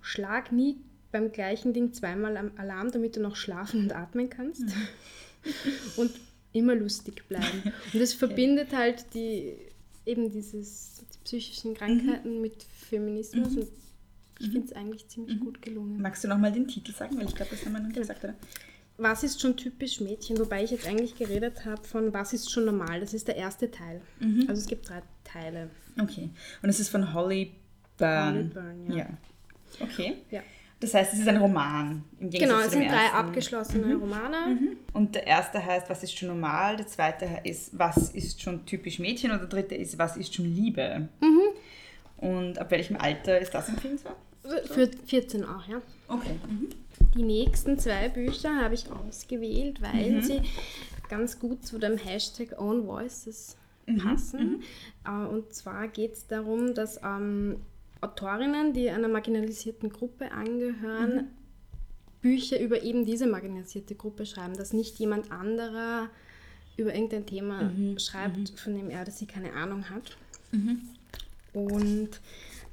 Schlag 0.00 0.52
nie 0.52 0.76
beim 1.10 1.32
gleichen 1.32 1.72
Ding 1.72 1.92
zweimal 1.92 2.36
am 2.36 2.52
Alarm, 2.56 2.90
damit 2.90 3.16
du 3.16 3.20
noch 3.20 3.36
schlafen 3.36 3.82
und 3.82 3.92
atmen 3.92 4.28
kannst. 4.28 4.64
und 5.96 6.10
immer 6.52 6.74
lustig 6.74 7.26
bleiben. 7.28 7.62
Und 7.92 8.00
das 8.00 8.14
verbindet 8.14 8.74
halt 8.74 9.14
die 9.14 9.54
eben 10.06 10.30
dieses 10.30 11.04
die 11.14 11.18
psychischen 11.24 11.74
Krankheiten 11.74 12.40
mit 12.40 12.62
Feminismus 12.62 13.56
und 13.56 13.68
ich 14.40 14.50
finde 14.50 14.66
es 14.66 14.72
eigentlich 14.72 15.06
ziemlich 15.08 15.38
gut 15.40 15.60
gelungen. 15.60 16.00
Magst 16.00 16.24
du 16.24 16.28
nochmal 16.28 16.52
den 16.52 16.66
Titel 16.66 16.92
sagen? 16.92 17.18
Weil 17.18 17.26
ich 17.26 17.34
glaube, 17.34 17.50
das 17.50 17.64
haben 17.64 17.72
wir 17.72 17.80
noch 17.80 17.88
nicht 17.88 17.98
gesagt, 17.98 18.24
oder? 18.24 18.34
Was 18.96 19.22
ist 19.22 19.40
schon 19.40 19.56
typisch 19.56 20.00
Mädchen? 20.00 20.38
Wobei 20.38 20.64
ich 20.64 20.70
jetzt 20.70 20.86
eigentlich 20.86 21.16
geredet 21.16 21.64
habe 21.64 21.84
von 21.84 22.12
Was 22.14 22.32
ist 22.32 22.50
schon 22.50 22.64
normal? 22.64 23.00
Das 23.00 23.14
ist 23.14 23.28
der 23.28 23.36
erste 23.36 23.70
Teil. 23.70 24.00
Also 24.48 24.60
es 24.62 24.66
gibt 24.66 24.88
drei 24.88 25.02
Teile. 25.24 25.70
Okay. 26.00 26.30
Und 26.62 26.68
es 26.68 26.80
ist 26.80 26.88
von 26.88 27.12
Holly 27.12 27.52
Byrne. 27.96 28.38
Holly 28.38 28.48
Byrne, 28.48 28.96
ja. 28.96 29.08
Okay. 29.80 30.14
Ja. 30.30 30.40
Das 30.80 30.94
heißt, 30.94 31.12
es 31.14 31.18
ist 31.20 31.28
ein 31.28 31.38
Roman. 31.38 32.04
Im 32.20 32.30
Gegensatz 32.30 32.40
Genau, 32.40 32.60
zu 32.60 32.66
es 32.66 32.72
sind 32.72 32.88
drei 32.88 33.02
ersten. 33.04 33.16
abgeschlossene 33.16 33.96
Romane. 33.96 34.58
Und 34.92 35.14
der 35.16 35.26
erste 35.26 35.64
heißt, 35.64 35.90
was 35.90 36.04
ist 36.04 36.16
schon 36.16 36.28
normal? 36.28 36.76
Der 36.76 36.86
zweite 36.86 37.26
ist, 37.42 37.76
was 37.76 38.10
ist 38.10 38.40
schon 38.40 38.64
typisch 38.64 39.00
Mädchen? 39.00 39.32
Und 39.32 39.40
der 39.40 39.48
dritte 39.48 39.74
ist, 39.74 39.98
was 39.98 40.16
ist 40.16 40.32
schon 40.34 40.44
Liebe? 40.44 41.08
Mhm. 41.20 41.40
Und 42.18 42.58
ab 42.60 42.70
welchem 42.70 42.96
Alter 42.96 43.40
ist 43.40 43.52
das 43.54 43.68
empfehlenswert? 43.68 44.14
Für 44.66 44.88
14 45.06 45.44
auch, 45.44 45.66
ja. 45.68 45.82
Okay. 46.06 46.36
Die 47.16 47.22
nächsten 47.22 47.76
zwei 47.78 48.08
Bücher 48.08 48.54
habe 48.62 48.74
ich 48.74 48.86
ausgewählt, 48.90 49.82
weil 49.82 50.22
sie 50.22 50.40
ganz 51.08 51.38
gut 51.40 51.66
zu 51.66 51.78
dem 51.78 51.96
Hashtag 51.98 52.56
Own 52.58 52.86
Voices 52.86 53.56
passen. 54.02 54.62
Äh, 55.04 55.10
Und 55.26 55.52
zwar 55.52 55.88
geht 55.88 56.12
es 56.14 56.26
darum, 56.26 56.74
dass 56.74 57.00
ähm, 57.02 57.56
Autorinnen, 58.00 58.72
die 58.72 58.90
einer 58.90 59.08
marginalisierten 59.08 59.90
Gruppe 59.90 60.30
angehören, 60.32 61.28
Bücher 62.20 62.60
über 62.60 62.82
eben 62.82 63.04
diese 63.04 63.26
marginalisierte 63.26 63.94
Gruppe 63.94 64.26
schreiben, 64.26 64.56
dass 64.56 64.72
nicht 64.72 64.98
jemand 64.98 65.30
anderer 65.30 66.08
über 66.76 66.94
irgendein 66.94 67.26
Thema 67.26 67.70
schreibt, 67.98 68.58
von 68.58 68.74
dem 68.74 68.90
er 68.90 69.02
oder 69.02 69.10
sie 69.10 69.26
keine 69.26 69.52
Ahnung 69.52 69.88
hat. 69.90 70.16
Und 71.52 72.10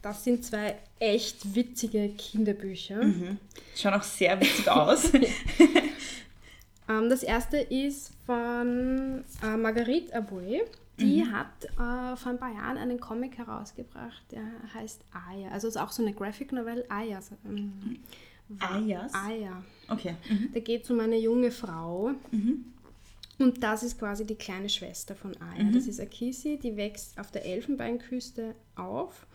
das 0.02 0.24
sind 0.24 0.46
zwei 0.46 0.78
echt 1.00 1.56
witzige 1.56 2.10
Kinderbücher. 2.10 3.02
Schaut 3.76 3.94
auch 3.94 4.04
sehr 4.04 4.40
witzig 4.40 4.70
aus. 4.70 5.12
Ähm, 6.88 7.10
das 7.10 7.24
erste 7.24 7.58
ist 7.58 8.12
von 8.26 9.24
äh, 9.44 9.58
Marguerite 9.58 10.16
Aboué. 10.16 10.62
Die 11.00 11.26
hat 11.26 11.66
äh, 11.66 12.16
vor 12.16 12.32
ein 12.32 12.40
paar 12.40 12.54
Jahren 12.54 12.78
einen 12.78 13.00
Comic 13.00 13.38
herausgebracht, 13.38 14.24
der 14.32 14.44
heißt 14.74 15.02
Aya. 15.12 15.50
Also 15.50 15.68
ist 15.68 15.78
auch 15.78 15.92
so 15.92 16.02
eine 16.02 16.14
Graphic 16.14 16.52
Novel, 16.52 16.86
Aya. 16.90 17.20
Ähm, 17.46 18.00
Ayas? 18.60 19.14
Aya. 19.14 19.64
Okay. 19.90 20.16
Da 20.54 20.60
geht 20.60 20.84
es 20.84 20.92
um 20.92 21.00
eine 21.00 21.18
junge 21.18 21.52
Frau. 21.52 22.12
Und 23.38 23.64
das 23.64 23.84
ist 23.84 24.00
quasi 24.00 24.26
die 24.26 24.36
kleine 24.36 24.70
Schwester 24.70 25.16
von 25.16 25.36
Aya. 25.42 25.70
Das 25.74 25.88
ist 25.88 26.00
Akisi, 26.00 26.58
die 26.58 26.78
wächst 26.78 27.20
auf 27.20 27.32
der 27.32 27.46
Elfenbeinküste 27.46 28.56
auf. 28.76 29.26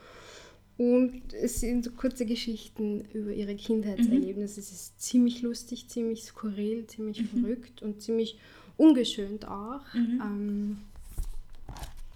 Und 0.79 1.35
es 1.35 1.61
sind 1.61 1.85
so 1.85 1.91
kurze 1.91 2.25
Geschichten 2.25 3.05
über 3.13 3.33
ihre 3.33 3.55
Kindheitserlebnisse. 3.55 4.61
Es 4.61 4.73
ist 4.73 4.99
ziemlich 4.99 5.43
lustig, 5.43 5.89
ziemlich 5.89 6.23
skurril, 6.23 6.87
ziemlich 6.87 7.23
verrückt 7.25 7.83
und 7.83 8.01
ziemlich 8.01 8.39
ungeschönt 8.79 9.47
auch. 9.47 9.83
Ähm, 9.95 10.79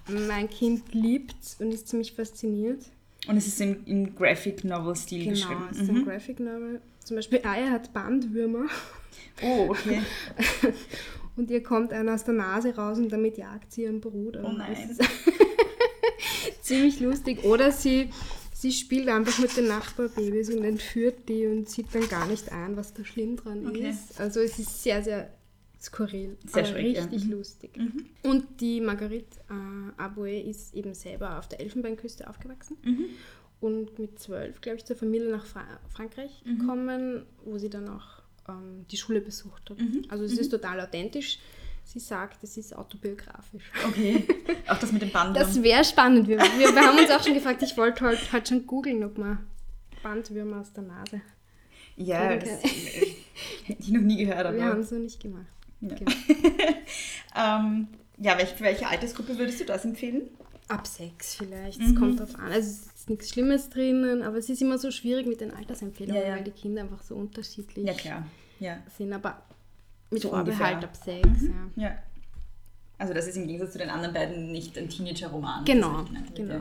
mein 0.08 0.48
Kind 0.50 0.92
liebt 0.94 1.36
und 1.58 1.72
ist 1.72 1.88
ziemlich 1.88 2.12
fasziniert. 2.12 2.84
Und 3.26 3.36
es 3.38 3.46
ist 3.46 3.60
im, 3.60 3.78
im 3.86 4.14
Graphic 4.14 4.64
Novel-Stil 4.64 5.20
Genau, 5.24 5.30
geschrieben. 5.30 5.68
es 5.70 5.78
ist 5.78 5.88
ein 5.88 6.04
Graphic 6.04 6.40
Novel. 6.40 6.80
Zum 7.04 7.16
Beispiel 7.16 7.40
Aya 7.44 7.70
hat 7.70 7.92
Bandwürmer. 7.92 8.66
Oh, 9.42 9.66
okay. 9.70 10.02
Und 11.36 11.50
ihr 11.50 11.62
kommt 11.62 11.92
einer 11.92 12.14
aus 12.14 12.22
der 12.24 12.34
Nase 12.34 12.76
raus 12.76 12.96
und 12.98 13.08
damit 13.10 13.36
jagt 13.36 13.72
sie 13.72 13.82
ihren 13.82 14.00
Bruder. 14.00 14.44
Oh 14.44 14.52
nein. 14.52 14.96
Ziemlich 16.62 17.00
lustig. 17.00 17.42
Oder 17.44 17.72
sie, 17.72 18.10
sie 18.52 18.70
spielt 18.72 19.08
einfach 19.08 19.38
mit 19.40 19.56
den 19.56 19.66
Nachbarbabys 19.66 20.50
und 20.50 20.62
entführt 20.62 21.28
die 21.28 21.46
und 21.46 21.68
sieht 21.68 21.86
dann 21.92 22.08
gar 22.08 22.26
nicht 22.26 22.52
ein, 22.52 22.76
was 22.76 22.94
da 22.94 23.04
schlimm 23.04 23.36
dran 23.36 23.66
Okay. 23.66 23.90
ist. 23.90 24.20
Also 24.20 24.40
es 24.40 24.58
ist 24.60 24.82
sehr, 24.84 25.02
sehr 25.02 25.28
skurril, 25.84 26.36
Sehr 26.46 26.64
aber 26.64 26.72
schräg, 26.72 26.96
ja. 26.96 27.02
richtig 27.04 27.24
lustig. 27.26 27.78
Und 28.22 28.60
die 28.60 28.80
Marguerite 28.80 29.38
äh, 29.50 30.02
Aboué 30.02 30.40
ist 30.42 30.74
eben 30.74 30.94
selber 30.94 31.38
auf 31.38 31.48
der 31.48 31.60
Elfenbeinküste 31.60 32.28
aufgewachsen 32.28 32.76
und 33.60 33.98
mit 33.98 34.18
zwölf, 34.18 34.60
glaube 34.60 34.78
ich, 34.78 34.84
zur 34.84 34.96
Familie 34.96 35.30
nach 35.30 35.46
Fra 35.46 35.64
Frankreich 35.88 36.42
gekommen, 36.44 37.24
wo 37.44 37.58
sie 37.58 37.70
dann 37.70 37.88
auch 37.88 38.22
ähm, 38.48 38.84
die 38.90 38.96
Schule 38.96 39.20
besucht 39.20 39.70
hat. 39.70 39.78
Also 40.08 40.24
es 40.24 40.38
ist 40.38 40.50
total 40.50 40.80
authentisch. 40.80 41.38
Sie 41.86 41.98
sagt, 42.00 42.42
es 42.42 42.56
ist 42.56 42.74
autobiografisch. 42.74 43.70
Okay. 43.86 44.24
Auch 44.68 44.78
das 44.78 44.90
mit 44.90 45.02
dem 45.02 45.10
Bandwurm. 45.10 45.34
Das 45.46 45.62
wäre 45.62 45.84
spannend. 45.84 46.26
Wir, 46.28 46.38
wir, 46.38 46.74
wir 46.74 46.80
haben 46.80 46.98
uns 46.98 47.10
auch 47.10 47.22
schon 47.22 47.34
gefragt, 47.34 47.62
ich 47.62 47.76
wollte 47.76 48.04
halt, 48.06 48.32
halt 48.32 48.48
schon 48.48 48.66
googeln, 48.66 49.04
ob 49.04 49.18
man 49.18 49.38
Bandwürmer 50.02 50.60
aus 50.60 50.72
der 50.72 50.84
Nase. 50.84 51.20
ja, 51.96 52.36
das 52.36 52.62
hätte 53.64 53.82
ich 53.82 53.88
noch 53.88 54.00
nie 54.00 54.24
gehört. 54.24 54.46
Aber, 54.46 54.56
Wir 54.56 54.64
haben 54.64 54.80
es 54.80 54.90
noch 54.90 54.98
nicht 54.98 55.20
gemacht. 55.20 55.46
Ja. 55.80 55.94
Genau. 55.94 56.10
ähm, 57.36 57.88
ja, 58.18 58.38
welche, 58.38 58.54
für 58.56 58.64
welche 58.64 58.86
Altersgruppe 58.88 59.36
würdest 59.38 59.60
du 59.60 59.64
das 59.64 59.84
empfehlen? 59.84 60.22
Ab 60.68 60.86
sechs 60.86 61.34
vielleicht, 61.34 61.80
Mhm. 61.80 61.86
es 61.86 61.96
kommt 61.96 62.20
drauf 62.20 62.34
an. 62.36 62.52
Also 62.52 62.70
es 62.70 62.86
ist 63.00 63.10
nichts 63.10 63.30
Schlimmes 63.30 63.68
drinnen, 63.68 64.22
aber 64.22 64.36
es 64.38 64.48
ist 64.48 64.62
immer 64.62 64.78
so 64.78 64.90
schwierig 64.90 65.26
mit 65.26 65.40
den 65.40 65.50
Altersempfehlungen, 65.52 66.22
Ja, 66.22 66.28
ja. 66.28 66.36
weil 66.36 66.44
die 66.44 66.52
Kinder 66.52 66.82
einfach 66.82 67.02
so 67.02 67.16
unterschiedlich 67.16 67.86
Ja, 67.86 67.92
klar. 67.92 68.26
Ja. 68.60 68.78
sind. 68.96 69.12
Aber 69.12 69.42
mit 70.10 70.22
So 70.22 70.30
Vorbehalt 70.30 70.76
ungefähr. 70.84 70.88
ab 70.88 70.96
sechs, 71.26 71.42
ja. 71.76 71.82
ja. 71.88 71.98
Also 72.96 73.12
das 73.12 73.26
ist 73.26 73.36
im 73.36 73.46
Gegensatz 73.46 73.72
zu 73.72 73.78
den 73.78 73.90
anderen 73.90 74.14
beiden 74.14 74.52
nicht 74.52 74.78
ein 74.78 74.88
Teenager-Roman. 74.88 75.64
Genau, 75.64 75.92
habe, 75.92 76.08
genau. 76.34 76.60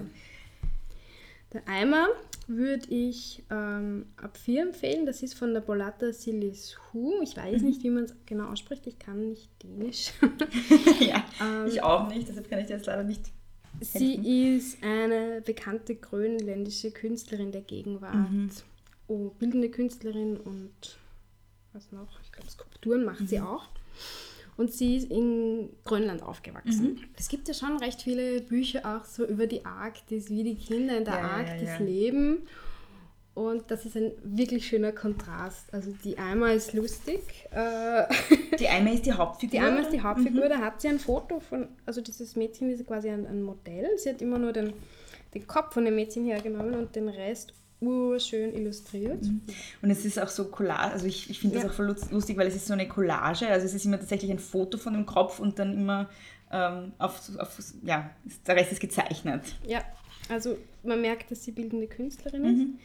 Der 1.54 1.68
Eimer 1.68 2.08
würde 2.48 2.88
ich 2.90 3.44
ähm, 3.50 4.08
ab 4.18 4.38
vier 4.38 4.64
empfehlen. 4.64 5.06
Das 5.06 5.22
ist 5.24 5.36
von 5.36 5.54
der 5.54 5.62
Bolata 5.62 6.12
Silis 6.12 6.78
Hu. 6.92 7.22
Ich 7.22 7.38
weiß 7.38 7.62
Mhm. 7.62 7.68
nicht, 7.68 7.84
wie 7.84 7.90
man 7.90 8.04
es 8.06 8.16
genau 8.26 8.50
ausspricht. 8.52 8.86
Ich 8.88 9.00
kann 9.00 9.30
nicht 9.30 9.50
Dänisch. 9.64 10.12
ja, 11.00 11.24
Ähm, 11.42 11.68
ich 11.68 11.82
auch 11.84 12.08
nicht, 12.10 12.28
deshalb 12.28 12.50
kann 12.50 12.60
ich 12.60 12.68
dir 12.68 12.74
jetzt 12.78 12.88
leider 12.88 13.04
nicht. 13.04 13.22
Sie 13.82 14.56
ist 14.56 14.84
eine 14.84 15.42
bekannte 15.42 15.96
grönländische 15.96 16.92
Künstlerin 16.92 17.52
der 17.52 17.62
Gegenwart. 17.62 18.14
Mhm. 18.32 18.50
Oh, 19.08 19.30
bildende 19.40 19.70
Künstlerin 19.70 20.38
und 20.38 20.72
was 21.74 21.92
noch? 21.92 22.20
Ich 22.24 22.32
glaube, 22.32 22.50
Skulpturen 22.50 23.04
macht 23.04 23.22
Mhm. 23.22 23.28
sie 23.28 23.40
auch. 23.42 23.68
Und 24.58 24.72
sie 24.72 24.98
ist 24.98 25.10
in 25.12 25.70
Grönland 25.84 26.22
aufgewachsen. 26.24 26.94
Mhm. 26.94 27.00
Es 27.18 27.28
gibt 27.28 27.48
ja 27.48 27.54
schon 27.54 27.78
recht 27.78 28.02
viele 28.02 28.42
Bücher 28.42 28.82
auch 28.86 29.06
so 29.06 29.26
über 29.26 29.48
die 29.48 29.66
Arktis, 29.66 30.30
wie 30.30 30.44
die 30.44 30.56
Kinder 30.56 30.98
in 30.98 31.06
der 31.06 31.16
Ja, 31.16 31.20
ja, 31.22 31.28
Arktis 31.28 31.70
ja. 31.80 31.86
leben. 31.86 32.44
Und 33.36 33.72
das 33.72 33.84
ist 33.86 33.98
ein 33.98 34.12
wirklich 34.24 34.68
schöner 34.68 34.92
Kontrast. 34.92 35.74
Also 35.74 35.92
die 36.04 36.20
Eimer 36.20 36.54
ist 36.54 36.74
lustig. 36.74 37.22
Äh, 37.50 38.04
Die 38.60 38.68
Eimer 38.68 38.94
ist 38.94 39.08
die 39.08 39.14
Hauptfigur. 39.14 39.60
die 39.60 39.66
Eimer 39.66 39.80
ist 39.82 39.92
die 39.92 39.98
Mhm. 39.98 40.04
Hauptfigur, 40.04 40.48
da 40.50 40.60
hat 40.60 40.80
sie 40.80 40.88
ein 40.90 41.00
Foto 41.00 41.40
von, 41.40 41.68
also 41.88 42.02
dieses 42.02 42.36
Mädchen 42.36 42.70
ist 42.70 42.86
quasi 42.86 43.10
ein, 43.10 43.26
ein 43.26 43.42
Modell. 43.42 43.90
Sie 43.98 44.10
hat 44.10 44.22
immer 44.22 44.38
nur 44.38 44.54
den, 44.54 44.74
den 45.34 45.48
Kopf 45.48 45.74
von 45.74 45.84
dem 45.86 45.96
Mädchen 45.96 46.26
hergenommen 46.26 46.76
und 46.76 46.96
den 46.96 47.10
Rest 47.10 47.56
urschön 47.86 48.54
illustriert. 48.54 49.24
Und 49.82 49.90
es 49.90 50.06
ist 50.06 50.20
auch 50.20 50.30
so 50.30 50.46
Collage, 50.46 50.94
also 50.94 51.06
ich, 51.06 51.30
ich 51.30 51.40
finde 51.40 51.56
das 51.56 51.64
Ja. 51.66 51.70
auch 51.70 51.74
voll 51.74 51.88
lust- 51.88 52.12
lustig, 52.12 52.38
weil 52.38 52.48
es 52.48 52.56
ist 52.56 52.68
so 52.68 52.74
eine 52.74 52.88
Collage, 52.88 53.48
also 53.48 53.66
es 53.66 53.74
ist 53.74 53.86
immer 53.86 54.00
tatsächlich 54.00 54.32
ein 54.32 54.40
Foto 54.40 54.78
von 54.78 54.94
dem 54.94 55.06
Kopf 55.06 55.40
und 55.40 55.60
dann 55.60 55.74
immer 55.74 56.10
ähm, 56.52 56.94
auf, 57.00 57.22
auf, 57.40 57.58
ja, 57.84 58.10
der 58.48 58.56
Rest 58.56 58.72
ist 58.72 58.80
gezeichnet. 58.82 59.42
Ja, 59.68 59.82
also 60.30 60.58
man 60.84 61.02
merkt, 61.02 61.32
dass 61.32 61.44
sie 61.44 61.52
bildende 61.52 61.88
Künstlerin 61.88 62.46
ist. 62.46 62.84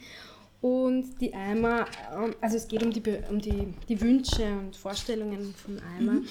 Und 0.61 1.21
die 1.21 1.33
Eimer, 1.33 1.85
ähm, 2.13 2.35
also 2.41 2.57
es 2.57 2.67
geht 2.67 2.83
um 2.83 2.91
die, 2.91 3.01
um 3.29 3.39
die, 3.39 3.73
die 3.87 4.01
Wünsche 4.01 4.43
und 4.43 4.75
Vorstellungen 4.75 5.53
von 5.55 5.79
Eimer. 5.97 6.21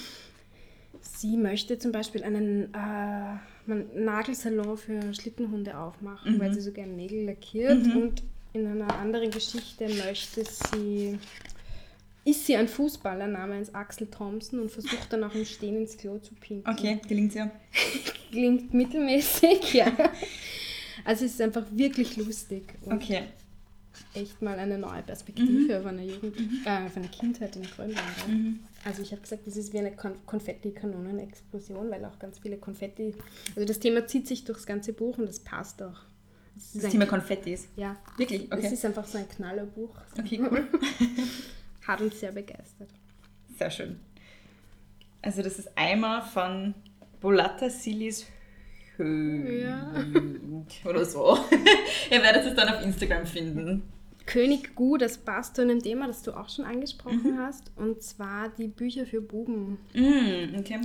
Sie 1.00 1.36
möchte 1.36 1.78
zum 1.78 1.92
Beispiel 1.92 2.22
einen 2.24 2.74
äh, 2.74 3.36
Nagelsalon 3.94 4.76
für 4.76 5.14
Schlittenhunde 5.14 5.78
aufmachen, 5.78 6.38
weil 6.40 6.52
sie 6.52 6.60
so 6.60 6.72
gerne 6.72 6.92
Nägel 6.92 7.24
lackiert. 7.24 7.86
Und 7.94 8.22
in 8.52 8.66
einer 8.66 8.94
anderen 8.98 9.30
Geschichte 9.30 9.88
möchte 9.88 10.42
sie, 10.44 11.18
ist 12.24 12.46
sie 12.46 12.56
ein 12.56 12.68
Fußballer 12.68 13.26
namens 13.26 13.74
Axel 13.74 14.06
Thompson 14.08 14.60
und 14.60 14.70
versucht 14.70 15.12
dann 15.12 15.24
auch 15.24 15.34
im 15.34 15.44
Stehen 15.44 15.76
ins 15.76 15.96
Klo 15.96 16.18
zu 16.18 16.34
pinkeln 16.34 16.76
Okay, 16.76 17.00
gelingt 17.08 17.34
ja. 17.34 17.50
klingt 18.30 18.72
mittelmäßig, 18.74 19.74
ja. 19.74 19.92
Also 21.04 21.24
es 21.24 21.32
ist 21.32 21.40
einfach 21.40 21.64
wirklich 21.70 22.16
lustig 22.16 22.64
und 22.82 22.94
Okay. 22.94 23.22
echt 24.14 24.42
mal 24.42 24.58
eine 24.58 24.76
neue 24.78 25.02
Perspektive 25.02 25.78
auf 25.78 25.86
eine 25.86 26.04
Jugend, 26.04 26.36
äh, 26.66 26.86
auf 26.86 26.96
eine 26.96 27.08
Kindheit 27.08 27.54
in 27.56 27.62
Grönland. 27.62 27.98
ja. 28.26 28.34
Also 28.84 29.02
ich 29.02 29.10
habe 29.12 29.22
gesagt, 29.22 29.46
das 29.46 29.56
ist 29.56 29.72
wie 29.72 29.78
eine 29.78 29.92
Kon 29.94 30.14
Konfetti-Kanonen-Explosion, 30.26 31.90
weil 31.90 32.04
auch 32.04 32.18
ganz 32.18 32.38
viele 32.38 32.56
Konfetti, 32.58 33.14
also 33.54 33.66
das 33.66 33.78
Thema 33.78 34.06
zieht 34.06 34.26
sich 34.26 34.44
durchs 34.44 34.66
ganze 34.66 34.92
Buch 34.92 35.18
und 35.18 35.26
das 35.28 35.40
passt 35.40 35.82
auch. 35.82 36.00
Es 36.58 36.72
Das 36.74 36.84
ein- 36.86 36.90
Thema 36.90 37.06
Konfettis. 37.06 37.68
Ja, 37.76 37.96
Wirklich? 38.16 38.46
es 38.50 38.58
Okay. 38.58 38.74
ist 38.74 38.84
einfach 38.84 39.06
so 39.06 39.16
ein 39.18 39.28
Knallerbuch. 39.28 39.94
Okay, 40.18 40.40
cool. 40.50 40.66
Hat 41.86 42.00
uns 42.00 42.18
sehr 42.20 42.32
begeistert. 42.32 42.90
Sehr 43.58 43.70
schön. 43.70 44.00
Also 45.22 45.42
das 45.42 45.58
ist 45.58 45.70
Eimer 45.76 46.22
von 46.22 46.74
Bolata 47.20 47.70
Silis 47.70 48.26
Höh. 48.96 49.62
Ja. 49.62 49.92
Oder 50.84 51.04
so. 51.04 51.38
Ihr 52.10 52.22
werdet 52.22 52.44
es 52.46 52.54
dann 52.54 52.68
auf 52.68 52.84
Instagram 52.84 53.26
finden. 53.26 53.82
König 54.26 54.74
Gu, 54.74 54.96
das 54.98 55.16
passt 55.18 55.56
zu 55.56 55.62
einem 55.62 55.80
Thema, 55.82 56.06
das 56.08 56.22
du 56.22 56.32
auch 56.32 56.48
schon 56.50 56.64
angesprochen 56.66 57.38
hast, 57.38 57.70
und 57.76 58.02
zwar 58.02 58.50
die 58.50 58.68
Bücher 58.68 59.06
für 59.06 59.22
Buben. 59.22 59.78
Mm, 59.94 60.56
okay. 60.58 60.80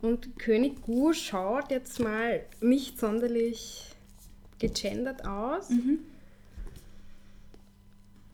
Und 0.00 0.38
König 0.38 0.80
Gu 0.82 1.12
schaut 1.12 1.70
jetzt 1.70 2.00
mal 2.00 2.40
nicht 2.62 2.98
sonderlich 2.98 3.89
gegendert 4.60 5.26
aus. 5.26 5.68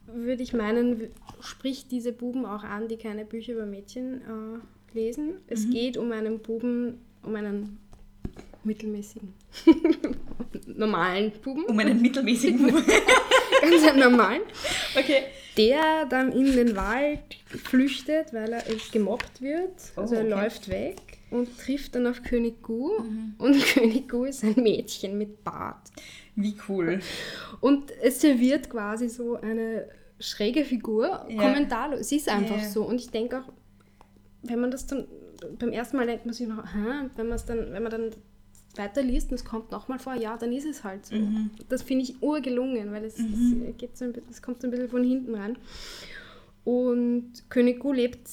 Würde 0.08 0.42
ich 0.42 0.52
meinen, 0.52 1.08
spricht 1.40 1.90
diese 1.90 2.12
Buben 2.12 2.44
auch 2.46 2.62
an, 2.62 2.86
die 2.88 2.96
keine 2.96 3.24
Bücher 3.24 3.54
über 3.54 3.66
Mädchen 3.66 4.20
äh, 4.22 4.94
lesen. 4.96 5.38
Es 5.48 5.68
geht 5.70 5.96
um 5.96 6.12
einen 6.12 6.38
Buben, 6.38 7.00
um 7.24 7.34
einen 7.34 7.78
mittelmäßigen, 8.62 9.32
normalen 10.66 11.32
Buben, 11.42 11.64
Um 11.64 11.78
einen 11.78 12.00
mittelmäßigen 12.02 12.58
Buch. 12.70 12.82
ganz 13.60 13.82
einen 13.84 13.98
normalen, 14.00 14.42
Okay. 14.96 15.22
der 15.56 16.06
dann 16.06 16.30
in 16.32 16.52
den 16.52 16.76
Wald 16.76 17.20
flüchtet, 17.46 18.32
weil 18.32 18.52
er 18.52 18.62
gemobbt 18.92 19.40
wird. 19.42 19.72
Also 19.96 20.14
Oh, 20.14 20.18
er 20.18 20.24
okay. 20.24 20.30
läuft 20.30 20.68
weg 20.68 20.96
und 21.30 21.58
trifft 21.58 21.94
dann 21.94 22.06
auf 22.06 22.22
König 22.22 22.62
Gu. 22.62 22.90
Und 23.38 23.60
König 23.74 24.08
Gu 24.08 24.24
ist 24.24 24.44
ein 24.44 24.54
Mädchen 24.62 25.18
mit 25.18 25.42
Bart. 25.44 25.90
Wie 26.34 26.54
cool. 26.68 27.00
Und 27.60 27.90
es 28.02 28.20
serviert 28.20 28.68
quasi 28.70 29.08
so 29.08 29.36
eine 29.36 29.88
schräge 30.20 30.64
Figur, 30.64 31.26
Ja. 31.28 31.42
kommentarlos. 31.42 32.08
Sie 32.08 32.16
ist 32.16 32.28
einfach 32.28 32.58
Ja. 32.58 32.68
so. 32.68 32.84
Und 32.84 32.96
ich 33.00 33.10
denke 33.10 33.40
auch, 33.40 33.52
wenn 34.42 34.60
man 34.60 34.70
das 34.70 34.86
dann 34.86 35.06
beim 35.58 35.70
ersten 35.72 35.96
Mal 35.96 36.06
denkt 36.06 36.24
man 36.26 36.34
sich 36.34 36.46
noch, 36.48 36.64
Hä? 36.64 37.08
Wenn 37.16 37.26
man 37.28 37.36
es 37.36 37.44
dann, 37.44 37.72
wenn 37.72 37.82
man 37.82 37.90
dann 37.92 38.10
weiterliest 38.76 39.30
und 39.30 39.34
es 39.36 39.44
kommt 39.44 39.70
nochmal 39.72 39.98
vor, 39.98 40.14
ja, 40.14 40.36
dann 40.36 40.52
ist 40.52 40.66
es 40.66 40.84
halt 40.84 41.06
so. 41.06 41.14
Mhm. 41.16 41.50
Das 41.68 41.82
finde 41.82 42.04
ich 42.04 42.22
urgelungen, 42.22 42.92
weil 42.92 43.04
es, 43.04 43.18
es, 43.18 43.76
geht 43.78 43.96
so 43.96 44.04
ein, 44.04 44.14
es 44.30 44.42
kommt 44.42 44.60
so 44.60 44.68
ein 44.68 44.70
bisschen 44.70 44.88
von 44.88 45.02
hinten 45.02 45.34
ran. 45.34 45.56
Und 46.64 47.32
König 47.48 47.80
Gu 47.80 47.92
lebt 47.92 48.28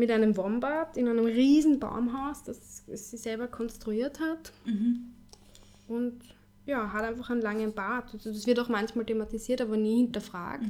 mit 0.00 0.10
einem 0.10 0.36
Wombat 0.36 0.96
in 0.96 1.06
einem 1.08 1.24
riesen 1.24 1.78
Baumhaus, 1.78 2.42
das 2.42 2.82
sie 2.86 3.16
selber 3.16 3.46
konstruiert 3.46 4.18
hat. 4.18 4.52
Und 5.86 6.20
ja, 6.66 6.92
hat 6.92 7.04
einfach 7.04 7.30
einen 7.30 7.42
langen 7.42 7.72
Bart. 7.72 8.12
Also 8.12 8.32
das 8.32 8.46
wird 8.46 8.58
auch 8.60 8.68
manchmal 8.68 9.04
thematisiert, 9.04 9.60
aber 9.60 9.76
nie 9.76 9.98
hinterfragt. 9.98 10.64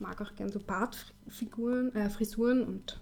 Mag 0.00 0.20
auch 0.20 0.34
gern 0.34 0.50
so 0.50 0.58
Bartfiguren, 0.58 1.94
äh, 1.94 2.10
Frisuren 2.10 2.64
und 2.64 3.00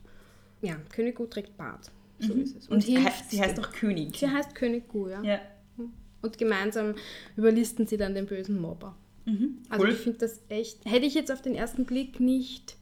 ja, 0.61 0.77
König 0.94 1.16
Gu 1.16 1.27
trägt 1.27 1.57
Bart. 1.57 1.90
So 2.18 2.35
ist 2.35 2.57
es. 2.57 2.68
Und, 2.68 2.83
sie, 2.85 2.92
hilft 2.98 3.07
heißt, 3.07 3.31
sie 3.31 3.40
heißt 3.40 3.59
auch 3.59 3.72
König. 3.72 4.16
Sie 4.16 4.29
heißt 4.29 4.55
König 4.55 4.88
Gu, 4.88 5.09
ja. 5.09 5.22
Ja. 5.22 5.40
Und 6.20 6.38
gemeinsam 6.38 6.94
überlisten 7.37 7.87
sie 7.87 7.96
dann 7.96 8.14
den 8.14 8.27
bösen 8.27 8.61
Mobber. 8.61 8.94
Also 9.68 9.85
Cool. 9.85 9.92
ich 9.92 9.98
finde 9.98 10.18
das 10.18 10.40
echt, 10.48 10.85
hätte 10.85 11.07
ich 11.07 11.14
jetzt 11.14 11.31
auf 11.33 11.42
den 11.42 11.55
ersten 11.55 11.85
Blick 11.85 12.20
nicht 12.20 12.77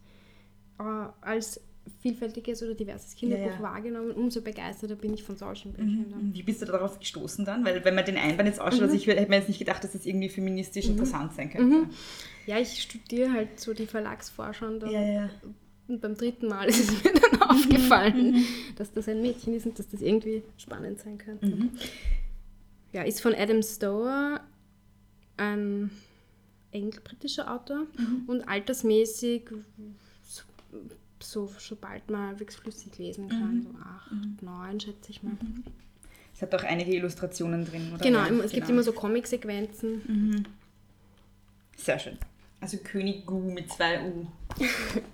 äh, 0.78 0.82
als 1.20 1.60
vielfältiges 2.00 2.62
oder 2.62 2.74
diverses 2.74 3.14
Kinderbuch 3.14 3.46
Ja, 3.46 3.52
ja. 3.54 3.62
wahrgenommen, 3.62 4.12
umso 4.12 4.40
begeisterter 4.40 4.96
bin 4.96 5.12
ich 5.14 5.22
von 5.22 5.36
solchen 5.36 5.72
Büchern. 5.72 6.12
Und 6.12 6.34
Wie 6.34 6.42
bist 6.42 6.62
du 6.62 6.66
darauf 6.66 6.98
gestoßen 6.98 7.44
dann? 7.44 7.64
Weil 7.64 7.84
wenn 7.84 7.94
man 7.94 8.04
den 8.04 8.16
Einband 8.16 8.48
jetzt 8.48 8.60
ausschaut, 8.60 8.82
also 8.82 8.94
ich 8.94 9.06
hätte 9.06 9.28
mir 9.28 9.36
jetzt 9.36 9.48
nicht 9.48 9.58
gedacht, 9.58 9.82
dass 9.84 9.92
das 9.92 10.06
irgendwie 10.06 10.28
feministisch 10.28 10.86
interessant 10.86 11.34
sein 11.34 11.50
könnte. 11.50 11.88
Ja, 12.46 12.58
ich 12.58 12.82
studiere 12.82 13.32
halt 13.32 13.60
so 13.60 13.74
die 13.74 13.86
Verlagsforschung 13.86 14.74
und, 14.74 14.80
dann, 14.80 14.90
Ja, 14.90 15.30
und 15.88 16.00
beim 16.00 16.16
dritten 16.16 16.48
Mal 16.48 16.64
ist 16.68 16.90
es 16.90 17.04
mir 17.04 17.12
dann 17.12 17.42
aufgefallen, 17.42 18.44
dass 18.76 18.92
das 18.92 19.08
ein 19.08 19.20
Mädchen 19.22 19.54
ist 19.54 19.66
und 19.66 19.78
dass 19.78 19.88
das 19.88 20.00
irgendwie 20.02 20.42
spannend 20.56 21.00
sein 21.00 21.18
könnte. 21.18 21.68
Ja, 22.92 23.02
ist 23.02 23.20
von 23.20 23.34
Adam 23.34 23.62
Stower, 23.62 24.40
ein 25.36 25.90
engl-britischer 26.72 27.52
Autor 27.52 27.86
und 28.26 28.42
altersmäßig 28.48 29.42
so 31.22 31.46
so, 31.46 31.54
sobald 31.58 32.08
man 32.10 32.28
halbwegs 32.28 32.56
flüssig 32.56 32.96
lesen 32.98 33.28
kann, 33.28 33.62
so 33.62 33.70
acht, 33.78 34.42
neun 34.42 34.80
schätze 34.80 35.10
ich 35.10 35.22
mal. 35.22 35.32
Es 36.34 36.42
hat 36.42 36.54
auch 36.54 36.62
einige 36.64 36.94
Illustrationen 36.94 37.64
drin, 37.64 37.92
oder? 37.94 38.02
Genau, 38.04 38.24
Ja, 38.24 38.44
es 38.44 38.52
gibt 38.52 38.68
immer 38.68 38.82
so 38.82 38.92
Comic-Sequenzen. 38.92 40.46
Sehr 41.76 41.98
schön. 41.98 42.16
Also 42.60 42.76
König 42.78 43.24
Gu 43.26 43.40
mit 43.40 43.70
zwei 43.72 44.02
U. 44.02 44.26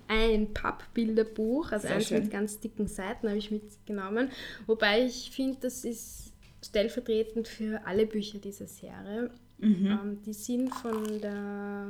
Ein 0.09 0.53
Pappbilderbuch, 0.53 1.71
also 1.71 1.87
Sehr 1.87 1.95
eins 1.95 2.07
schön. 2.07 2.23
mit 2.23 2.31
ganz 2.31 2.59
dicken 2.59 2.87
Seiten 2.87 3.27
habe 3.29 3.37
ich 3.37 3.51
mitgenommen. 3.51 4.29
Wobei 4.65 5.05
ich 5.05 5.31
finde, 5.31 5.57
das 5.61 5.85
ist 5.85 6.33
stellvertretend 6.63 7.47
für 7.47 7.85
alle 7.85 8.05
Bücher 8.05 8.39
dieser 8.39 8.67
Serie. 8.67 9.31
Mhm. 9.59 9.85
Ähm, 9.85 10.21
die 10.25 10.33
sind 10.33 10.73
von 10.75 11.21
der 11.21 11.87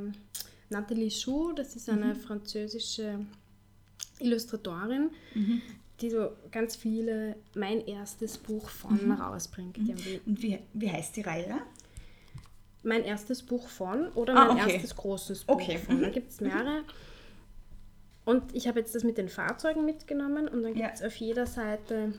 Nathalie 0.69 1.10
Chou, 1.10 1.53
das 1.53 1.75
ist 1.75 1.88
Mhm. 1.88 2.03
eine 2.03 2.15
französische 2.15 3.19
Illustratorin, 4.19 5.10
Mhm. 5.34 5.62
die 6.01 6.10
so 6.10 6.30
ganz 6.51 6.75
viele 6.75 7.36
mein 7.56 7.86
erstes 7.86 8.38
Buch 8.38 8.69
von 8.69 9.06
Mhm. 9.06 9.12
rausbringt. 9.13 9.77
Die- 9.77 10.19
Und 10.25 10.41
wie, 10.41 10.60
wie 10.73 10.91
heißt 10.91 11.15
die 11.15 11.21
Reihe? 11.21 11.56
mein 12.84 13.03
erstes 13.03 13.43
Buch 13.43 13.67
von 13.67 14.08
oder 14.10 14.34
Ah, 14.36 14.45
mein 14.53 14.63
okay. 14.63 14.73
erstes 14.75 14.95
großes 14.95 15.43
Buch 15.45 15.56
Okay, 15.56 15.77
von. 15.77 15.99
Da 16.01 16.08
mhm. 16.08 16.12
gibt 16.13 16.32
es 16.32 16.39
mehrere. 16.39 16.84
Und 18.23 18.56
ich 18.56 18.67
habe 18.67 18.80
jetzt 18.80 18.93
das 18.95 19.03
mit 19.03 19.17
den 19.17 19.27
Fahrzeugen 19.30 19.84
mitgenommen 19.86 20.47
und 20.47 20.63
dann 20.63 20.75
Ja. 20.77 20.88
gibt 20.88 20.99
es 20.99 21.03
auf 21.03 21.15
jeder 21.17 21.45
Seite 21.47 22.13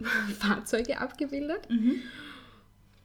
Fahrzeuge 0.38 0.98
abgebildet. 0.98 1.68
Mhm. 1.68 2.00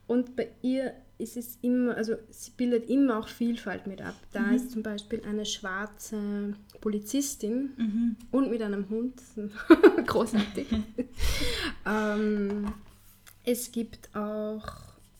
Und 0.06 0.36
bei 0.36 0.50
ihr 0.62 0.94
ist 1.22 1.36
es 1.36 1.58
immer, 1.62 1.96
also 1.96 2.14
sie 2.30 2.50
bildet 2.50 2.90
immer 2.90 3.18
auch 3.18 3.28
Vielfalt 3.28 3.86
mit 3.86 4.02
ab. 4.02 4.14
Da 4.32 4.40
Mhm. 4.42 4.54
ist 4.56 4.70
zum 4.72 4.82
Beispiel 4.82 5.22
eine 5.24 5.46
schwarze 5.46 6.54
Polizistin 6.80 7.70
Mhm. 7.76 8.16
und 8.30 8.50
mit 8.50 8.60
einem 8.62 8.88
Hund. 8.90 9.14
Großartig. 10.06 10.66
ähm, 11.86 12.72
es 13.44 13.72
gibt 13.72 14.14
auch 14.14 14.66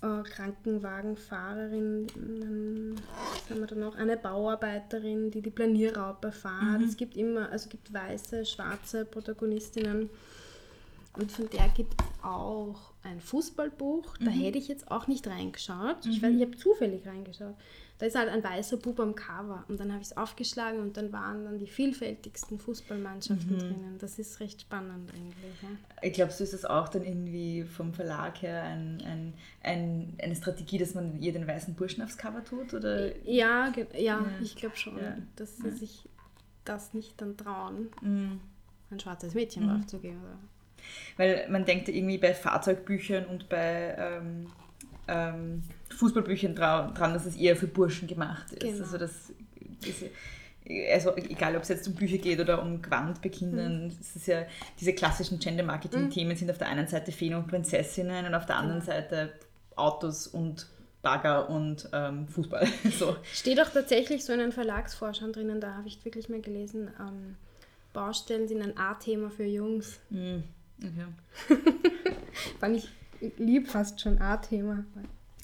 äh, 0.02 0.22
Krankenwagenfahrerinnen, 0.24 2.96
was 2.96 3.50
haben 3.50 3.60
wir 3.60 3.66
da 3.66 3.74
noch? 3.76 3.96
Eine 3.96 4.16
Bauarbeiterin, 4.16 5.30
die 5.30 5.42
die 5.42 5.50
Planierraupe 5.50 6.32
fahrt. 6.32 6.80
Mhm. 6.80 6.88
Es 6.88 6.96
gibt 6.96 7.16
immer, 7.16 7.50
also 7.50 7.64
es 7.64 7.68
gibt 7.68 7.92
weiße, 7.92 8.44
schwarze 8.44 9.04
Protagonistinnen. 9.04 10.08
Und 11.14 11.30
von 11.30 11.48
der 11.50 11.68
gibt 11.68 12.00
es 12.00 12.06
auch 12.24 12.92
ein 13.02 13.20
Fußballbuch. 13.20 14.16
Da 14.18 14.30
hätte 14.30 14.56
ich 14.58 14.68
jetzt 14.68 14.90
auch 14.90 15.08
nicht 15.08 15.26
reingeschaut. 15.26 16.06
Ich, 16.06 16.22
weiß, 16.22 16.34
ich 16.34 16.40
habe 16.42 16.56
zufällig 16.56 17.06
reingeschaut. 17.06 17.54
Da 17.98 18.06
ist 18.06 18.16
halt 18.16 18.30
ein 18.30 18.42
weißer 18.42 18.78
Bub 18.78 18.98
am 18.98 19.14
Cover. 19.14 19.64
Und 19.68 19.78
dann 19.78 19.92
habe 19.92 20.00
ich 20.00 20.08
es 20.08 20.16
aufgeschlagen 20.16 20.80
und 20.80 20.96
dann 20.96 21.12
waren 21.12 21.44
dann 21.44 21.58
die 21.58 21.66
vielfältigsten 21.66 22.58
Fußballmannschaften 22.58 23.58
drinnen. 23.58 23.96
Das 23.98 24.18
ist 24.18 24.40
recht 24.40 24.62
spannend 24.62 25.12
eigentlich. 25.12 25.62
Ja. 25.62 25.68
Ich 26.00 26.14
glaube, 26.14 26.32
so 26.32 26.42
ist 26.42 26.54
es 26.54 26.64
auch 26.64 26.88
dann 26.88 27.04
irgendwie 27.04 27.64
vom 27.64 27.92
Verlag 27.92 28.40
her 28.40 28.62
ein, 28.62 29.02
ein, 29.04 29.34
ein, 29.62 30.14
eine 30.20 30.34
Strategie, 30.34 30.78
dass 30.78 30.94
man 30.94 31.20
ihr 31.20 31.32
den 31.34 31.46
weißen 31.46 31.74
Burschen 31.74 32.02
aufs 32.02 32.16
Cover 32.16 32.42
tut? 32.42 32.72
Oder? 32.72 33.14
Ja, 33.28 33.70
ja, 33.76 33.84
Ja. 33.98 34.26
ich 34.40 34.56
glaube 34.56 34.76
schon, 34.76 34.96
Ja. 34.98 35.16
dass 35.36 35.58
sie 35.58 35.70
sich 35.70 36.08
das 36.64 36.94
nicht 36.94 37.20
dann 37.20 37.36
trauen, 37.36 37.90
Mhm. 38.00 38.40
ein 38.90 38.98
schwarzes 38.98 39.34
Mädchen 39.34 39.68
draufzugeben. 39.68 40.18
Oder? 40.22 40.38
Weil 41.16 41.46
man 41.48 41.64
denkt 41.64 41.88
ja 41.88 41.94
irgendwie 41.94 42.18
bei 42.18 42.34
Fahrzeugbüchern 42.34 43.26
und 43.26 43.48
bei 43.48 43.94
ähm, 43.98 44.46
ähm, 45.08 45.62
Fußballbüchern 45.96 46.54
dra 46.54 46.90
dran, 46.92 47.12
dass 47.12 47.26
es 47.26 47.36
eher 47.36 47.56
für 47.56 47.66
Burschen 47.66 48.08
gemacht 48.08 48.52
ist. 48.52 48.60
Genau. 48.60 48.82
Also 48.84 48.98
das 48.98 49.10
ist, 49.84 50.04
also 50.92 51.16
egal, 51.16 51.56
ob 51.56 51.62
es 51.62 51.68
jetzt 51.68 51.88
um 51.88 51.94
Bücher 51.94 52.18
geht 52.18 52.38
oder 52.40 52.62
um 52.62 52.80
Gewand 52.80 53.20
bei 53.20 53.28
Kindern, 53.28 53.86
Mhm. 53.86 53.92
es 54.00 54.14
ist 54.16 54.26
ja 54.28 54.44
diese 54.78 54.92
klassischen 54.94 55.38
Gender-Marketing-Themen 55.38 56.36
sind 56.36 56.50
auf 56.50 56.58
der 56.58 56.68
einen 56.68 56.86
Seite 56.86 57.10
Feen 57.12 57.34
und 57.34 57.48
Prinzessinnen 57.48 58.26
und 58.26 58.34
auf 58.34 58.46
der 58.46 58.56
anderen 58.56 58.80
Genau. 58.80 58.92
Seite 58.92 59.32
Autos 59.76 60.26
und 60.28 60.68
Bagger 61.02 61.50
und 61.50 61.88
ähm, 61.92 62.28
Fußball. 62.28 62.64
so. 62.96 63.16
Steht 63.32 63.60
auch 63.60 63.70
tatsächlich 63.70 64.24
so 64.24 64.32
in 64.32 64.38
den 64.38 64.52
Verlagsforschern 64.52 65.32
drinnen, 65.32 65.60
da 65.60 65.74
habe 65.74 65.88
ich 65.88 66.04
wirklich 66.04 66.28
mal 66.28 66.40
gelesen, 66.40 66.92
ähm, 67.00 67.36
Baustellen 67.92 68.46
sind 68.48 68.62
ein 68.62 68.78
A-Thema 68.78 69.30
für 69.30 69.44
Jungs. 69.44 69.98
Mhm. 70.10 70.44
Okay. 70.84 71.58
Fand 72.60 72.76
ich 72.76 72.88
lieb 73.38 73.68
fast 73.68 74.00
schon 74.00 74.20
A-Thema. 74.20 74.84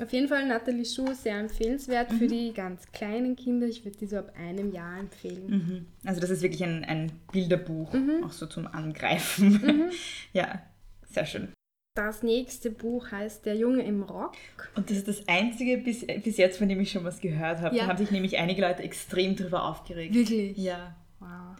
Auf 0.00 0.12
jeden 0.12 0.28
Fall 0.28 0.46
Nathalie 0.46 0.84
Schuh 0.84 1.12
sehr 1.12 1.38
empfehlenswert 1.38 2.12
für 2.12 2.28
die 2.28 2.52
ganz 2.52 2.86
kleinen 2.92 3.34
Kinder. 3.34 3.66
Ich 3.66 3.84
würde 3.84 3.98
die 3.98 4.06
so 4.06 4.16
ab 4.18 4.32
einem 4.38 4.72
Jahr 4.72 4.98
empfehlen. 5.00 5.48
Mhm. 5.50 5.86
Also 6.04 6.20
das 6.20 6.30
ist 6.30 6.42
wirklich 6.42 6.62
ein, 6.62 6.84
ein 6.84 7.10
Bilderbuch, 7.32 7.92
Mhm. 7.92 8.22
auch 8.24 8.30
so 8.32 8.46
zum 8.46 8.66
Angreifen. 8.68 9.90
ja, 10.32 10.62
sehr 11.10 11.26
schön. 11.26 11.48
Das 11.96 12.22
nächste 12.22 12.70
Buch 12.70 13.10
heißt 13.10 13.44
Der 13.44 13.56
Junge 13.56 13.82
im 13.82 14.04
Rock. 14.04 14.34
Und 14.76 14.88
das 14.88 14.98
ist 14.98 15.08
das 15.08 15.26
Einzige 15.26 15.78
bis, 15.78 16.06
bis 16.06 16.36
jetzt, 16.36 16.58
von 16.58 16.68
dem 16.68 16.78
ich 16.78 16.92
schon 16.92 17.02
was 17.02 17.20
gehört 17.20 17.60
habe. 17.60 17.74
Ja. 17.76 17.82
Da 17.84 17.88
haben 17.88 17.98
sich 17.98 18.12
nämlich 18.12 18.38
einige 18.38 18.62
Leute 18.62 18.84
extrem 18.84 19.34
drüber 19.34 19.64
aufgeregt. 19.64 20.14
Wirklich? 20.14 20.56
Ja. 20.56 20.94
Wow. 21.18 21.56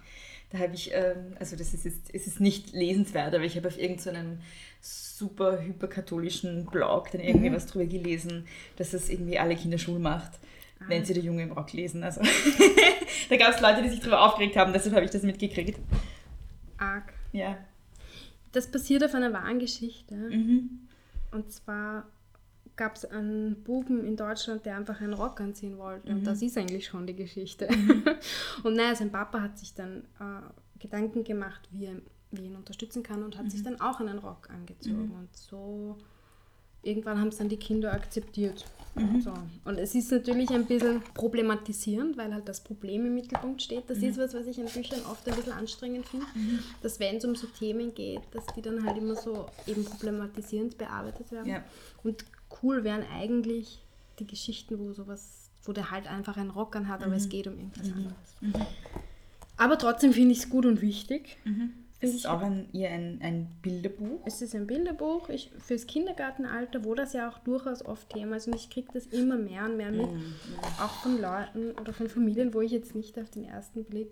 Da 0.50 0.58
habe 0.58 0.74
ich, 0.74 0.90
ähm, 0.94 1.36
also 1.38 1.56
das 1.56 1.74
ist 1.74 1.84
jetzt, 1.84 2.14
es 2.14 2.26
ist 2.26 2.40
nicht 2.40 2.72
lesenswert, 2.72 3.34
aber 3.34 3.44
ich 3.44 3.56
habe 3.56 3.68
auf 3.68 3.78
irgendeinem 3.78 4.38
super 4.80 5.60
hyperkatholischen 5.62 6.66
Blog 6.66 7.10
dann 7.10 7.20
Mhm. 7.20 7.26
irgendwie 7.28 7.52
was 7.52 7.66
drüber 7.66 7.84
gelesen, 7.86 8.46
dass 8.76 8.92
das 8.92 9.08
irgendwie 9.10 9.38
alle 9.38 9.56
Kinder 9.56 9.78
Schul 9.78 9.98
macht, 9.98 10.38
Ah. 10.80 10.84
wenn 10.88 11.04
sie 11.04 11.12
der 11.12 11.22
Junge 11.22 11.42
im 11.42 11.52
Rock 11.52 11.72
lesen. 11.72 12.02
Also 12.04 12.20
da 13.28 13.36
gab 13.36 13.54
es 13.54 13.60
Leute, 13.60 13.82
die 13.82 13.88
sich 13.90 14.00
drüber 14.00 14.22
aufgeregt 14.24 14.56
haben, 14.56 14.72
deshalb 14.72 14.94
habe 14.94 15.04
ich 15.04 15.10
das 15.10 15.22
mitgekriegt. 15.22 15.78
Arg. 16.78 17.12
Ja. 17.32 17.58
Das 18.52 18.68
basiert 18.70 19.04
auf 19.04 19.14
einer 19.14 19.32
wahren 19.32 19.58
Geschichte. 19.58 20.14
Mhm. 20.14 20.88
Und 21.32 21.52
zwar 21.52 22.06
gab 22.78 22.96
es 22.96 23.04
einen 23.04 23.62
Buben 23.62 24.06
in 24.06 24.16
Deutschland, 24.16 24.64
der 24.64 24.76
einfach 24.76 25.02
einen 25.02 25.12
Rock 25.12 25.40
anziehen 25.42 25.76
wollte. 25.76 26.10
Und 26.10 26.24
das 26.24 26.40
ist 26.40 26.56
eigentlich 26.56 26.86
schon 26.86 27.06
die 27.06 27.16
Geschichte. 27.16 27.68
und 28.62 28.74
naja, 28.74 28.94
sein 28.94 29.12
Papa 29.12 29.42
hat 29.42 29.58
sich 29.58 29.74
dann 29.74 30.04
äh, 30.18 30.78
Gedanken 30.78 31.24
gemacht, 31.24 31.68
wie 31.70 31.86
er, 31.86 31.96
wie 32.30 32.42
er 32.42 32.44
ihn 32.44 32.56
unterstützen 32.56 33.02
kann 33.02 33.22
und 33.22 33.36
hat 33.36 33.50
sich 33.50 33.62
dann 33.62 33.80
auch 33.80 34.00
einen 34.00 34.18
Rock 34.18 34.48
angezogen. 34.48 35.10
Und 35.10 35.36
so 35.36 35.98
irgendwann 36.82 37.20
haben 37.20 37.28
es 37.28 37.36
dann 37.36 37.48
die 37.48 37.58
Kinder 37.58 37.92
akzeptiert. 37.92 38.64
So. 39.20 39.32
Und 39.64 39.78
es 39.78 39.94
ist 39.94 40.10
natürlich 40.10 40.50
ein 40.50 40.64
bisschen 40.64 41.00
problematisierend, 41.14 42.16
weil 42.16 42.34
halt 42.34 42.48
das 42.48 42.60
Problem 42.60 43.06
im 43.06 43.14
Mittelpunkt 43.14 43.62
steht. 43.62 43.88
Das 43.88 43.98
ist 43.98 44.18
was, 44.18 44.34
was 44.34 44.46
ich 44.46 44.58
in 44.58 44.66
Büchern 44.66 45.00
oft 45.08 45.28
ein 45.28 45.36
bisschen 45.36 45.52
anstrengend 45.52 46.06
finde, 46.06 46.26
dass 46.82 46.98
wenn 46.98 47.16
es 47.18 47.24
um 47.24 47.36
so 47.36 47.46
Themen 47.46 47.94
geht, 47.94 48.22
dass 48.32 48.44
die 48.56 48.62
dann 48.62 48.84
halt 48.84 48.98
immer 48.98 49.14
so 49.14 49.46
eben 49.68 49.84
problematisierend 49.84 50.78
bearbeitet 50.78 51.30
werden. 51.30 51.48
Ja. 51.48 51.64
Und 52.02 52.24
cool 52.62 52.84
wären 52.84 53.04
eigentlich 53.14 53.80
die 54.18 54.26
Geschichten, 54.26 54.78
wo 54.78 54.92
sowas, 54.92 55.50
wo 55.64 55.72
der 55.72 55.90
halt 55.90 56.06
einfach 56.08 56.36
einen 56.36 56.50
Rock 56.50 56.76
anhat, 56.76 57.00
aber 57.02 57.10
Mhm. 57.10 57.16
es 57.16 57.28
geht 57.28 57.46
um 57.46 57.56
irgendwas 57.58 57.90
anderes. 57.92 58.66
Aber 59.56 59.78
trotzdem 59.78 60.12
finde 60.12 60.32
ich 60.32 60.38
es 60.38 60.50
gut 60.50 60.66
und 60.66 60.80
wichtig. 60.80 61.36
Es 62.00 62.14
ist 62.14 62.26
auch 62.28 62.40
ein, 62.42 62.72
eher 62.72 62.90
ein, 62.92 63.18
ein 63.22 63.48
Bilderbuch. 63.60 64.20
Es 64.24 64.40
ist 64.40 64.54
ein 64.54 64.68
Bilderbuch 64.68 65.28
ich, 65.30 65.50
fürs 65.58 65.84
Kindergartenalter, 65.88 66.84
wo 66.84 66.94
das 66.94 67.12
ja 67.12 67.28
auch 67.28 67.38
durchaus 67.38 67.84
oft 67.84 68.08
Thema 68.10 68.36
ist. 68.36 68.46
Und 68.46 68.54
ich 68.54 68.70
kriege 68.70 68.86
das 68.92 69.06
immer 69.06 69.36
mehr 69.36 69.64
und 69.64 69.76
mehr 69.76 69.90
mit. 69.90 70.08
Auch 70.80 70.92
von 71.02 71.20
Leuten 71.20 71.72
oder 71.72 71.92
von 71.92 72.08
Familien, 72.08 72.54
wo 72.54 72.60
ich 72.60 72.70
jetzt 72.70 72.94
nicht 72.94 73.18
auf 73.18 73.30
den 73.30 73.44
ersten 73.44 73.82
Blick 73.84 74.10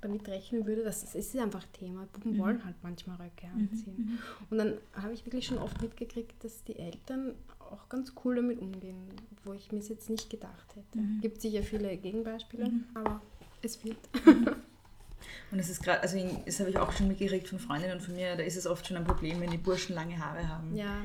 damit 0.00 0.28
rechnen 0.28 0.66
würde. 0.66 0.84
Das 0.84 1.02
ist, 1.02 1.14
es 1.14 1.34
ist 1.34 1.40
einfach 1.40 1.64
Thema. 1.72 2.06
Buben 2.12 2.38
wollen 2.38 2.64
halt 2.64 2.76
manchmal 2.82 3.16
Röcke 3.16 3.48
anziehen. 3.54 4.18
Und 4.50 4.58
dann 4.58 4.74
habe 4.94 5.12
ich 5.12 5.24
wirklich 5.26 5.46
schon 5.46 5.58
oft 5.58 5.80
mitgekriegt, 5.82 6.42
dass 6.44 6.62
die 6.64 6.78
Eltern 6.78 7.34
auch 7.58 7.88
ganz 7.88 8.12
cool 8.24 8.36
damit 8.36 8.60
umgehen, 8.60 8.96
wo 9.44 9.52
ich 9.52 9.70
mir 9.72 9.78
es 9.80 9.88
jetzt 9.88 10.08
nicht 10.08 10.30
gedacht 10.30 10.74
hätte. 10.76 11.04
Gibt 11.20 11.40
sicher 11.40 11.62
viele 11.62 11.96
Gegenbeispiele, 11.96 12.70
aber 12.94 13.20
es 13.62 13.84
wird. 13.84 13.98
Und 15.50 15.58
es 15.58 15.68
ist 15.68 15.82
gerade, 15.82 16.00
also 16.00 16.16
das 16.46 16.60
habe 16.60 16.70
ich 16.70 16.78
auch 16.78 16.92
schon 16.92 17.08
mitgekriegt 17.08 17.48
von 17.48 17.58
Freundinnen 17.58 18.00
von 18.00 18.14
mir, 18.14 18.36
da 18.36 18.42
ist 18.42 18.56
es 18.56 18.66
oft 18.66 18.86
schon 18.86 18.96
ein 18.96 19.04
Problem, 19.04 19.40
wenn 19.40 19.50
die 19.50 19.58
Burschen 19.58 19.94
lange 19.94 20.18
Haare 20.18 20.46
haben. 20.48 20.74
ja, 20.74 21.02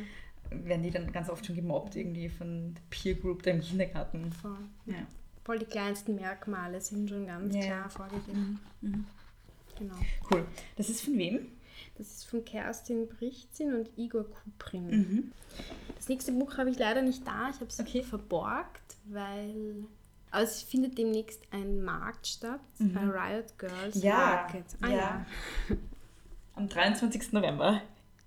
Werden 0.52 0.84
die 0.84 0.92
dann 0.92 1.12
ganz 1.12 1.30
oft 1.30 1.46
schon 1.46 1.56
gemobbt 1.56 1.96
irgendwie 1.96 2.30
von 2.30 2.74
der 2.76 2.82
Peer 2.90 3.16
Group 3.16 3.42
da 3.44 3.52
im 3.52 3.62
Kindergarten. 3.62 4.32
voll. 4.32 4.58
Ja. 4.86 5.08
Voll 5.44 5.60
die 5.60 5.66
kleinsten 5.66 6.16
Merkmale 6.16 6.80
sind 6.82 7.10
schon 7.10 7.26
ganz 7.28 7.54
ja. 7.56 7.62
klar 7.62 7.90
vorgegeben. 7.90 8.60
Genau. 9.78 9.96
Cool. 10.32 10.46
Das 10.78 10.90
ist 10.90 11.02
von 11.04 11.18
wem? 11.18 11.48
Das 11.98 12.08
ist 12.08 12.26
von 12.26 12.44
Kerstin 12.46 13.08
Brichtzin 13.08 13.74
und 13.74 13.90
Igor 13.98 14.26
Kuprin. 14.30 14.88
Mhm. 14.90 15.32
Das 15.96 16.08
nächste 16.08 16.32
Buch 16.32 16.58
habe 16.58 16.70
ich 16.70 16.80
leider 16.80 17.02
nicht 17.02 17.26
da. 17.28 17.50
Ich 17.50 17.56
habe 17.56 17.66
es 17.68 17.80
Okay. 17.80 18.04
verborgt, 18.04 18.96
weil. 19.06 19.86
Aber 20.32 20.44
es 20.44 20.64
findet 20.64 20.98
demnächst 20.98 21.42
ein 21.52 21.84
Markt 21.84 22.26
statt 22.26 22.62
bei 22.80 23.02
Riot 23.02 23.58
Girls 23.60 23.96
Mhm. 23.98 24.02
Ja, 24.02 24.18
Market. 24.18 24.66
Ah 24.82 24.88
ja. 24.90 24.96
ja. 24.98 25.26
Am 26.56 26.68
23. 26.70 27.34
November. 27.34 27.82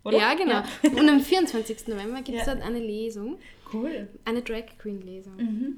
Oder? 0.06 0.18
Ja, 0.18 0.34
genau. 0.34 0.62
Und 1.00 1.08
am 1.08 1.20
24. 1.20 1.88
November 1.88 2.22
gibt 2.22 2.38
es 2.38 2.46
Ja. 2.46 2.54
dort 2.54 2.64
eine 2.66 2.78
Lesung, 2.78 3.38
Cool. 3.72 4.08
eine 4.24 4.42
Drag 4.42 4.64
Queen 4.78 5.00
Lesung. 5.02 5.34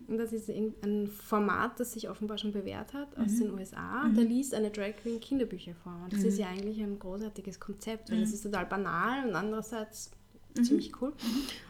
Und 0.06 0.18
das 0.18 0.32
ist 0.32 0.48
in- 0.48 0.74
ein 0.84 1.06
Format, 1.08 1.80
das 1.80 1.92
sich 1.94 2.08
offenbar 2.08 2.38
schon 2.38 2.52
bewährt 2.52 2.92
hat 2.92 3.16
aus 3.16 3.38
den 3.38 3.50
USA. 3.52 4.08
Da 4.14 4.20
liest 4.22 4.54
eine 4.54 4.70
Drag 4.70 4.92
Queen 5.02 5.18
Kinderbücher 5.20 5.74
vor. 5.82 5.94
Und 6.04 6.12
das 6.12 6.22
ist 6.24 6.38
ja 6.38 6.48
eigentlich 6.48 6.78
ein 6.80 6.98
großartiges 6.98 7.58
Konzept, 7.58 8.10
weil 8.10 8.22
es 8.22 8.32
ist 8.32 8.42
total 8.42 8.66
banal 8.66 9.26
und 9.28 9.34
andererseits 9.34 10.10
ziemlich 10.62 10.92
cool. 11.00 11.12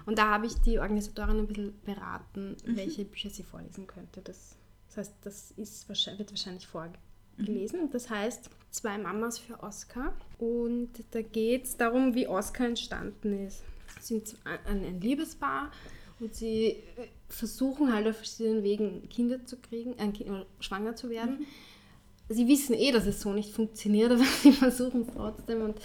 Und 0.06 0.18
da 0.18 0.28
habe 0.30 0.46
ich 0.46 0.54
die 0.62 0.78
Organisatorin 0.78 1.38
ein 1.38 1.46
bisschen 1.46 1.78
beraten, 1.84 2.56
welche 2.64 3.04
Bücher 3.04 3.28
sie 3.30 3.42
vorlesen 3.42 3.86
könnte. 3.86 4.20
Das, 4.22 4.56
das 4.88 4.96
heißt, 4.96 5.14
das 5.22 5.50
ist 5.52 5.88
wahrscheinlich, 5.88 6.20
wird 6.20 6.30
wahrscheinlich 6.32 6.66
vorgelesen. 7.38 7.90
Das 7.90 8.10
heißt, 8.10 8.50
zwei 8.70 8.98
Mamas 8.98 9.38
für 9.38 9.62
Oscar. 9.62 10.12
Und 10.38 10.90
da 11.10 11.22
geht 11.22 11.64
es 11.64 11.76
darum, 11.76 12.14
wie 12.14 12.26
Oscar 12.26 12.66
entstanden 12.66 13.46
ist. 13.46 13.62
Sie 14.00 14.14
sind 14.14 14.36
ein, 14.44 15.00
Liebespaar 15.00 15.72
und 16.20 16.34
sie 16.34 16.66
äh, 16.66 16.76
versuchen 17.28 17.92
halt 17.92 18.06
auf 18.06 18.16
verschiedenen 18.16 18.62
Wegen 18.62 19.08
Kinder 19.08 19.44
zu 19.44 19.56
kriegen, 19.56 19.94
oder 19.94 20.46
schwanger 20.60 20.94
zu 20.94 21.10
werden. 21.10 21.46
Sie 22.28 22.46
wissen 22.46 22.74
eh, 22.74 22.92
dass 22.92 23.06
es 23.06 23.20
so 23.20 23.32
nicht 23.32 23.52
funktioniert, 23.52 24.12
aber 24.12 24.24
sie 24.24 24.52
versuchen 24.52 25.02
es 25.02 25.14
trotzdem 25.14 25.62
und 25.62 25.80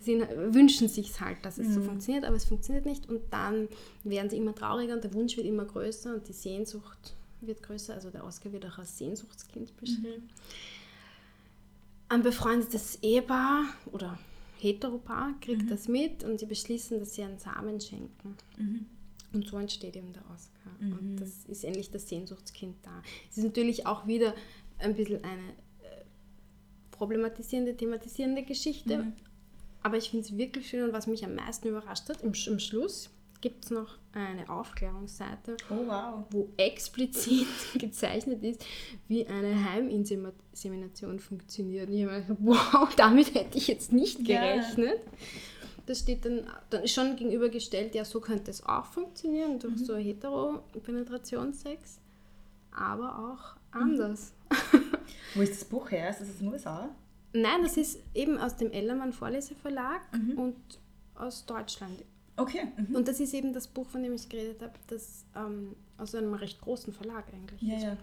sie 0.00 0.20
wünschen 0.20 0.88
sich 0.88 1.18
halt, 1.20 1.38
dass 1.42 1.58
es 1.58 1.74
so 1.74 1.80
funktioniert, 1.80 2.24
aber 2.24 2.36
es 2.36 2.44
funktioniert 2.44 2.86
nicht 2.86 3.08
und 3.08 3.20
dann 3.30 3.68
werden 4.04 4.30
sie 4.30 4.36
immer 4.36 4.54
trauriger 4.54 4.94
und 4.94 5.04
der 5.04 5.14
Wunsch 5.14 5.36
wird 5.36 5.46
immer 5.46 5.64
größer 5.64 6.14
und 6.14 6.28
die 6.28 6.32
Sehnsucht 6.32 7.14
wird 7.40 7.62
größer. 7.62 7.94
Also 7.94 8.10
der 8.10 8.24
Oscar 8.24 8.52
wird 8.52 8.66
auch 8.66 8.78
als 8.78 8.98
Sehnsuchtskind 8.98 9.76
beschrieben. 9.76 10.28
Ein 12.08 12.22
befreundetes 12.22 12.98
Ehepaar 13.02 13.64
oder 13.92 14.18
Heteropaar 14.58 15.34
kriegt 15.40 15.70
das 15.70 15.88
mit 15.88 16.24
und 16.24 16.40
sie 16.40 16.46
beschließen, 16.46 16.98
dass 16.98 17.14
sie 17.14 17.22
einen 17.22 17.38
Samen 17.38 17.80
schenken. 17.80 18.36
Und 19.32 19.46
so 19.46 19.58
entsteht 19.58 19.94
eben 19.94 20.12
der 20.12 20.22
Oscar. 20.32 20.70
Und 20.80 21.16
das 21.20 21.44
ist 21.46 21.64
endlich 21.64 21.90
das 21.90 22.08
Sehnsuchtskind 22.08 22.76
da. 22.82 23.02
Es 23.30 23.38
ist 23.38 23.44
natürlich 23.44 23.86
auch 23.86 24.06
wieder 24.06 24.34
ein 24.78 24.94
bisschen 24.94 25.22
eine 25.22 25.42
äh, 25.42 26.04
problematisierende, 26.90 27.76
thematisierende 27.76 28.42
Geschichte. 28.42 28.94
Aber 29.82 29.96
ich 29.96 30.10
finde 30.10 30.24
es 30.24 30.36
wirklich 30.36 30.68
schön 30.68 30.84
und 30.84 30.92
was 30.92 31.06
mich 31.06 31.24
am 31.24 31.34
meisten 31.34 31.68
überrascht 31.68 32.08
hat, 32.08 32.22
im, 32.22 32.32
im 32.46 32.58
Schluss 32.58 33.10
gibt 33.40 33.64
es 33.66 33.70
noch 33.70 33.98
eine 34.12 34.48
Aufklärungsseite, 34.50 35.56
Oh, 35.70 35.86
wow. 35.86 36.24
wo 36.30 36.48
explizit 36.56 37.46
gezeichnet 37.78 38.42
ist, 38.42 38.64
wie 39.06 39.24
eine 39.26 39.70
Heiminsemination 39.70 41.20
funktioniert. 41.20 41.88
Und 41.88 41.94
ich 41.94 42.02
habe 42.04 42.14
mir 42.14 42.22
gedacht, 42.22 42.38
wow, 42.40 42.92
damit 42.96 43.34
hätte 43.34 43.58
ich 43.58 43.68
jetzt 43.68 43.92
nicht 43.92 44.26
Ja. 44.26 44.40
gerechnet. 44.40 45.00
Das 45.86 46.00
steht 46.00 46.24
dann, 46.24 46.46
dann 46.70 46.82
ist 46.82 46.92
schon 46.92 47.14
gegenübergestellt, 47.16 47.94
ja, 47.94 48.04
so 48.04 48.20
könnte 48.20 48.50
es 48.50 48.64
auch 48.66 48.84
funktionieren, 48.84 49.58
durch 49.58 49.78
so 49.78 49.96
Hetero-Penetrationssex, 49.96 51.98
aber 52.72 53.18
auch 53.18 53.56
anders. 53.74 54.34
Wo 55.34 55.42
ist 55.42 55.52
das 55.52 55.64
Buch 55.64 55.90
her? 55.90 56.10
Ist 56.10 56.20
das 56.20 56.28
aus 56.30 56.38
den 56.38 56.48
USA? 56.48 56.88
Nein, 57.32 57.62
das 57.62 57.76
ist 57.76 58.00
eben 58.14 58.38
aus 58.38 58.56
dem 58.56 58.70
Ellermann 58.72 59.12
Vorleseverlag 59.12 60.00
und 60.36 60.56
aus 61.14 61.44
Deutschland. 61.46 62.04
Okay. 62.38 62.66
Mhm. 62.76 62.94
Und 62.96 63.08
das 63.08 63.20
ist 63.20 63.34
eben 63.34 63.52
das 63.52 63.66
Buch, 63.66 63.88
von 63.88 64.02
dem 64.02 64.12
ich 64.14 64.28
geredet 64.28 64.62
habe, 64.62 64.72
das 64.86 65.24
ähm, 65.36 65.74
aus 65.96 66.14
einem 66.14 66.34
recht 66.34 66.60
großen 66.60 66.92
Verlag 66.92 67.24
eigentlich 67.32 67.60
Ja, 67.62 67.76
ist. 67.76 67.82
ja. 67.84 67.96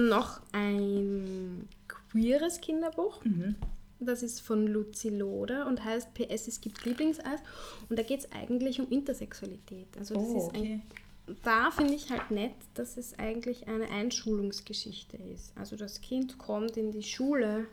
Noch 0.00 0.40
ein 0.52 1.68
queeres 1.88 2.60
Kinderbuch. 2.60 3.24
Mhm. 3.24 3.56
Das 4.00 4.22
ist 4.22 4.40
von 4.40 4.66
Luzi 4.66 5.08
Loder 5.08 5.66
und 5.66 5.82
heißt 5.84 6.12
PS, 6.14 6.48
es 6.48 6.60
gibt 6.60 6.84
Lieblingseis. 6.84 7.40
Und 7.88 7.98
da 7.98 8.02
geht 8.02 8.20
es 8.20 8.32
eigentlich 8.32 8.80
um 8.80 8.88
Intersexualität. 8.90 9.88
Also 9.98 10.14
das 10.14 10.24
Oh, 10.24 10.36
ist 10.38 10.44
okay. 10.48 10.80
ein, 11.26 11.36
da 11.42 11.70
finde 11.70 11.94
ich 11.94 12.10
halt 12.10 12.30
nett, 12.30 12.52
dass 12.74 12.96
es 12.98 13.18
eigentlich 13.18 13.66
eine 13.68 13.88
Einschulungsgeschichte 13.88 15.16
ist. 15.16 15.52
Also 15.56 15.76
das 15.76 16.00
Kind 16.02 16.36
kommt 16.38 16.76
in 16.76 16.90
die 16.92 17.02
Schule. 17.02 17.66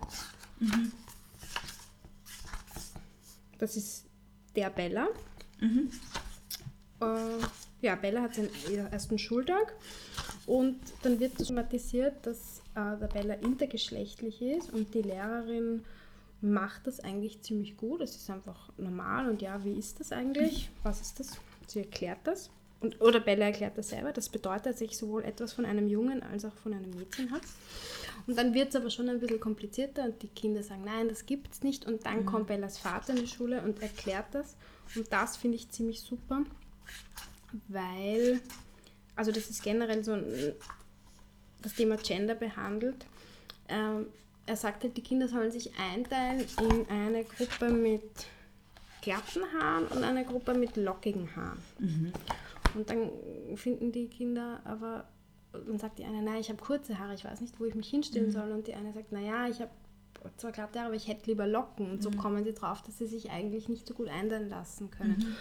Mhm. 0.59 0.91
Das 3.57 3.75
ist 3.75 4.05
der 4.55 4.69
Bella. 4.69 5.07
Mhm. 5.61 5.89
Äh, 7.01 7.05
ja, 7.81 7.95
Bella 7.95 8.21
hat 8.21 8.35
seinen 8.35 8.49
ersten 8.91 9.17
Schultag 9.17 9.73
und 10.45 10.79
dann 11.03 11.19
wird 11.19 11.37
thematisiert, 11.37 12.15
dass 12.23 12.61
äh, 12.75 12.97
der 12.99 13.07
Bella 13.07 13.33
intergeschlechtlich 13.35 14.41
ist 14.41 14.71
und 14.73 14.93
die 14.93 15.01
Lehrerin 15.01 15.83
macht 16.41 16.87
das 16.87 16.99
eigentlich 16.99 17.41
ziemlich 17.41 17.77
gut. 17.77 18.01
Es 18.01 18.15
ist 18.15 18.29
einfach 18.29 18.69
normal 18.77 19.29
und 19.29 19.41
ja, 19.41 19.63
wie 19.63 19.73
ist 19.73 19.99
das 19.99 20.11
eigentlich? 20.11 20.69
Was 20.83 21.01
ist 21.01 21.19
das? 21.19 21.37
Sie 21.67 21.79
erklärt 21.79 22.19
das. 22.23 22.49
Und, 22.81 22.99
oder 22.99 23.19
Bella 23.19 23.45
erklärt 23.45 23.77
das 23.77 23.89
selber. 23.89 24.11
Das 24.11 24.29
bedeutet, 24.29 24.65
dass 24.65 24.81
ich 24.81 24.97
sowohl 24.97 25.23
etwas 25.23 25.53
von 25.53 25.65
einem 25.65 25.87
Jungen 25.87 26.23
als 26.23 26.45
auch 26.45 26.55
von 26.55 26.73
einem 26.73 26.89
Mädchen 26.89 27.31
habe. 27.31 27.45
Und 28.25 28.37
dann 28.37 28.55
wird 28.55 28.69
es 28.69 28.75
aber 28.75 28.89
schon 28.89 29.07
ein 29.07 29.19
bisschen 29.19 29.39
komplizierter 29.39 30.03
und 30.03 30.21
die 30.21 30.27
Kinder 30.27 30.63
sagen, 30.63 30.83
nein, 30.83 31.07
das 31.07 31.27
gibt 31.27 31.53
es 31.53 31.61
nicht. 31.61 31.85
Und 31.85 32.05
dann 32.05 32.25
kommt 32.25 32.47
Bellas 32.47 32.79
Vater 32.79 33.13
in 33.13 33.19
die 33.19 33.27
Schule 33.27 33.61
und 33.61 33.81
erklärt 33.81 34.27
das. 34.33 34.55
Und 34.95 35.11
das 35.11 35.37
finde 35.37 35.57
ich 35.57 35.69
ziemlich 35.69 36.01
super, 36.01 36.43
weil, 37.67 38.41
also 39.15 39.31
das 39.31 39.49
ist 39.49 39.63
generell 39.63 40.03
so 40.03 40.13
ein, 40.13 40.53
das 41.61 41.75
Thema 41.75 41.97
Gender 41.97 42.35
behandelt. 42.35 43.05
Ähm, 43.69 44.07
er 44.45 44.55
sagt 44.55 44.83
halt, 44.83 44.97
die 44.97 45.03
Kinder 45.03 45.27
sollen 45.27 45.51
sich 45.51 45.71
einteilen 45.77 46.45
in 46.59 46.89
eine 46.89 47.23
Gruppe 47.23 47.69
mit 47.69 48.01
glatten 49.01 49.41
Haaren 49.53 49.87
und 49.87 50.03
eine 50.03 50.25
Gruppe 50.25 50.53
mit 50.53 50.75
lockigen 50.75 51.35
Haaren. 51.35 51.59
Und 52.75 52.89
dann 52.89 53.09
finden 53.55 53.91
die 53.91 54.07
Kinder 54.07 54.61
aber, 54.63 55.05
dann 55.51 55.77
sagt 55.79 55.99
die 55.99 56.05
eine, 56.05 56.21
nein, 56.21 56.39
ich 56.39 56.49
habe 56.49 56.61
kurze 56.61 56.99
Haare, 56.99 57.13
ich 57.13 57.25
weiß 57.25 57.41
nicht, 57.41 57.59
wo 57.59 57.65
ich 57.65 57.75
mich 57.75 57.89
hinstellen 57.89 58.31
soll. 58.31 58.51
Und 58.51 58.67
die 58.67 58.73
eine 58.73 58.93
sagt, 58.93 59.11
naja, 59.11 59.47
ich 59.47 59.61
habe 59.61 59.71
zwar 60.37 60.51
glatte 60.51 60.79
Haare, 60.79 60.87
aber 60.87 60.95
ich 60.95 61.07
hätte 61.07 61.29
lieber 61.29 61.47
Locken. 61.47 61.89
Und 61.91 62.03
so 62.03 62.11
kommen 62.11 62.43
sie 62.43 62.53
drauf, 62.53 62.81
dass 62.83 62.97
sie 62.97 63.07
sich 63.07 63.31
eigentlich 63.31 63.69
nicht 63.69 63.87
so 63.87 63.93
gut 63.93 64.07
einteilen 64.07 64.49
lassen 64.49 64.91
können. 64.91 65.35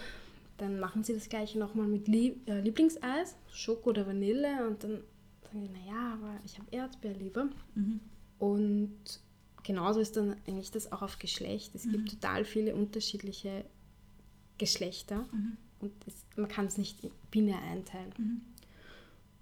Dann 0.57 0.79
machen 0.79 1.03
sie 1.03 1.13
das 1.13 1.29
gleiche 1.29 1.57
nochmal 1.57 1.87
mit 1.87 2.07
Lieb 2.07 2.47
äh, 2.49 2.61
Lieblingseis, 2.61 3.35
Schoko 3.51 3.89
oder 3.89 4.05
Vanille. 4.07 4.67
Und 4.67 4.83
dann 4.83 5.01
sagen 5.43 5.63
die, 5.63 5.69
naja, 5.69 6.13
aber 6.13 6.39
ich 6.45 6.57
habe 6.57 6.67
Erdbeer 6.71 7.13
lieber. 7.13 7.49
Und 8.39 8.95
genauso 9.63 9.99
ist 9.99 10.17
dann 10.17 10.35
eigentlich 10.47 10.71
das 10.71 10.91
auch 10.91 11.01
auf 11.01 11.19
Geschlecht. 11.19 11.75
Es 11.75 11.83
gibt 11.89 12.09
total 12.09 12.45
viele 12.45 12.75
unterschiedliche 12.75 13.65
Geschlechter 14.57 15.25
und 15.79 15.91
es, 16.05 16.25
man 16.35 16.47
kann 16.47 16.65
es 16.65 16.77
nicht 16.77 16.99
binär 17.31 17.59
einteilen. 17.61 18.13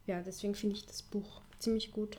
Ja, 0.07 0.21
deswegen 0.21 0.55
finde 0.55 0.75
ich 0.75 0.85
das 0.85 1.01
Buch 1.01 1.41
ziemlich 1.59 1.91
gut, 1.91 2.17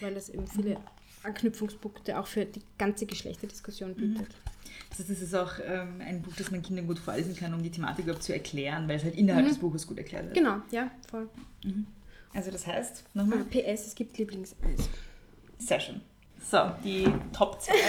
weil 0.00 0.16
es 0.16 0.28
eben 0.28 0.46
viele 0.46 0.80
Anknüpfungspunkte 1.24 2.18
auch 2.18 2.26
für 2.26 2.44
die 2.44 2.60
ganze 2.78 3.06
Geschlechterdiskussion 3.06 3.94
bietet. 3.94 4.28
Das 4.90 4.98
heißt, 5.00 5.10
es 5.10 5.22
ist 5.22 5.34
auch 5.34 5.52
ähm, 5.64 6.00
ein 6.00 6.22
Buch, 6.22 6.32
das 6.36 6.50
man 6.50 6.62
Kindern 6.62 6.86
gut 6.86 6.98
vorlesen 6.98 7.34
kann, 7.36 7.52
um 7.54 7.62
die 7.62 7.70
Thematik 7.70 8.04
überhaupt 8.04 8.22
zu 8.22 8.32
erklären, 8.32 8.86
weil 8.88 8.96
es 8.96 9.04
halt 9.04 9.14
innerhalb 9.16 9.46
des 9.48 9.58
Buches 9.58 9.86
gut 9.86 9.98
erklärt 9.98 10.24
wird. 10.26 10.34
Genau, 10.34 10.58
ja, 10.70 10.90
voll. 11.10 11.28
Also 12.32 12.50
das 12.50 12.66
heißt, 12.66 13.04
Ah, 13.06 13.08
nochmal, 13.18 13.44
PS, 13.44 13.86
es 13.86 13.94
gibt 13.94 14.16
Lieblingseis. 14.18 14.88
sehr 15.58 15.80
schön. 15.80 16.00
So, 16.50 16.58
die 16.84 17.06
Top 17.32 17.60
2. 17.60 17.72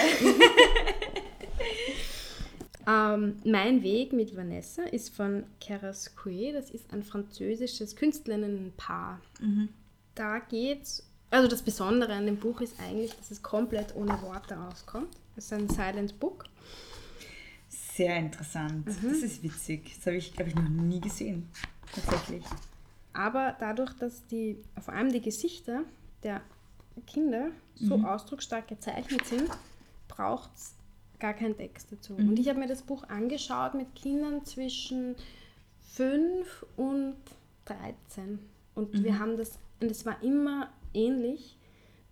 Ähm, 2.87 3.37
mein 3.43 3.81
Weg 3.81 4.13
mit 4.13 4.35
Vanessa 4.37 4.83
ist 4.83 5.15
von 5.15 5.43
Carrasque. 5.59 6.53
Das 6.53 6.69
ist 6.69 6.93
ein 6.93 7.01
französisches 7.01 7.95
Künstlerinnenpaar. 7.95 9.21
Da 10.13 10.39
geht's. 10.39 11.09
Also 11.35 11.49
das 11.49 11.63
Besondere 11.63 12.13
an 12.13 12.27
dem 12.27 12.37
Buch 12.37 12.61
ist 12.61 12.79
eigentlich, 12.79 13.13
dass 13.13 13.29
es 13.29 13.43
komplett 13.43 13.93
ohne 13.93 14.21
Worte 14.21 14.57
auskommt. 14.57 15.09
Es 15.35 15.43
ist 15.43 15.51
ein 15.51 15.67
Silent 15.67 16.17
Book. 16.17 16.45
Sehr 17.67 18.15
interessant. 18.15 18.87
Das 18.87 19.03
ist 19.03 19.43
witzig. 19.43 19.95
Das 19.97 20.05
habe 20.05 20.15
ich, 20.15 20.33
glaube 20.33 20.51
ich, 20.51 20.55
noch 20.55 20.69
nie 20.69 21.01
gesehen. 21.01 21.49
Tatsächlich. 21.93 22.45
Aber 23.11 23.53
dadurch, 23.59 23.91
dass 23.97 24.25
die, 24.27 24.63
vor 24.79 24.93
allem 24.93 25.11
die 25.11 25.19
Gesichter 25.19 25.81
der 26.23 26.39
Kinder 27.05 27.49
so 27.75 27.95
ausdrucksstark 27.95 28.69
gezeichnet 28.69 29.25
sind, 29.25 29.49
braucht 30.07 30.51
es 30.55 30.73
gar 31.19 31.33
keinen 31.33 31.57
Text 31.57 31.91
dazu. 31.91 32.13
Und 32.13 32.39
ich 32.39 32.47
habe 32.47 32.59
mir 32.59 32.67
das 32.67 32.81
Buch 32.81 33.03
angeschaut 33.09 33.73
mit 33.73 33.93
Kindern 33.93 34.45
zwischen 34.45 35.17
5 35.95 36.65
und 36.77 37.17
13. 37.65 38.39
Und 38.73 39.03
wir 39.03 39.19
haben 39.19 39.35
das, 39.35 39.59
und 39.81 39.91
es 39.91 40.05
war 40.05 40.23
immer 40.23 40.69
ähnlich. 40.95 41.57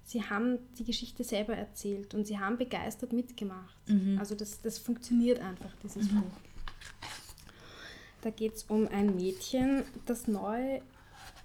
Sie 0.03 0.21
haben 0.21 0.59
die 0.77 0.83
Geschichte 0.83 1.23
selber 1.23 1.55
erzählt 1.55 2.13
und 2.13 2.27
sie 2.27 2.37
haben 2.37 2.57
begeistert 2.57 3.13
mitgemacht. 3.13 3.77
Also 4.19 4.35
das, 4.35 4.61
das 4.61 4.77
funktioniert 4.77 5.39
einfach, 5.39 5.73
dieses 5.81 6.09
Buch. 6.09 6.39
Da 8.21 8.29
geht 8.29 8.55
es 8.55 8.63
um 8.63 8.87
ein 8.87 9.15
Mädchen, 9.15 9.83
das 10.05 10.27
neu 10.27 10.81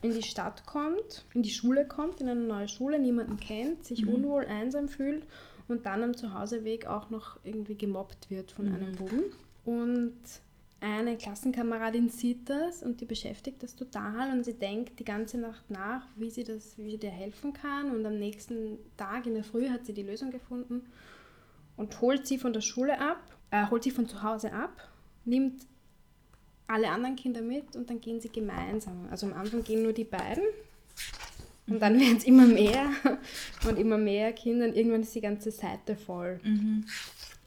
in 0.03 0.13
die 0.13 0.23
Stadt 0.23 0.65
kommt, 0.67 1.25
in 1.35 1.43
die 1.43 1.51
Schule 1.51 1.87
kommt, 1.87 2.21
in 2.21 2.29
eine 2.29 2.41
neue 2.41 2.69
Schule, 2.69 2.99
niemanden 2.99 3.37
kennt, 3.39 3.85
sich 3.85 4.07
unwohl, 4.07 4.45
einsam 4.45 4.89
fühlt 4.89 5.27
und 5.67 5.87
dann 5.87 6.03
am 6.03 6.17
Zuhauseweg 6.17 6.87
auch 6.87 7.11
noch 7.11 7.39
irgendwie 7.45 7.75
gemobbt 7.75 8.31
wird 8.31 8.53
von 8.53 8.69
einem 8.73 8.95
Buben. 8.95 9.25
Und 9.65 10.15
eine 10.81 11.17
Klassenkameradin 11.17 12.09
sieht 12.09 12.49
das 12.49 12.83
und 12.83 13.01
die 13.01 13.05
beschäftigt 13.05 13.63
das 13.63 13.75
total 13.75 14.31
und 14.31 14.45
sie 14.45 14.55
denkt 14.55 15.01
die 15.01 15.05
ganze 15.05 15.39
Nacht 15.39 15.69
nach, 15.71 16.07
wie 16.17 16.31
sie, 16.31 16.45
das, 16.45 16.79
wie 16.79 16.93
sie 16.93 16.99
dir 16.99 17.11
helfen 17.11 17.53
kann. 17.53 17.91
Und 17.91 18.07
am 18.07 18.19
nächsten 18.19 18.79
Tag 18.97 19.27
in 19.27 19.35
der 19.35 19.45
Früh 19.45 19.69
hat 19.69 19.87
sie 19.87 19.93
die 19.93 20.05
Lösung 20.05 20.31
gefunden 20.31 20.83
und 21.77 22.01
holt 22.01 22.27
sie 22.27 22.39
von 22.39 22.53
der 22.53 22.61
Schule 22.61 23.01
ab, 23.01 23.21
äh, 23.51 23.67
holt 23.71 23.83
sie 23.83 23.91
von 23.91 24.07
zu 24.07 24.23
Hause 24.23 24.53
ab, 24.53 24.89
nimmt 25.25 25.67
alle 26.69 26.91
anderen 26.91 27.17
Kinder 27.17 27.43
mit 27.43 27.75
und 27.75 27.91
dann 27.91 28.01
gehen 28.01 28.21
sie 28.21 28.29
gemeinsam. 28.29 29.09
Also 29.11 29.27
am 29.27 29.33
Anfang 29.33 29.65
gehen 29.65 29.83
nur 29.83 29.93
die 29.93 30.05
beiden 30.05 30.45
und 31.67 31.81
dann 31.81 31.99
werden 31.99 32.17
es 32.19 32.25
immer 32.25 32.47
mehr 32.47 32.91
und 33.69 33.79
immer 33.79 33.99
mehr 33.99 34.33
Kinder 34.33 34.67
und 34.67 34.77
irgendwann 34.77 35.03
ist 35.03 35.15
die 35.15 35.21
ganze 35.21 35.51
Seite 35.51 35.97
voll. 35.97 36.41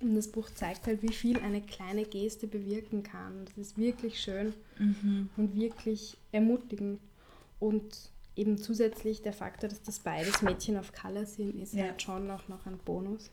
Und 0.01 0.15
das 0.15 0.27
Buch 0.29 0.49
zeigt 0.49 0.87
halt, 0.87 1.03
wie 1.03 1.13
viel 1.13 1.39
eine 1.39 1.61
kleine 1.61 2.05
Geste 2.05 2.47
bewirken 2.47 3.03
kann. 3.03 3.45
Das 3.45 3.57
ist 3.57 3.77
wirklich 3.77 4.19
schön 4.19 4.53
und 5.37 5.55
wirklich 5.55 6.17
ermutigend. 6.31 6.99
Und 7.59 8.09
eben 8.35 8.57
zusätzlich 8.57 9.21
der 9.21 9.33
Faktor, 9.33 9.69
dass 9.69 9.83
das 9.83 9.99
beides 9.99 10.41
Mädchen 10.41 10.77
auf 10.77 10.91
Color 10.93 11.25
sind, 11.25 11.55
ist 11.61 11.73
Ja. 11.73 11.83
halt 11.85 12.01
schon 12.01 12.25
noch, 12.27 12.47
noch 12.47 12.65
ein 12.65 12.77
Bonus. 12.79 13.29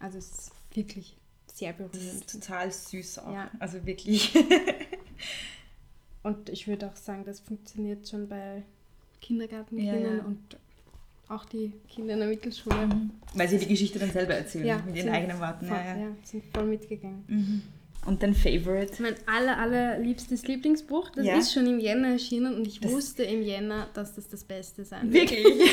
Also 0.00 0.18
es 0.18 0.30
ist 0.30 0.50
wirklich 0.74 1.16
sehr 1.46 1.72
Das 1.72 1.90
berührend. 1.90 2.14
ist 2.14 2.30
total 2.32 2.72
süß 2.72 3.18
auch. 3.20 3.32
Ja. 3.32 3.50
Also 3.60 3.84
wirklich. 3.86 4.34
Und 6.22 6.48
ich 6.48 6.66
würde 6.66 6.88
auch 6.88 6.96
sagen, 6.96 7.24
das 7.24 7.40
funktioniert 7.40 8.08
schon 8.08 8.28
bei 8.28 8.64
Kindergartenkindern 9.20 10.16
ja. 10.18 10.24
und 10.24 10.56
auch 11.28 11.44
die 11.44 11.72
Kinder 11.88 12.14
in 12.14 12.20
der 12.20 12.28
Mittelschule. 12.28 12.88
Weil 13.34 13.48
sie 13.48 13.58
die 13.58 13.66
Geschichte 13.68 13.98
dann 13.98 14.10
selber 14.10 14.34
erzählen, 14.34 14.66
Ja, 14.66 14.82
mit 14.84 14.96
ihren 14.96 15.10
eigenen 15.10 15.38
Worten. 15.40 15.66
Voll, 15.66 15.76
Ja, 15.76 15.96
ja. 15.96 16.06
sind 16.24 16.44
voll 16.54 16.64
mitgegangen. 16.66 17.62
Und 18.06 18.22
dein 18.22 18.34
Favorite? 18.34 19.02
Mein 19.02 19.14
aller, 19.26 19.58
allerliebstes 19.58 20.46
Lieblingsbuch, 20.46 21.10
das 21.10 21.26
Ja. 21.26 21.36
ist 21.36 21.52
schon 21.52 21.66
im 21.66 21.78
Jänner 21.78 22.12
erschienen 22.12 22.54
und 22.54 22.66
ich 22.66 22.80
Das- 22.80 22.90
wusste 22.92 23.24
im 23.24 23.42
Jänner, 23.42 23.88
dass 23.94 24.14
das 24.14 24.28
das 24.28 24.44
Beste 24.44 24.84
sein 24.84 25.12
wird. 25.12 25.30
Wirklich? 25.30 25.72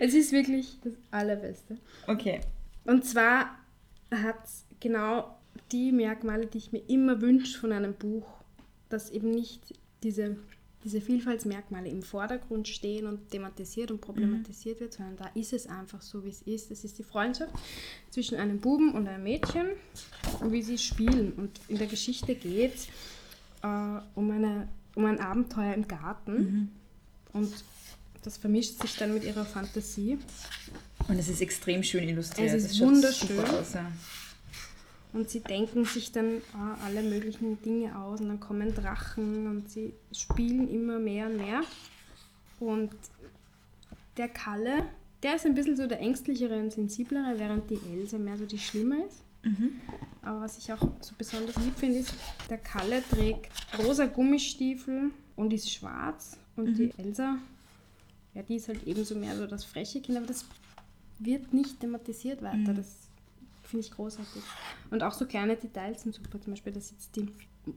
Es 0.00 0.14
ist 0.14 0.32
wirklich 0.32 0.78
das 0.82 0.94
Allerbeste. 1.10 1.76
Okay. 2.06 2.40
Und 2.84 3.04
zwar 3.04 3.56
hat 4.10 4.36
es 4.44 4.64
genau 4.80 5.36
die 5.70 5.92
Merkmale, 5.92 6.46
die 6.46 6.58
ich 6.58 6.72
mir 6.72 6.82
immer 6.88 7.20
wünsche 7.20 7.58
von 7.58 7.72
einem 7.72 7.94
Buch, 7.94 8.26
dass 8.88 9.10
eben 9.10 9.30
nicht 9.30 9.74
diese, 10.02 10.36
diese 10.84 11.00
Vielfaltsmerkmale 11.00 11.88
im 11.88 12.02
Vordergrund 12.02 12.68
stehen 12.68 13.06
und 13.06 13.30
thematisiert 13.30 13.90
und 13.90 14.00
problematisiert 14.00 14.80
wird, 14.80 14.94
sondern 14.94 15.16
da 15.16 15.30
ist 15.34 15.52
es 15.52 15.66
einfach 15.66 16.02
so, 16.02 16.24
wie 16.24 16.30
es 16.30 16.42
ist. 16.42 16.70
Es 16.70 16.84
ist 16.84 16.98
die 16.98 17.04
Freundschaft 17.04 17.52
zwischen 18.10 18.36
einem 18.38 18.60
Buben 18.60 18.92
und 18.92 19.06
einem 19.06 19.22
Mädchen 19.22 19.68
und 20.40 20.52
wie 20.52 20.62
sie 20.62 20.78
spielen. 20.78 21.32
Und 21.32 21.60
in 21.68 21.78
der 21.78 21.86
Geschichte 21.86 22.34
geht 22.34 22.74
es 22.74 22.86
äh, 23.62 24.00
um, 24.14 24.30
eine, 24.30 24.68
um 24.94 25.04
ein 25.04 25.20
Abenteuer 25.20 25.74
im 25.74 25.86
Garten 25.86 26.72
und 27.32 27.52
das 28.22 28.36
vermischt 28.36 28.80
sich 28.80 28.96
dann 28.96 29.14
mit 29.14 29.24
ihrer 29.24 29.44
Fantasie. 29.44 30.18
Und 31.08 31.18
es 31.18 31.28
ist 31.28 31.40
extrem 31.40 31.82
schön 31.82 32.08
illustriert. 32.08 32.54
Es 32.54 32.64
ist 32.64 32.80
wunderschön. 32.80 33.40
Aus, 33.40 33.74
ja. 33.74 33.90
Und 35.12 35.28
sie 35.28 35.40
denken 35.40 35.84
sich 35.84 36.10
dann 36.12 36.40
ah, 36.54 36.76
alle 36.86 37.02
möglichen 37.02 37.60
Dinge 37.62 37.98
aus 37.98 38.20
und 38.20 38.28
dann 38.28 38.40
kommen 38.40 38.74
Drachen 38.74 39.46
und 39.46 39.70
sie 39.70 39.92
spielen 40.10 40.68
immer 40.68 40.98
mehr 40.98 41.26
und 41.26 41.36
mehr. 41.36 41.62
Und 42.60 42.90
der 44.16 44.28
Kalle, 44.28 44.86
der 45.22 45.36
ist 45.36 45.44
ein 45.44 45.54
bisschen 45.54 45.76
so 45.76 45.86
der 45.86 46.00
ängstlichere 46.00 46.58
und 46.58 46.72
sensiblere, 46.72 47.38
während 47.38 47.68
die 47.68 47.78
Else 47.92 48.18
mehr 48.18 48.38
so 48.38 48.46
die 48.46 48.58
Schlimme 48.58 49.04
ist. 49.04 49.22
Aber 50.22 50.40
was 50.42 50.56
ich 50.56 50.72
auch 50.72 50.80
so 51.00 51.14
besonders 51.18 51.56
lieb 51.56 51.76
finde, 51.76 51.98
ist, 51.98 52.14
der 52.48 52.58
Kalle 52.58 53.02
trägt 53.10 53.50
rosa 53.78 54.06
Gummistiefel 54.06 55.10
und 55.36 55.52
ist 55.52 55.70
schwarz. 55.70 56.38
Und 56.56 56.74
die 56.78 56.92
Elsa, 56.96 57.38
ja, 58.34 58.42
die 58.42 58.56
ist 58.56 58.68
halt 58.68 58.86
ebenso 58.86 59.14
mehr 59.14 59.36
so 59.36 59.46
das 59.46 59.64
freche 59.64 60.00
Kind, 60.00 60.16
aber 60.16 60.26
das 60.26 60.46
wird 61.18 61.52
nicht 61.52 61.80
thematisiert 61.80 62.42
weiter. 62.42 62.72
Das 62.74 63.01
finde 63.72 63.86
ich 63.86 63.92
großartig. 63.92 64.42
Und 64.90 65.02
auch 65.02 65.12
so 65.12 65.24
kleine 65.24 65.56
Details 65.56 66.02
sind 66.02 66.14
super. 66.14 66.38
Zum 66.38 66.52
Beispiel, 66.52 66.74
da 66.74 66.80
sitzt 66.80 67.16
die 67.16 67.26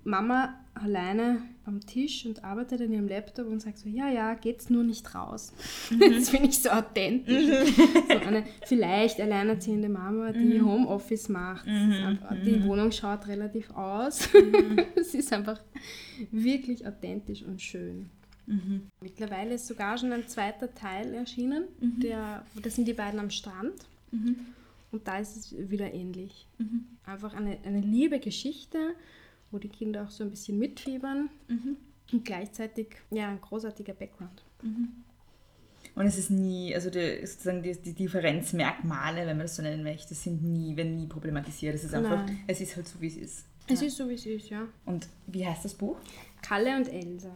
Mama 0.03 0.53
alleine 0.73 1.41
am 1.63 1.79
Tisch 1.79 2.25
und 2.25 2.43
arbeitet 2.43 2.81
an 2.81 2.91
ihrem 2.91 3.07
Laptop 3.07 3.47
und 3.47 3.61
sagt 3.61 3.77
so, 3.77 3.87
ja, 3.87 4.09
ja, 4.09 4.33
geht's 4.33 4.69
nur 4.69 4.83
nicht 4.83 5.15
raus. 5.15 5.53
Das 5.99 6.29
finde 6.29 6.49
ich 6.49 6.59
so 6.59 6.69
authentisch. 6.69 7.45
so 8.09 8.27
eine 8.27 8.43
vielleicht 8.65 9.21
alleinerziehende 9.21 9.87
Mama, 9.87 10.33
die 10.33 10.61
Homeoffice 10.61 11.29
macht. 11.29 11.65
Ist 11.65 12.03
einfach, 12.03 12.35
die 12.43 12.61
Wohnung 12.65 12.91
schaut 12.91 13.27
relativ 13.27 13.71
aus. 13.71 14.27
Es 14.95 15.13
ist 15.13 15.31
einfach 15.31 15.61
wirklich 16.31 16.85
authentisch 16.85 17.43
und 17.43 17.61
schön. 17.61 18.09
Mittlerweile 19.01 19.55
ist 19.55 19.67
sogar 19.67 19.97
schon 19.97 20.11
ein 20.11 20.27
zweiter 20.27 20.73
Teil 20.73 21.13
erschienen. 21.13 21.65
Der, 21.79 22.43
da 22.61 22.69
sind 22.69 22.85
die 22.87 22.93
beiden 22.93 23.19
am 23.19 23.29
Strand. 23.29 23.87
Und 24.95 25.05
da 25.09 25.19
ist 25.19 25.35
es 25.35 25.69
wieder 25.69 25.93
ähnlich. 25.93 26.47
Einfach 27.03 27.33
eine, 27.33 27.57
eine 27.65 27.81
liebe 27.81 28.21
Geschichte, 28.21 28.95
wo 29.51 29.57
die 29.57 29.67
Kinder 29.67 30.05
auch 30.05 30.09
so 30.09 30.23
ein 30.23 30.29
bisschen 30.29 30.57
mitfiebern. 30.57 31.29
Und 32.13 32.23
gleichzeitig 32.23 32.95
ja, 33.11 33.27
ein 33.27 33.41
großartiger 33.41 33.93
Background. 33.93 34.45
Und 35.95 36.05
es 36.05 36.17
ist 36.17 36.29
nie, 36.29 36.73
also 36.73 36.89
die, 36.89 37.25
sozusagen 37.25 37.61
die, 37.61 37.73
die 37.73 37.91
Differenzmerkmale, 37.91 39.27
wenn 39.27 39.35
man 39.35 39.47
das 39.47 39.57
so 39.57 39.63
nennen 39.63 39.83
möchte, 39.83 40.13
sind 40.13 40.41
nie, 40.41 40.77
werden 40.77 40.95
nie 40.95 41.07
problematisiert. 41.07 41.75
Es 41.75 41.83
ist 41.83 41.93
einfach, 41.93 42.25
Nein. 42.25 42.39
es 42.47 42.61
ist 42.61 42.77
halt 42.77 42.87
so, 42.87 43.01
wie 43.01 43.07
es 43.07 43.17
ist. 43.17 43.45
Es 43.67 43.81
ist 43.81 43.97
so, 43.97 44.07
wie 44.07 44.13
es 44.13 44.25
ist, 44.25 44.49
ja. 44.49 44.65
Und 44.85 45.09
wie 45.27 45.45
heißt 45.45 45.65
das 45.65 45.73
Buch? 45.73 45.97
Kalle 46.41 46.77
und 46.77 46.87
Elsa. 46.87 47.35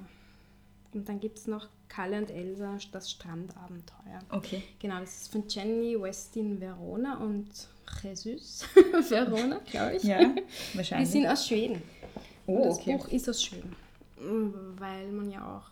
Und 0.93 1.09
dann 1.09 1.19
gibt 1.19 1.39
es 1.39 1.47
noch 1.47 1.67
Kalle 1.89 2.19
und 2.19 2.29
Elsa, 2.31 2.77
das 2.91 3.11
Strandabenteuer. 3.11 4.19
Okay. 4.29 4.63
Genau, 4.79 4.99
das 4.99 5.21
ist 5.23 5.31
von 5.31 5.43
Jenny 5.49 5.99
Westin 5.99 6.59
Verona 6.61 7.17
und 7.17 7.47
Jesus 8.03 8.63
Verona, 9.09 9.59
glaube 9.69 9.95
ich. 9.97 10.03
Ja, 10.03 10.19
Die 10.73 10.77
wahrscheinlich. 10.77 11.09
sind 11.09 11.25
aus 11.27 11.47
Schweden. 11.47 11.81
Oh, 12.45 12.63
das 12.65 12.77
okay. 12.77 12.95
Buch 12.97 13.07
ist 13.09 13.27
aus 13.29 13.43
Schweden. 13.43 13.75
Weil 14.77 15.11
man 15.11 15.29
ja 15.31 15.57
auch 15.57 15.69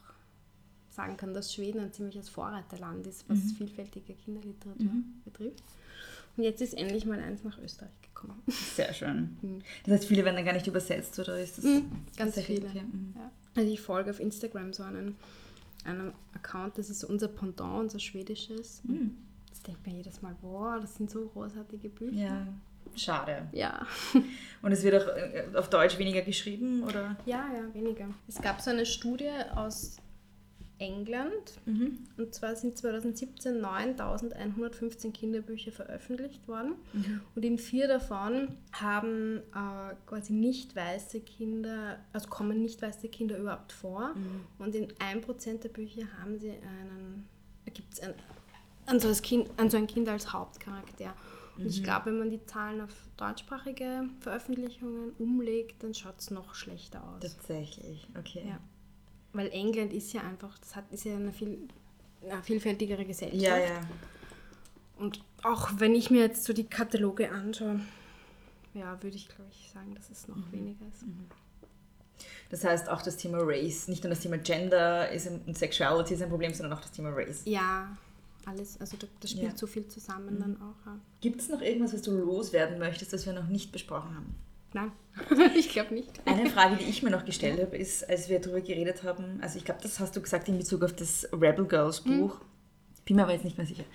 sagen 0.90 1.16
kann, 1.18 1.34
dass 1.34 1.54
Schweden 1.54 1.80
ein 1.82 1.94
ziemliches 1.94 2.30
Vorreiterland 2.30 3.06
ist, 3.06 3.26
was 3.30 3.38
vielfältige 3.58 4.14
Kinderliteratur 4.14 4.90
betrifft. 5.26 5.64
Und 6.36 6.44
jetzt 6.44 6.62
ist 6.62 6.74
endlich 6.76 7.06
mal 7.06 7.20
eins 7.20 7.44
nach 7.44 7.58
Österreich 7.60 7.92
gekommen. 8.02 8.42
Sehr 8.48 8.94
schön. 8.94 9.62
Das 9.86 9.96
heißt, 9.96 10.06
viele 10.06 10.24
werden 10.26 10.36
dann 10.38 10.46
gar 10.46 10.54
nicht 10.54 10.68
übersetzt, 10.68 11.18
oder 11.20 11.40
ist 11.40 11.58
das? 11.60 11.66
Mhm, 11.66 11.92
Ganz 12.16 12.40
viele. 12.40 12.68
Okay. 12.68 12.82
mhm. 12.82 13.14
Ja. 13.16 13.32
Also 13.56 13.72
ich 13.72 13.82
folge 13.82 14.10
auf 14.12 14.20
Instagram 14.20 14.72
so 14.74 14.84
einen, 14.84 15.16
einen 15.88 16.14
Account, 16.34 16.78
das 16.78 16.90
ist 16.90 17.04
unser 17.04 17.28
Pendant, 17.28 17.80
unser 17.80 18.00
schwedisches. 18.00 18.82
Das 19.50 19.62
denkt 19.64 19.86
mir 19.86 19.94
jedes 19.94 20.22
Mal, 20.22 20.36
boah, 20.42 20.80
das 20.80 20.96
sind 20.96 21.10
so 21.10 21.28
großartige 21.28 21.90
Bücher. 21.90 22.16
Ja, 22.16 22.48
schade. 22.96 23.48
Ja. 23.54 23.86
Und 24.62 24.72
es 24.72 24.84
wird 24.84 25.02
auch 25.02 25.08
äh, 25.08 25.48
auf 25.56 25.70
Deutsch 25.70 25.98
weniger 25.98 26.22
geschrieben, 26.22 26.84
oder? 26.84 27.16
Ja, 27.26 27.48
ja, 27.54 27.74
weniger. 27.74 28.10
Es 28.28 28.42
gab 28.42 28.62
so 28.62 28.70
eine 28.70 28.86
Studie 28.86 29.32
aus 29.56 29.98
England. 30.80 31.60
Und 32.18 32.34
zwar 32.36 32.56
sind 32.56 32.78
2017 32.78 33.60
9115 33.60 35.14
Kinderbücher 35.14 35.72
veröffentlicht 35.72 36.48
worden. 36.48 36.76
Und 37.36 37.46
in 37.46 37.58
vier 37.58 37.88
davon 37.88 38.50
haben 38.72 39.38
äh, 39.54 39.96
quasi 40.06 40.34
nicht 40.34 40.76
weiße 40.76 41.22
Kinder, 41.22 42.00
also 42.14 42.30
kommen 42.30 42.62
nicht 42.62 42.82
weiße 42.82 43.10
Kinder 43.10 43.38
überhaupt 43.38 43.72
vor. 43.72 44.14
Und 44.60 44.76
in 44.76 44.88
1% 44.94 45.60
der 45.60 45.70
Bücher 45.70 46.08
haben 46.20 46.40
sie 46.40 46.52
einen, 46.52 47.28
gibt 47.74 47.94
es 47.94 48.00
ein, 48.02 48.14
an, 48.86 49.00
so 49.00 49.12
kind, 49.22 49.50
an 49.58 49.70
so 49.70 49.78
ein 49.78 49.88
Kind 49.88 50.08
als 50.10 50.32
Hauptcharakter. 50.32 51.14
Und 51.58 51.66
ich 51.66 51.84
glaube, 51.84 52.08
wenn 52.08 52.20
man 52.20 52.30
die 52.30 52.46
Zahlen 52.46 52.82
auf 52.82 52.94
deutschsprachige 53.18 54.10
Veröffentlichungen 54.20 55.14
umlegt, 55.18 55.84
dann 55.84 55.94
schaut 55.94 56.20
es 56.20 56.30
noch 56.30 56.54
schlechter 56.54 57.04
aus. 57.04 57.22
Tatsächlich, 57.22 58.08
okay. 58.18 58.44
Ja. 58.48 58.60
Weil 59.38 59.50
England 59.52 59.94
ist 59.94 60.12
ja 60.14 60.22
einfach, 60.22 60.58
das 60.60 60.76
hat, 60.76 60.86
ist 60.92 61.06
ja 61.06 61.16
eine 61.16 61.32
viel 61.32 61.60
eine 62.30 62.42
vielfältigere 62.42 63.06
Gesellschaft. 63.06 63.42
Ja, 63.42 63.58
ja. 63.58 63.80
Und 64.98 65.24
auch 65.44 65.70
wenn 65.78 65.94
ich 65.94 66.10
mir 66.10 66.22
jetzt 66.22 66.44
so 66.44 66.52
die 66.52 66.64
Kataloge 66.66 67.32
anschaue, 67.32 67.80
ja, 68.74 69.02
würde 69.04 69.16
ich 69.16 69.28
glaube 69.30 69.50
ich 69.52 69.70
sagen, 69.72 69.94
dass 69.96 70.10
es 70.10 70.28
noch 70.28 70.36
Mhm. 70.38 70.52
weniger 70.52 70.86
ist. 70.88 71.06
Das 72.50 72.64
heißt, 72.64 72.90
auch 72.90 73.02
das 73.02 73.18
Thema 73.18 73.38
Race, 73.42 73.88
nicht 73.88 74.04
nur 74.04 74.10
das 74.10 74.22
Thema 74.22 74.38
Gender 74.40 75.12
ist 75.12 75.28
ein, 75.28 75.42
und 75.46 75.58
Sexuality 75.58 76.16
ist 76.16 76.22
ein 76.24 76.30
Problem, 76.30 76.54
sondern 76.54 76.78
auch 76.78 76.82
das 76.82 76.92
Thema 76.92 77.10
Race. 77.10 77.42
Ja, 77.46 77.96
alles, 78.46 78.80
also 78.82 78.98
da, 78.98 79.06
da 79.20 79.28
spielt 79.28 79.44
Ja. 79.44 79.52
Mhm. 79.52 79.58
so 79.58 79.68
viel 79.68 79.88
zusammen 79.88 80.40
dann 80.40 80.56
auch. 80.62 80.86
Ja. 80.88 80.98
Gibt 81.22 81.42
es 81.42 81.50
noch 81.50 81.62
irgendwas, 81.62 81.94
was 81.94 82.02
du 82.02 82.12
loswerden 82.12 82.80
möchtest, 82.80 83.14
das 83.14 83.26
wir 83.26 83.34
noch 83.34 83.48
nicht 83.48 83.72
besprochen 83.72 84.16
haben? 84.16 84.34
Nein, 84.78 85.52
ich 85.56 85.70
glaube 85.70 85.94
nicht. 85.94 86.12
Eine 86.26 86.50
Frage, 86.50 86.76
die 86.76 86.86
ich 86.86 87.04
mir 87.04 87.10
noch 87.10 87.26
gestellt 87.26 87.60
habe, 87.62 87.76
ist, 87.78 88.08
als 88.10 88.30
wir 88.30 88.40
darüber 88.40 88.62
geredet 88.62 89.04
haben, 89.04 89.40
also 89.42 89.58
ich 89.58 89.66
glaube, 89.66 89.82
das 89.82 90.00
hast 90.00 90.16
du 90.16 90.22
gesagt 90.22 90.48
in 90.48 90.58
Bezug 90.58 90.84
auf 90.84 90.94
das 90.94 91.28
Rebel 91.34 91.66
Girls 91.66 92.02
Buch, 92.02 92.40
bin 93.08 93.16
mir 93.16 93.24
aber 93.24 93.32
jetzt 93.32 93.46
nicht 93.46 93.58
mehr 93.58 93.66
sicher, 93.66 93.86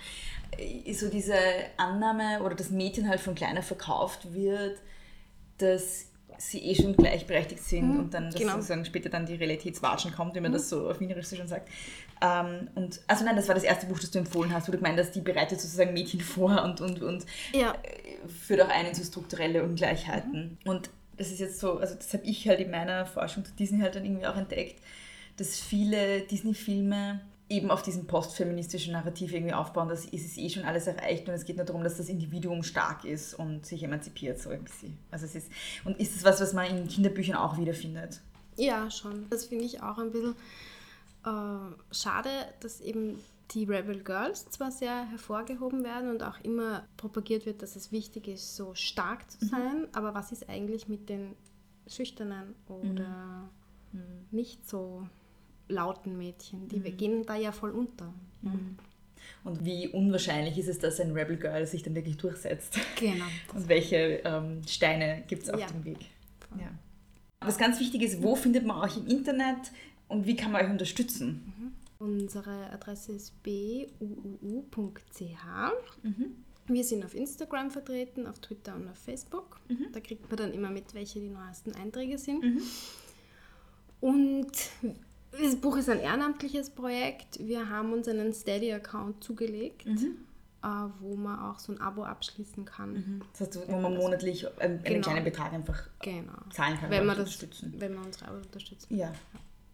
so 0.93 1.09
diese 1.09 1.35
Annahme 1.77 2.43
oder 2.43 2.55
das 2.55 2.71
Mädchen 2.71 3.09
halt 3.09 3.21
von 3.21 3.35
kleiner 3.35 3.63
verkauft 3.63 4.33
wird, 4.33 4.81
dass 5.59 6.07
sie 6.39 6.59
eh 6.59 6.75
schon 6.75 6.97
gleichberechtigt 6.97 7.63
sind 7.63 7.99
und 7.99 8.15
dann 8.15 8.27
dass 8.27 8.35
genau. 8.35 8.55
sozusagen 8.55 8.85
später 8.85 9.11
dann 9.11 9.27
die 9.27 9.35
Realitätswatschen 9.35 10.13
kommt, 10.13 10.35
wie 10.35 10.41
man 10.41 10.53
das 10.53 10.69
so 10.69 10.91
auf 10.91 10.99
Wienerisch 10.99 11.27
so 11.27 11.37
schon 11.37 11.47
sagt. 11.47 11.69
Ähm, 12.25 12.69
und 12.77 13.01
also 13.09 13.25
nein, 13.25 13.35
das 13.35 13.49
war 13.49 13.55
das 13.57 13.65
erste 13.65 13.87
Buch, 13.87 13.99
das 13.99 14.13
du 14.13 14.21
empfohlen 14.21 14.53
hast, 14.55 14.69
wo 14.69 14.73
du 14.73 14.79
gemeint 14.79 14.99
hast, 14.99 15.11
die 15.13 15.21
bereitet 15.21 15.61
sozusagen 15.61 15.93
Mädchen 15.93 16.21
vor 16.35 16.63
und, 16.63 16.81
und, 16.81 17.03
und 17.03 17.27
Ja. 17.53 17.73
äh, 17.83 18.29
führt 18.29 18.61
auch 18.63 18.69
ein 18.69 18.87
in 18.87 18.95
so 18.95 19.03
strukturelle 19.03 19.63
Ungleichheiten. 19.65 20.57
Und 20.65 20.91
das 21.17 21.31
ist 21.33 21.41
jetzt 21.41 21.59
so, 21.59 21.79
also 21.79 21.95
das 21.97 22.13
habe 22.15 22.25
ich 22.25 22.47
halt 22.49 22.61
in 22.61 22.71
meiner 22.71 23.05
Forschung 23.07 23.45
zu 23.45 23.53
Disney 23.53 23.81
halt 23.81 23.97
dann 23.97 24.05
irgendwie 24.05 24.27
auch 24.27 24.37
entdeckt, 24.37 24.81
dass 25.37 25.59
viele 25.59 26.21
Disney-Filme 26.23 27.21
eben 27.49 27.71
auf 27.71 27.83
diesem 27.83 28.07
postfeministischen 28.07 28.93
Narrativ 28.93 29.33
irgendwie 29.33 29.53
aufbauen, 29.53 29.89
dass 29.89 30.05
es 30.07 30.13
ist 30.13 30.39
eh 30.39 30.49
schon 30.49 30.65
alles 30.65 30.87
erreicht 30.87 31.29
und 31.29 31.35
es 31.35 31.45
geht 31.45 31.57
nur 31.57 31.67
darum, 31.67 31.85
dass 31.85 31.97
das 31.99 32.09
Individuum 32.09 32.63
stark 32.63 33.05
ist 33.05 33.35
und 33.35 33.67
sich 33.67 33.83
emanzipiert 33.83 34.41
so 34.41 34.49
bisschen. 34.51 34.97
Also 35.11 35.27
es 35.27 35.35
ist, 35.35 35.51
und 35.85 35.99
ist 36.01 36.17
es 36.17 36.25
was, 36.25 36.41
was 36.41 36.55
man 36.55 36.67
in 36.67 36.89
Kinderbüchern 36.89 37.37
auch 37.37 37.59
wiederfindet? 37.59 38.21
Ja, 38.57 38.91
schon. 38.91 39.27
Das 39.29 39.47
finde 39.47 39.65
ich 39.65 39.83
auch 39.83 39.99
ein 39.99 40.13
bisschen 40.13 40.35
äh, 41.25 41.95
schade, 41.95 42.31
dass 42.61 42.81
eben 42.81 43.19
die 43.53 43.65
Rebel 43.65 44.03
Girls 44.03 44.47
zwar 44.51 44.71
sehr 44.71 45.05
hervorgehoben 45.11 45.85
werden 45.85 46.11
und 46.11 46.23
auch 46.23 46.41
immer 46.43 46.85
propagiert 46.97 47.45
wird, 47.45 47.61
dass 47.63 47.77
es 47.77 47.93
wichtig 47.93 48.29
ist, 48.29 48.57
so 48.57 48.75
stark 48.75 49.31
zu 49.31 49.45
sein, 49.45 49.89
aber 49.93 50.15
was 50.15 50.33
ist 50.33 50.49
eigentlich 50.49 50.89
mit 50.89 51.09
den 51.11 51.35
schüchternen 51.87 52.55
oder 52.69 53.51
nicht 54.31 54.67
so 54.67 55.07
lauten 55.69 56.17
Mädchen? 56.17 56.69
Die 56.69 56.81
gehen 56.81 57.27
da 57.27 57.37
ja 57.37 57.53
voll 57.53 57.73
unter. 57.73 58.15
Und 59.45 59.65
wie 59.65 59.89
unwahrscheinlich 59.89 60.57
ist 60.57 60.69
es, 60.69 60.79
dass 60.79 60.99
ein 61.01 61.13
Rebel 61.13 61.37
Girl 61.37 61.67
sich 61.67 61.83
dann 61.83 61.95
wirklich 61.95 62.17
durchsetzt? 62.17 62.79
Genau. 62.99 63.25
Und 63.55 63.69
welche 63.69 63.97
ähm, 64.25 64.63
Steine 64.67 65.25
gibt 65.29 65.43
es 65.43 65.51
auf 65.51 65.61
Ja. 65.61 65.67
dem 65.67 65.85
Weg? 65.85 65.99
Ja. 66.59 66.71
Was 67.41 67.59
ganz 67.59 67.79
wichtig 67.81 68.03
ist, 68.03 68.23
wo 68.23 68.35
findet 68.37 68.65
man 68.65 68.79
euch 68.83 68.97
im 68.97 69.07
Internet 69.09 69.73
und 70.13 70.27
wie 70.27 70.37
kann 70.37 70.53
man 70.53 70.65
euch 70.65 70.71
unterstützen? 70.71 71.75
Unsere 71.99 72.71
Adresse 72.73 73.13
ist 73.13 73.33
buuu.ch. 73.43 75.21
Wir 76.69 76.85
sind 76.85 77.05
auf 77.05 77.15
Instagram 77.15 77.71
vertreten, 77.71 78.27
auf 78.27 78.39
Twitter 78.39 78.75
und 78.77 78.89
auf 78.89 78.97
Facebook. 78.99 79.61
Da 79.93 80.01
kriegt 80.01 80.29
man 80.29 80.37
dann 80.37 80.53
immer 80.53 80.71
mit, 80.71 80.95
welche 80.95 81.21
die 81.21 81.29
neuesten 81.31 81.75
Einträge 81.75 82.19
sind. 82.19 82.45
Und 84.01 84.51
das 85.41 85.57
Buch 85.57 85.77
ist 85.77 85.89
ein 85.89 86.01
ehrenamtliches 86.01 86.71
Projekt. 86.71 87.39
Wir 87.47 87.69
haben 87.69 87.93
uns 87.93 88.09
einen 88.09 88.33
Steady-Account 88.33 89.23
zugelegt, 89.25 89.87
äh, 89.87 90.67
wo 91.01 91.17
man 91.17 91.39
auch 91.39 91.59
so 91.59 91.73
ein 91.73 91.81
Abo 91.81 92.05
abschließen 92.05 92.65
kann. 92.65 93.23
Das 93.39 93.49
heißt, 93.55 93.69
wo 93.69 93.79
man 93.79 93.97
monatlich 93.97 94.47
einen, 94.61 94.83
Genau. 94.83 95.01
kleinen 95.03 95.25
Betrag 95.25 95.53
einfach 95.53 95.89
Genau. 96.01 96.33
zahlen 96.51 96.79
kann, 96.79 96.91
wenn 96.91 97.07
man, 97.07 97.17
das, 97.17 97.27
unterstützen. 97.27 97.75
wenn 97.79 97.95
man 97.95 98.05
unsere 98.07 98.27
Arbeit 98.29 98.47
unterstützt. 98.47 98.87
Ja, 98.91 99.13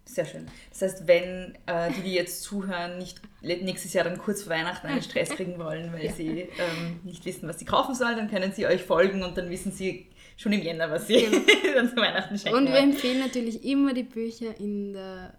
sehr 0.09 0.25
schön. 0.25 0.47
Das 0.71 0.83
heißt, 0.83 1.07
wenn 1.07 1.55
äh, 1.67 1.93
die, 1.93 2.03
die 2.03 2.13
jetzt 2.15 2.43
zuhören, 2.43 2.99
nicht 2.99 3.21
nächstes 3.43 3.93
Jahr 3.93 4.05
dann 4.05 4.19
kurz 4.19 4.43
vor 4.43 4.53
Weihnachten 4.53 4.87
einen 4.87 5.03
Stress 5.03 5.31
kriegen 5.31 5.59
wollen, 5.59 5.93
weil 5.93 6.11
sie 6.11 6.41
ähm, 6.41 7.01
nicht 7.05 7.25
wissen, 7.25 7.49
was 7.49 7.59
sie 7.59 7.65
kaufen 7.65 7.95
sollen, 7.95 8.17
dann 8.17 8.31
können 8.31 8.53
sie 8.53 8.67
euch 8.67 8.83
folgen 8.83 9.23
und 9.23 9.37
dann 9.37 9.51
wissen 9.51 9.73
sie 9.73 10.07
schon 10.37 10.53
im 10.53 10.63
Jänner, 10.63 10.91
was 10.91 11.07
sie 11.07 11.27
dann 11.75 11.89
zu 11.89 11.97
Weihnachten 11.97 12.39
schenken 12.39 12.59
Und 12.59 12.67
wir 12.67 12.73
wollen. 12.75 12.91
empfehlen 12.93 13.21
natürlich 13.21 13.65
immer, 13.65 13.93
die 13.93 14.05
Bücher 14.05 14.59
in 14.59 14.93
der 14.93 15.35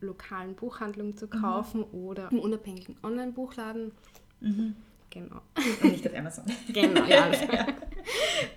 lokalen 0.00 0.54
Buchhandlung 0.54 1.16
zu 1.16 1.28
kaufen 1.28 1.82
oder 1.84 2.28
im 2.30 2.38
unabhängigen 2.38 2.96
Online-Buchladen. 3.02 3.92
Genau. 5.10 5.40
Und 5.82 5.92
nicht 5.92 6.06
auf 6.06 6.14
Amazon. 6.14 6.44
Genau, 6.72 7.04
ja. 7.04 7.22
alles 7.24 7.40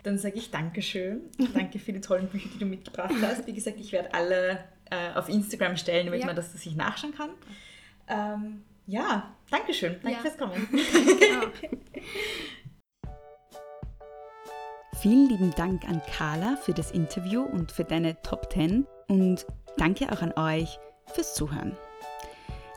Dann 0.04 0.18
sage 0.18 0.36
ich 0.38 0.52
Dankeschön. 0.52 1.22
Danke 1.54 1.80
für 1.80 1.94
die 1.94 2.02
tollen 2.02 2.28
Bücher, 2.28 2.50
die 2.54 2.60
du 2.60 2.66
mitgebracht 2.66 3.14
hast. 3.22 3.48
Wie 3.48 3.54
gesagt, 3.54 3.80
ich 3.80 3.92
werde 3.92 4.14
alle 4.14 4.66
äh, 4.90 5.14
auf 5.18 5.30
Instagram 5.30 5.78
stellen, 5.78 6.06
damit 6.08 6.22
Ja. 6.22 6.26
man 6.28 6.36
das 6.36 6.54
sich 6.54 6.76
nachschauen 6.76 7.14
kann. 7.16 7.30
Ähm, 8.08 8.64
ja, 8.88 9.32
Dankeschön. 9.52 9.94
Danke 10.02 10.12
Ja. 10.12 10.20
fürs 10.20 10.38
Kommen. 10.38 10.68
genau. 10.72 11.46
Vielen 15.02 15.30
lieben 15.30 15.52
Dank 15.56 15.88
an 15.88 16.02
Carla 16.18 16.58
für 16.58 16.74
das 16.74 16.92
Interview 16.92 17.42
und 17.44 17.72
für 17.72 17.86
deine 17.86 18.22
Top 18.22 18.52
10 18.52 18.86
und 19.08 19.46
danke 19.78 20.12
auch 20.12 20.22
an 20.22 20.34
euch 20.34 20.78
fürs 21.14 21.34
Zuhören. 21.36 21.78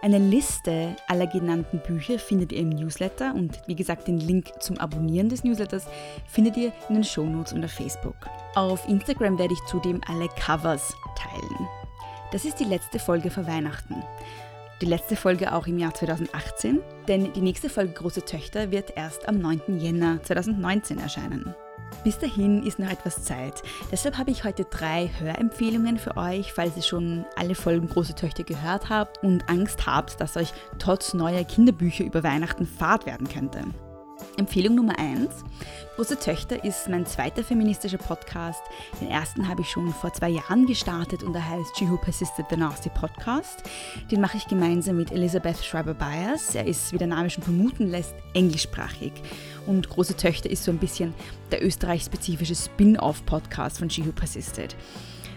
Eine 0.02 0.18
Liste 0.18 0.96
aller 1.08 1.26
genannten 1.28 1.78
Bücher 1.80 2.18
findet 2.18 2.52
ihr 2.52 2.58
im 2.60 2.70
Newsletter 2.70 3.34
und 3.34 3.60
wie 3.66 3.74
gesagt 3.76 4.08
den 4.08 4.18
Link 4.18 4.50
zum 4.60 4.76
Abonnieren 4.78 5.28
des 5.28 5.44
Newsletters 5.44 5.86
findet 6.28 6.56
ihr 6.56 6.72
in 6.88 6.96
den 6.96 7.04
Shownotes 7.04 7.54
auf 7.54 7.70
Facebook. 7.70 8.16
Auf 8.54 8.86
Instagram 8.88 9.38
werde 9.38 9.54
ich 9.54 9.64
zudem 9.66 10.00
alle 10.08 10.28
Covers 10.44 10.92
teilen. 11.16 11.68
Das 12.32 12.46
ist 12.46 12.60
die 12.60 12.64
letzte 12.64 12.98
Folge 12.98 13.30
vor 13.30 13.46
Weihnachten. 13.46 14.02
Die 14.80 14.86
letzte 14.86 15.16
Folge 15.16 15.52
auch 15.52 15.66
im 15.66 15.78
Jahr 15.78 15.92
2018, 15.92 16.80
denn 17.06 17.30
die 17.34 17.42
nächste 17.42 17.68
Folge 17.68 17.92
Große 17.92 18.24
Töchter 18.24 18.70
wird 18.70 18.96
erst 18.96 19.28
am 19.28 19.38
9. 19.38 19.78
Jänner 19.78 20.20
2019 20.22 20.98
erscheinen. 20.98 21.54
Bis 22.04 22.18
dahin 22.18 22.62
ist 22.62 22.78
noch 22.78 22.90
etwas 22.90 23.22
Zeit. 23.22 23.62
Deshalb 23.92 24.16
habe 24.16 24.30
ich 24.30 24.44
heute 24.44 24.64
drei 24.64 25.10
Hörempfehlungen 25.18 25.98
für 25.98 26.16
euch, 26.16 26.54
falls 26.54 26.74
ihr 26.74 26.82
schon 26.82 27.26
alle 27.36 27.54
Folgen 27.54 27.88
Große 27.88 28.14
Töchter 28.14 28.44
gehört 28.44 28.88
habt 28.88 29.22
und 29.22 29.46
Angst 29.50 29.86
habt, 29.86 30.18
dass 30.18 30.38
euch 30.38 30.54
trotz 30.78 31.12
neuer 31.12 31.44
Kinderbücher 31.44 32.04
über 32.04 32.22
Weihnachten 32.22 32.66
fad 32.66 33.04
werden 33.04 33.28
könnte. 33.28 33.60
Empfehlung 34.36 34.74
Nummer 34.74 34.98
1. 34.98 35.44
Große 35.96 36.18
Töchter 36.18 36.64
ist 36.64 36.88
mein 36.88 37.04
zweiter 37.06 37.44
feministischer 37.44 37.98
Podcast. 37.98 38.62
Den 39.00 39.08
ersten 39.08 39.46
habe 39.46 39.60
ich 39.60 39.68
schon 39.68 39.92
vor 39.92 40.12
zwei 40.12 40.30
Jahren 40.30 40.66
gestartet 40.66 41.22
und 41.22 41.34
er 41.34 41.48
heißt 41.48 41.76
She 41.76 41.88
Who 41.88 41.96
Persisted 41.98 42.46
the 42.48 42.56
Nasty 42.56 42.88
Podcast. 42.88 43.62
Den 44.10 44.20
mache 44.20 44.38
ich 44.38 44.46
gemeinsam 44.46 44.96
mit 44.96 45.12
Elizabeth 45.12 45.62
Schreiber-Byers. 45.62 46.54
Er 46.54 46.66
ist, 46.66 46.92
wie 46.92 46.98
der 46.98 47.08
Name 47.08 47.28
schon 47.28 47.44
vermuten 47.44 47.88
lässt, 47.88 48.14
englischsprachig. 48.32 49.12
Und 49.66 49.88
Große 49.88 50.16
Töchter 50.16 50.50
ist 50.50 50.64
so 50.64 50.70
ein 50.70 50.78
bisschen 50.78 51.14
der 51.50 51.64
österreichspezifische 51.64 52.54
Spin-off-Podcast 52.54 53.78
von 53.78 53.90
She 53.90 54.06
Who 54.06 54.12
Persisted. 54.12 54.74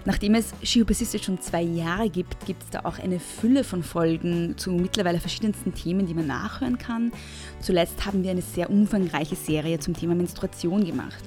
Nachdem 0.05 0.35
es 0.35 0.53
She 0.61 0.83
Persisted 0.83 1.25
schon 1.25 1.41
zwei 1.41 1.63
Jahre 1.63 2.09
gibt, 2.09 2.45
gibt 2.45 2.61
es 2.61 2.69
da 2.69 2.81
auch 2.83 2.99
eine 2.99 3.19
Fülle 3.19 3.63
von 3.63 3.81
Folgen 3.81 4.55
zu 4.55 4.71
mittlerweile 4.71 5.19
verschiedensten 5.19 5.73
Themen, 5.73 6.05
die 6.05 6.13
man 6.13 6.27
nachhören 6.27 6.77
kann. 6.77 7.11
Zuletzt 7.59 8.05
haben 8.05 8.23
wir 8.23 8.29
eine 8.29 8.43
sehr 8.43 8.69
umfangreiche 8.69 9.35
Serie 9.35 9.79
zum 9.79 9.95
Thema 9.95 10.13
Menstruation 10.13 10.85
gemacht. 10.85 11.23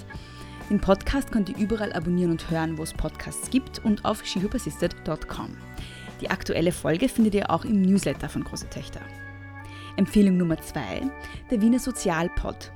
Den 0.70 0.81
Podcast 0.81 1.33
könnt 1.33 1.49
ihr 1.49 1.57
überall 1.57 1.93
abonnieren 1.93 2.31
und 2.31 2.51
hören, 2.51 2.79
wo 2.79 2.85
es 2.85 2.93
Podcasts 2.93 3.51
gibt 3.51 3.85
und 3.85 4.05
auf 4.05 4.24
shewhopersisted.com. 4.24 5.57
Die 6.20 6.31
aktuelle 6.31 6.72
Folge 6.72 7.09
findet 7.09 7.35
ihr 7.35 7.51
auch 7.51 7.64
im 7.64 7.83
Newsletter 7.83 8.29
von 8.29 8.45
Große 8.45 8.70
Töchter. 8.70 9.01
Empfehlung 9.97 10.37
Nummer 10.37 10.61
2, 10.61 11.03
der 11.51 11.61
Wiener 11.61 11.81
Sozialpod. 11.81 12.70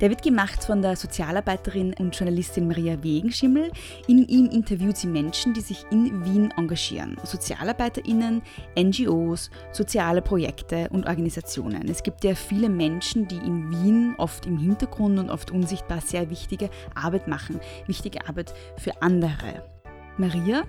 Der 0.00 0.10
wird 0.10 0.22
gemacht 0.22 0.64
von 0.64 0.82
der 0.82 0.96
Sozialarbeiterin 0.96 1.94
und 1.98 2.16
Journalistin 2.16 2.68
Maria 2.68 3.02
Wegenschimmel. 3.02 3.70
In 4.06 4.26
ihm 4.28 4.46
interviewt 4.46 4.96
sie 4.96 5.06
Menschen, 5.06 5.52
die 5.54 5.60
sich 5.60 5.84
in 5.90 6.24
Wien 6.24 6.52
engagieren. 6.56 7.16
SozialarbeiterInnen, 7.24 8.42
NGOs, 8.78 9.50
soziale 9.72 10.22
Projekte 10.22 10.88
und 10.90 11.06
Organisationen. 11.06 11.88
Es 11.88 12.02
gibt 12.02 12.24
ja 12.24 12.34
viele 12.34 12.68
Menschen, 12.68 13.28
die 13.28 13.36
in 13.36 13.70
Wien 13.70 14.14
oft 14.18 14.46
im 14.46 14.58
Hintergrund 14.58 15.18
und 15.18 15.30
oft 15.30 15.50
unsichtbar 15.50 16.00
sehr 16.00 16.30
wichtige 16.30 16.70
Arbeit 16.94 17.28
machen. 17.28 17.60
Wichtige 17.86 18.26
Arbeit 18.28 18.54
für 18.76 19.02
andere. 19.02 19.79
Maria 20.18 20.64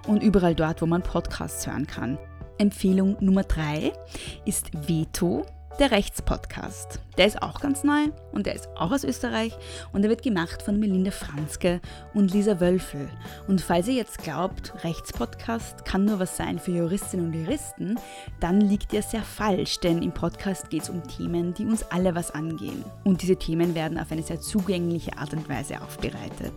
und 0.07 0.23
überall 0.23 0.55
dort, 0.55 0.81
wo 0.81 0.85
man 0.85 1.01
Podcasts 1.01 1.67
hören 1.67 1.87
kann. 1.87 2.17
Empfehlung 2.57 3.17
Nummer 3.19 3.43
3 3.43 3.91
ist 4.45 4.71
Veto, 4.87 5.45
der 5.79 5.91
Rechtspodcast. 5.91 6.99
Der 7.17 7.27
ist 7.27 7.41
auch 7.41 7.59
ganz 7.59 7.83
neu 7.83 8.07
und 8.31 8.45
der 8.45 8.55
ist 8.55 8.67
auch 8.75 8.91
aus 8.91 9.03
Österreich 9.03 9.55
und 9.91 10.01
der 10.01 10.09
wird 10.09 10.23
gemacht 10.23 10.61
von 10.61 10.79
Melinda 10.79 11.11
Franzke 11.11 11.81
und 12.13 12.33
Lisa 12.33 12.59
Wölfel. 12.59 13.09
Und 13.47 13.61
falls 13.61 13.87
ihr 13.87 13.93
jetzt 13.93 14.19
glaubt, 14.19 14.73
Rechtspodcast 14.83 15.85
kann 15.85 16.05
nur 16.05 16.19
was 16.19 16.37
sein 16.37 16.59
für 16.59 16.71
Juristinnen 16.71 17.27
und 17.27 17.33
Juristen, 17.33 17.99
dann 18.39 18.61
liegt 18.61 18.93
ihr 18.93 19.01
sehr 19.01 19.23
falsch, 19.23 19.79
denn 19.79 20.01
im 20.01 20.11
Podcast 20.11 20.69
geht 20.69 20.83
es 20.83 20.89
um 20.89 21.07
Themen, 21.07 21.53
die 21.53 21.65
uns 21.65 21.83
alle 21.91 22.15
was 22.15 22.31
angehen. 22.31 22.83
Und 23.03 23.21
diese 23.21 23.35
Themen 23.35 23.75
werden 23.75 23.99
auf 23.99 24.11
eine 24.11 24.23
sehr 24.23 24.39
zugängliche 24.39 25.17
Art 25.17 25.33
und 25.33 25.47
Weise 25.49 25.81
aufbereitet. 25.81 26.53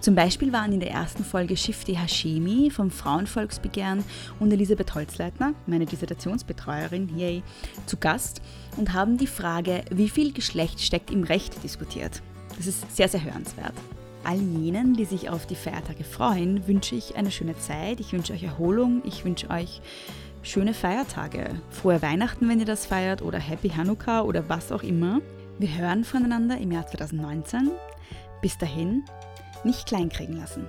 Zum 0.00 0.14
Beispiel 0.14 0.52
waren 0.52 0.72
in 0.72 0.80
der 0.80 0.92
ersten 0.92 1.24
Folge 1.24 1.56
Shifty 1.56 1.94
Hashemi 1.94 2.70
vom 2.70 2.90
Frauenvolksbegehren 2.90 4.04
und 4.38 4.52
Elisabeth 4.52 4.94
Holzleitner, 4.94 5.54
meine 5.66 5.86
Dissertationsbetreuerin, 5.86 7.16
yay, 7.16 7.42
zu 7.86 7.96
Gast 7.96 8.40
und 8.76 8.92
haben 8.92 9.18
die 9.18 9.26
Frage, 9.26 9.84
wie 9.90 10.08
viel 10.08 10.32
Geschlecht 10.32 10.80
steckt 10.80 11.10
im 11.10 11.24
Recht 11.24 11.64
diskutiert. 11.64 12.22
Das 12.56 12.68
ist 12.68 12.94
sehr, 12.94 13.08
sehr 13.08 13.24
hörenswert. 13.24 13.74
All 14.22 14.38
jenen, 14.38 14.94
die 14.94 15.04
sich 15.04 15.30
auf 15.30 15.46
die 15.46 15.56
Feiertage 15.56 16.04
freuen, 16.04 16.66
wünsche 16.68 16.94
ich 16.94 17.16
eine 17.16 17.30
schöne 17.30 17.58
Zeit. 17.58 17.98
Ich 17.98 18.12
wünsche 18.12 18.32
euch 18.32 18.42
Erholung. 18.42 19.02
Ich 19.04 19.24
wünsche 19.24 19.50
euch 19.50 19.80
schöne 20.42 20.74
Feiertage, 20.74 21.50
frohe 21.70 22.02
Weihnachten, 22.02 22.48
wenn 22.48 22.60
ihr 22.60 22.66
das 22.66 22.86
feiert, 22.86 23.22
oder 23.22 23.38
Happy 23.38 23.70
Hanukkah 23.70 24.22
oder 24.22 24.48
was 24.48 24.70
auch 24.70 24.82
immer. 24.82 25.20
Wir 25.58 25.76
hören 25.76 26.04
voneinander 26.04 26.58
im 26.58 26.70
Jahr 26.70 26.86
2019. 26.86 27.70
Bis 28.40 28.56
dahin, 28.58 29.04
nicht 29.64 29.86
kleinkriegen 29.86 30.38
lassen. 30.38 30.66